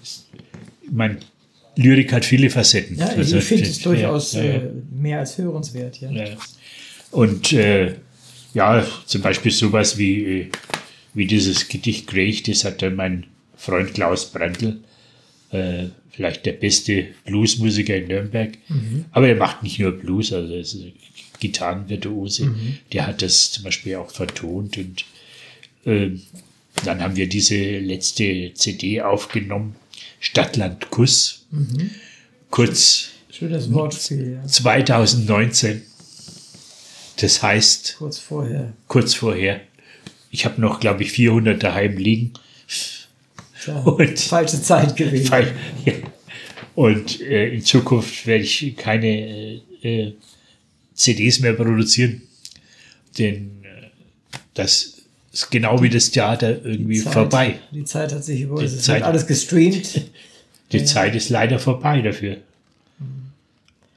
[0.00, 0.26] das,
[0.90, 1.18] mein
[1.76, 2.96] Lyrik hat viele Facetten.
[2.96, 4.52] ja, Also, ich finde es ja, durchaus ja, ja.
[4.54, 6.00] Äh, mehr als hörenswert.
[6.00, 6.10] Ja.
[6.10, 6.24] Ja.
[7.10, 7.94] Und äh,
[8.54, 10.48] ja, zum Beispiel sowas wie, äh,
[11.12, 13.26] wie dieses Gedicht Greich, das hat dann mein
[13.56, 14.78] Freund Klaus Brandl,
[15.50, 18.56] äh, vielleicht der beste Bluesmusiker in Nürnberg.
[19.12, 20.78] Aber er macht nicht nur Blues, also er ist
[21.40, 22.54] Gitarrenvirtuose.
[22.92, 25.04] Der hat das zum Beispiel auch vertont und
[25.84, 26.22] ähm,
[26.84, 29.76] dann haben wir diese letzte CD aufgenommen,
[30.20, 31.46] Stadtland Kuss.
[32.50, 34.46] Kurz Schönes Wortspiel, ja.
[34.46, 35.82] 2019.
[37.20, 38.72] Das heißt, kurz vorher.
[38.88, 39.60] kurz vorher.
[40.30, 42.32] Ich habe noch, glaube ich, 400 daheim liegen.
[43.62, 45.30] Tja, Und- falsche Zeit gewesen.
[45.30, 45.52] Weil,
[45.84, 45.92] ja.
[46.74, 50.14] Und äh, in Zukunft werde ich keine äh, äh,
[50.94, 52.22] CDs mehr produzieren,
[53.16, 53.86] denn äh,
[54.54, 54.94] das
[55.32, 57.58] ist genau wie das Theater irgendwie Zeit, vorbei.
[57.70, 60.00] Die Zeit hat sich über Die Zeit- alles gestreamt.
[60.72, 62.38] Die Zeit ist leider vorbei dafür.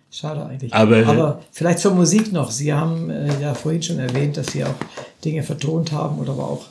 [0.09, 0.73] Schade eigentlich.
[0.73, 2.49] Aber- Aber vielleicht zur Musik noch.
[2.51, 4.73] Sie haben äh, ja vorhin schon erwähnt, dass Sie auch
[5.23, 6.65] Dinge vertont haben oder aber auch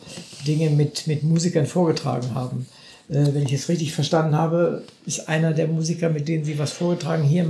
[0.47, 2.67] Dinge mit, mit Musikern vorgetragen haben.
[3.09, 6.73] Äh, wenn ich es richtig verstanden habe, ist einer der Musiker, mit denen Sie was
[6.73, 7.45] vorgetragen hier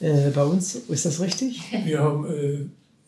[0.00, 0.74] äh, bei uns.
[0.74, 1.60] Ist das richtig?
[1.84, 2.58] Wir haben äh,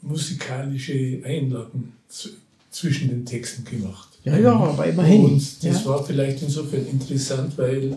[0.02, 2.32] musikalische Einlagen z-
[2.70, 4.08] zwischen den Texten gemacht.
[4.24, 5.24] Ja, ja, aber immerhin.
[5.26, 5.90] Und das ja.
[5.90, 7.96] war vielleicht insofern interessant, weil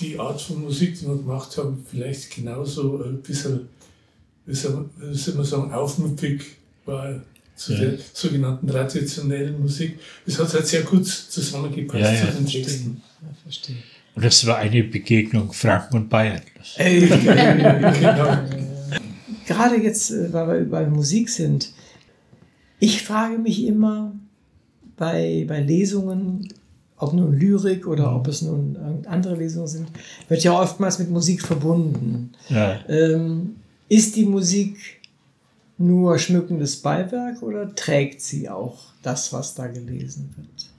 [0.00, 3.68] die Art von Musik, die wir gemacht haben, vielleicht genauso ein bisschen,
[4.46, 6.42] wie soll wie soll man sagen, aufmüpfig
[6.86, 7.20] war
[7.56, 7.80] zu Ja.
[7.80, 9.98] der sogenannten traditionellen Musik.
[10.26, 13.02] Es hat halt sehr gut zusammengepasst Ja, ja, zu den Texten.
[13.20, 13.76] Ja, verstehe.
[14.14, 16.42] Und das war eine Begegnung Franken und Bayern.
[16.76, 18.38] Ey, Genau.
[19.46, 21.70] gerade jetzt, äh, weil wir bei Musik sind,
[22.80, 24.12] ich frage mich immer
[24.96, 26.48] bei, bei Lesungen,
[27.02, 29.88] ob nun Lyrik oder ob es nun andere Lesungen sind,
[30.28, 32.32] wird ja oftmals mit Musik verbunden.
[32.48, 32.78] Ja.
[32.88, 33.56] Ähm,
[33.88, 34.76] ist die Musik
[35.78, 40.70] nur schmückendes Beiwerk oder trägt sie auch das, was da gelesen wird?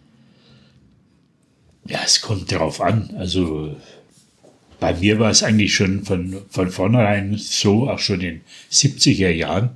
[1.92, 3.14] Ja, es kommt drauf an.
[3.18, 3.76] Also
[4.80, 8.42] bei mir war es eigentlich schon von, von vornherein so, auch schon in
[8.72, 9.72] 70er Jahren,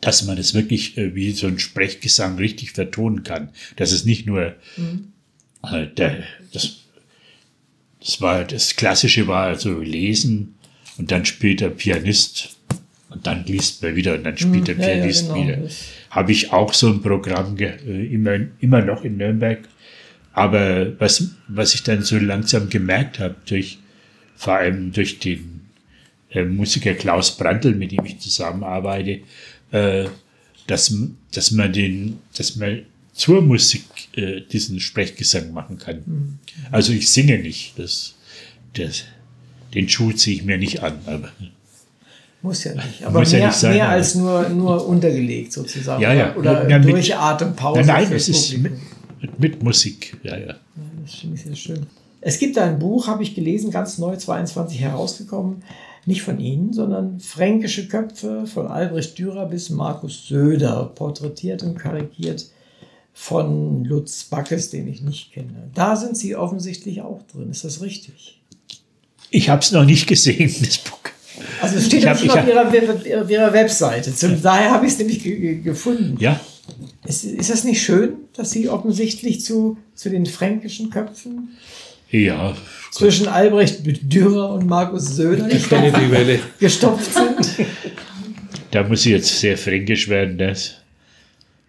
[0.00, 3.50] dass man das wirklich äh, wie so ein Sprechgesang richtig vertonen kann.
[3.76, 4.54] Dass es nicht nur
[5.62, 6.78] äh, der, das,
[8.00, 10.54] das war das Klassische war also lesen
[10.98, 12.56] und dann spielt der Pianist
[13.10, 15.42] und dann liest man wieder und dann spielt der ja, ja, Pianist genau.
[15.42, 15.58] wieder.
[16.10, 19.68] Habe ich auch so ein Programm äh, immer, immer noch in Nürnberg.
[20.32, 23.78] Aber was, was ich dann so langsam gemerkt habe, durch,
[24.34, 25.62] vor allem durch den
[26.30, 29.20] äh, Musiker Klaus Brandl, mit dem ich zusammenarbeite,
[29.72, 30.06] äh,
[30.66, 30.94] dass,
[31.32, 32.82] dass man den, dass man
[33.12, 33.84] zur Musik
[34.16, 36.38] äh, diesen Sprechgesang machen kann.
[36.70, 38.14] Also ich singe nicht, das,
[38.74, 39.04] das,
[39.74, 41.30] den Schuh ziehe ich mir nicht an, aber
[42.42, 43.02] Muss ja nicht.
[43.04, 46.02] Aber Muss ja mehr, nicht sein, mehr als nur, nur untergelegt sozusagen.
[46.02, 46.36] Ja, ja.
[46.36, 47.80] Oder, Ja, mit- durch Atempause.
[47.80, 48.72] nein, nein, es ist mit,
[49.38, 50.54] mit Musik, ja, ja.
[51.02, 51.86] Das finde ich sehr schön.
[52.20, 55.62] Es gibt ein Buch, habe ich gelesen, ganz neu, 22 herausgekommen.
[56.06, 62.46] Nicht von Ihnen, sondern Fränkische Köpfe von Albrecht Dürer bis Markus Söder, porträtiert und karikiert
[63.12, 65.68] von Lutz Backes, den ich nicht kenne.
[65.74, 67.50] Da sind Sie offensichtlich auch drin.
[67.50, 68.40] Ist das richtig?
[69.30, 70.98] Ich habe es noch nicht gesehen, das Buch.
[71.60, 74.14] Also es steht Ich auch hab- schon ich auf ihrer, ihrer, ihrer Webseite.
[74.14, 76.16] Zum, daher habe ich es nämlich ge ge gefunden.
[76.20, 76.38] Ja,
[77.04, 81.56] Ist, ist das nicht schön, dass Sie offensichtlich zu, zu den fränkischen Köpfen
[82.10, 82.56] ja,
[82.90, 86.40] zwischen Albrecht Dürer und Markus Söder kenne die Welle.
[86.60, 87.66] gestopft sind?
[88.70, 90.38] da muss ich jetzt sehr fränkisch werden.
[90.38, 90.76] Das.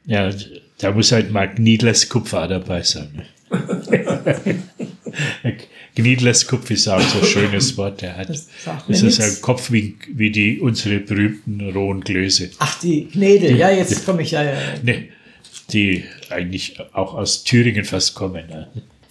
[0.05, 0.31] Ja,
[0.77, 3.23] da muss halt mal Gnidlers Kupfer dabei sein.
[5.95, 8.01] Gnidlers Kupfer ist auch so ein schönes Wort.
[8.01, 8.47] Der hat, Das
[8.87, 9.19] ist nix.
[9.19, 12.51] ein Kopf wie, wie die, unsere berühmten rohen Klöße.
[12.59, 13.57] Ach, die Gnädel.
[13.57, 14.43] Ja, jetzt komme ich ja.
[14.43, 14.53] ja.
[14.83, 15.09] Ne,
[15.73, 18.47] die eigentlich auch aus Thüringen fast kommen.
[18.47, 18.67] Ne?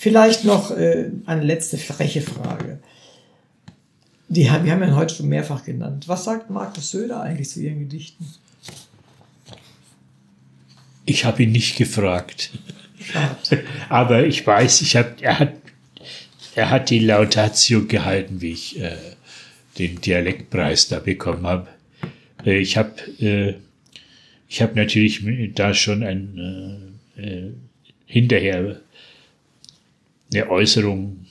[0.07, 2.79] Vielleicht noch äh, eine letzte freche Frage.
[4.29, 6.07] Die haben, wir haben ihn heute schon mehrfach genannt.
[6.07, 8.25] Was sagt Markus Söder eigentlich zu Ihren Gedichten?
[11.07, 12.51] Ich habe ihn nicht gefragt.
[13.01, 13.65] Schade.
[13.89, 15.55] Aber ich weiß, ich hab, er, hat,
[16.55, 18.97] er hat die Laudatio gehalten, wie ich äh,
[19.77, 21.67] den Dialektpreis da bekommen habe.
[22.45, 23.55] Äh, ich habe äh,
[24.47, 25.21] ich hab natürlich
[25.57, 27.53] da schon ein, äh, äh,
[28.07, 28.83] hinterher
[30.33, 31.27] eine Äußerung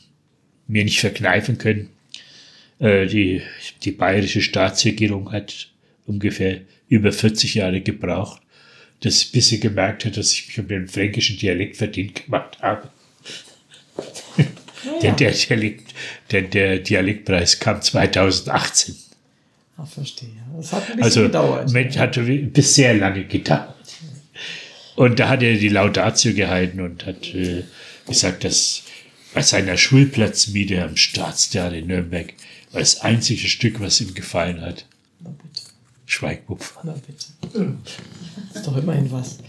[0.68, 1.90] mir nicht verkneifen können.
[2.80, 3.42] Äh, die,
[3.84, 5.70] die bayerische Staatsregierung hat
[6.06, 8.42] ungefähr über 40 Jahre gebraucht,
[9.02, 12.90] dass bis sie gemerkt hat, dass ich mich um den fränkischen Dialekt verdient gemacht habe.
[15.02, 15.94] denn, der Dialekt,
[16.32, 18.96] denn der Dialektpreis kam 2018.
[19.78, 20.30] Ah, verstehe.
[20.56, 21.68] Das hat ein bisschen Also gedauert.
[21.68, 23.76] Moment, hat bis sehr lange gedauert.
[24.96, 27.64] Und da hat er die Laudatio gehalten und hat äh,
[28.08, 28.84] gesagt, dass
[29.36, 32.34] bei seiner Schulplatzmiete am Staatstheater in Nürnberg
[32.72, 34.86] war das einzige Stück, was ihm gefallen hat.
[35.20, 35.62] Na bitte.
[36.06, 36.80] Schweigwupfer.
[36.86, 37.74] Na bitte.
[38.54, 39.40] Ist doch immerhin was.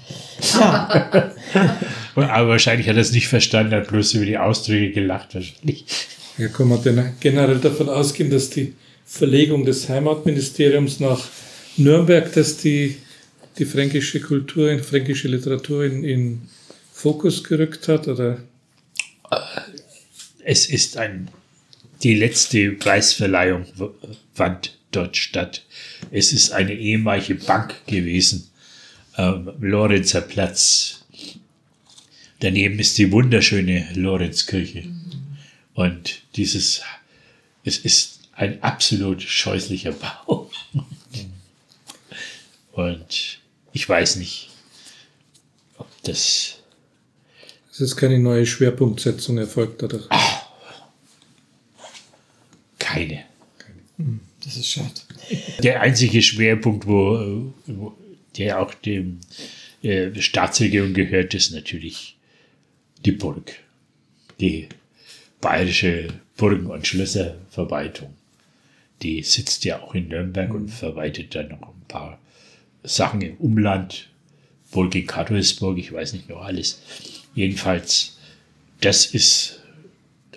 [0.55, 1.33] Ja,
[2.17, 5.85] Aber wahrscheinlich hat er es nicht verstanden, hat bloß über die Ausdrücke gelacht wahrscheinlich.
[6.37, 8.75] Ja, kann man denn generell davon ausgehen, dass die
[9.07, 11.29] Verlegung des Heimatministeriums nach
[11.77, 12.97] Nürnberg, dass die,
[13.57, 16.43] die fränkische Kultur, in fränkische Literatur in, in
[16.93, 18.09] Fokus gerückt hat?
[18.09, 18.39] Oder?
[20.45, 21.31] Es ist ein,
[22.03, 23.67] die letzte Preisverleihung
[24.35, 25.63] fand dort statt.
[26.11, 28.49] Es ist eine ehemalige Bank gewesen.
[29.17, 31.05] am Lorenzer Platz.
[32.41, 34.85] Daneben ist die wunderschöne Lorenzkirche.
[35.75, 36.83] Und dieses,
[37.65, 40.51] es ist ein absolut scheußlicher Bau.
[42.73, 43.39] Und
[43.73, 44.51] ich weiß nicht,
[45.79, 46.59] ob das
[47.77, 50.07] Es ist keine neue Schwerpunktsetzung erfolgt dadurch.
[52.79, 53.25] keine.
[54.43, 54.93] Das ist schade.
[55.63, 57.95] Der einzige Schwerpunkt, wo, wo
[58.39, 59.21] der auch dem
[59.83, 62.17] äh, Staatsregierung gehört, ist natürlich
[63.05, 63.53] die Burg.
[64.41, 64.71] Die
[65.43, 66.09] bayerische
[66.39, 68.15] Burgen- und Schlösserverwaltung.
[69.03, 72.19] Die sitzt ja auch in Nürnberg und verwaltet dann noch ein paar
[72.85, 74.09] Sachen im Umland.
[74.71, 76.81] Burg in Kadolsburg, ich weiß nicht noch alles.
[77.37, 78.17] Jedenfalls,
[78.81, 79.61] das ist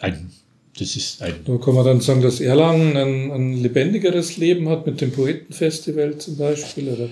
[0.02, 0.32] ein,
[0.78, 4.86] das ist ein Da kann man dann sagen, dass Erlangen ein, ein lebendigeres Leben hat
[4.86, 6.90] mit dem Poetenfestival zum Beispiel.
[6.90, 7.10] Oder?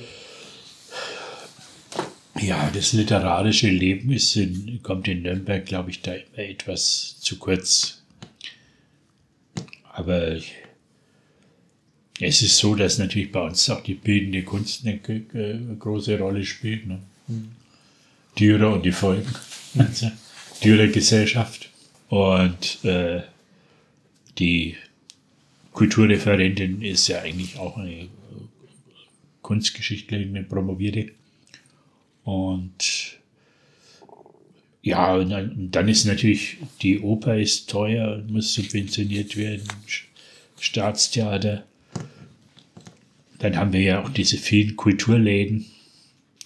[2.39, 7.37] Ja, das literarische Leben ist in, kommt in Nürnberg, glaube ich, da immer etwas zu
[7.39, 8.03] kurz.
[9.93, 10.37] Aber
[12.19, 15.23] es ist so, dass natürlich bei uns auch die bildende Kunst eine g-
[15.79, 16.87] große Rolle spielt.
[16.87, 16.99] Ne?
[18.37, 19.25] Dürer und die Folgen.
[19.77, 20.11] Also,
[20.63, 21.69] Dürer Gesellschaft.
[22.09, 23.21] Und äh,
[24.37, 24.75] die
[25.73, 28.07] Kulturreferentin ist ja eigentlich auch eine
[29.41, 31.11] Kunstgeschichtlerin, eine promovierte.
[32.23, 33.19] Und
[34.81, 39.67] ja, und dann, und dann ist natürlich, die Oper ist teuer und muss subventioniert werden,
[40.59, 41.65] Staatstheater.
[43.39, 45.65] Dann haben wir ja auch diese vielen Kulturläden,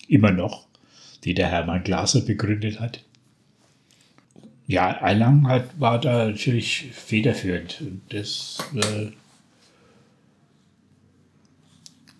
[0.08, 0.68] immer noch,
[1.24, 3.03] die der Hermann Glaser begründet hat.
[4.72, 7.84] Ja, Erlangen hat, war da natürlich federführend.
[8.07, 9.07] Das äh,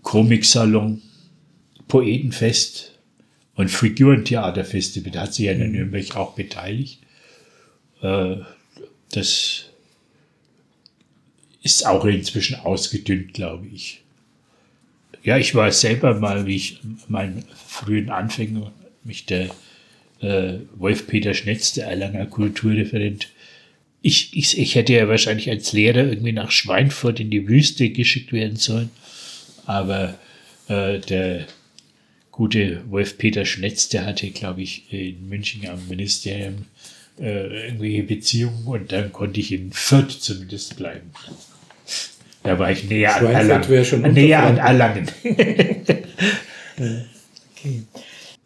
[0.02, 1.02] Komiksalon,
[1.88, 3.00] Poetenfest
[3.56, 7.00] und Figurentheaterfestival, da hat sich ja in Nürnberg auch beteiligt.
[8.02, 8.36] Äh,
[9.14, 9.68] das
[11.64, 14.04] ist auch inzwischen ausgedünnt, glaube ich.
[15.24, 18.72] Ja, ich war selber mal, wie ich meinen frühen Anfängen,
[19.06, 19.52] mich der
[20.22, 23.30] äh, Wolf-Peter Schnetz, der Erlanger Kulturreferent,
[24.02, 28.34] ich, ich, ich hätte ja wahrscheinlich als Lehrer irgendwie nach Schweinfurt in die Wüste geschickt
[28.34, 28.90] werden sollen.
[29.68, 30.16] Aber
[30.68, 31.46] äh, der
[32.32, 36.66] gute Wolf-Peter Schnetz, der hatte, glaube ich, in München am Ministerium
[37.20, 41.12] äh, irgendwelche Beziehungen und dann konnte ich in Fürth zumindest bleiben.
[42.44, 44.26] Da war ich näher an wäre schon Erlangen.
[44.26, 44.58] Näher an.
[44.58, 45.08] Erlangen.
[47.64, 47.84] Okay.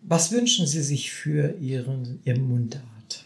[0.08, 3.26] Was wünschen Sie sich für Ihren, Ihr Mundart?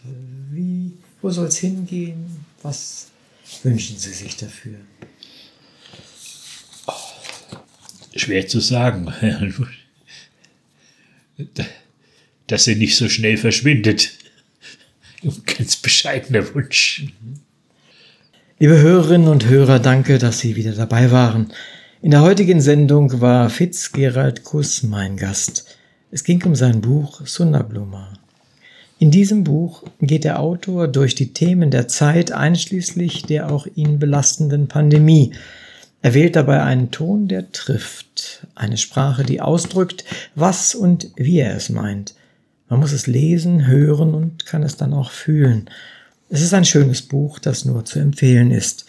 [0.50, 2.24] Wie, wo soll es hingehen?
[2.62, 3.08] Was
[3.62, 4.76] wünschen Sie sich dafür?
[8.16, 9.12] Schwer zu sagen.
[12.46, 14.12] Dass sie nicht so schnell verschwindet.
[15.22, 17.04] Ein ganz bescheidener Wunsch.
[18.58, 21.52] Liebe Hörerinnen und Hörer, danke, dass Sie wieder dabei waren.
[22.00, 25.78] In der heutigen Sendung war Fitz Gerald Kuss mein Gast.
[26.12, 28.08] Es ging um sein Buch Sunderbluma.
[28.98, 34.00] In diesem Buch geht der Autor durch die Themen der Zeit, einschließlich der auch ihn
[34.00, 35.32] belastenden Pandemie.
[36.02, 40.04] Er wählt dabei einen Ton, der trifft, eine Sprache, die ausdrückt,
[40.34, 42.14] was und wie er es meint.
[42.68, 45.70] Man muss es lesen, hören und kann es dann auch fühlen.
[46.28, 48.84] Es ist ein schönes Buch, das nur zu empfehlen ist.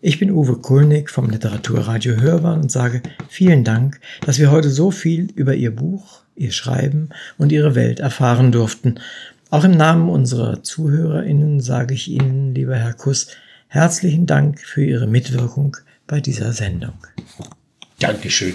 [0.00, 4.92] Ich bin Uwe Kulnig vom Literaturradio Hörbahn und sage vielen Dank, dass wir heute so
[4.92, 9.00] viel über Ihr Buch, Ihr Schreiben und Ihre Welt erfahren durften.
[9.50, 13.26] Auch im Namen unserer ZuhörerInnen sage ich Ihnen, lieber Herr Kuss,
[13.66, 15.76] herzlichen Dank für Ihre Mitwirkung
[16.06, 16.94] bei dieser Sendung.
[17.98, 18.54] Dankeschön.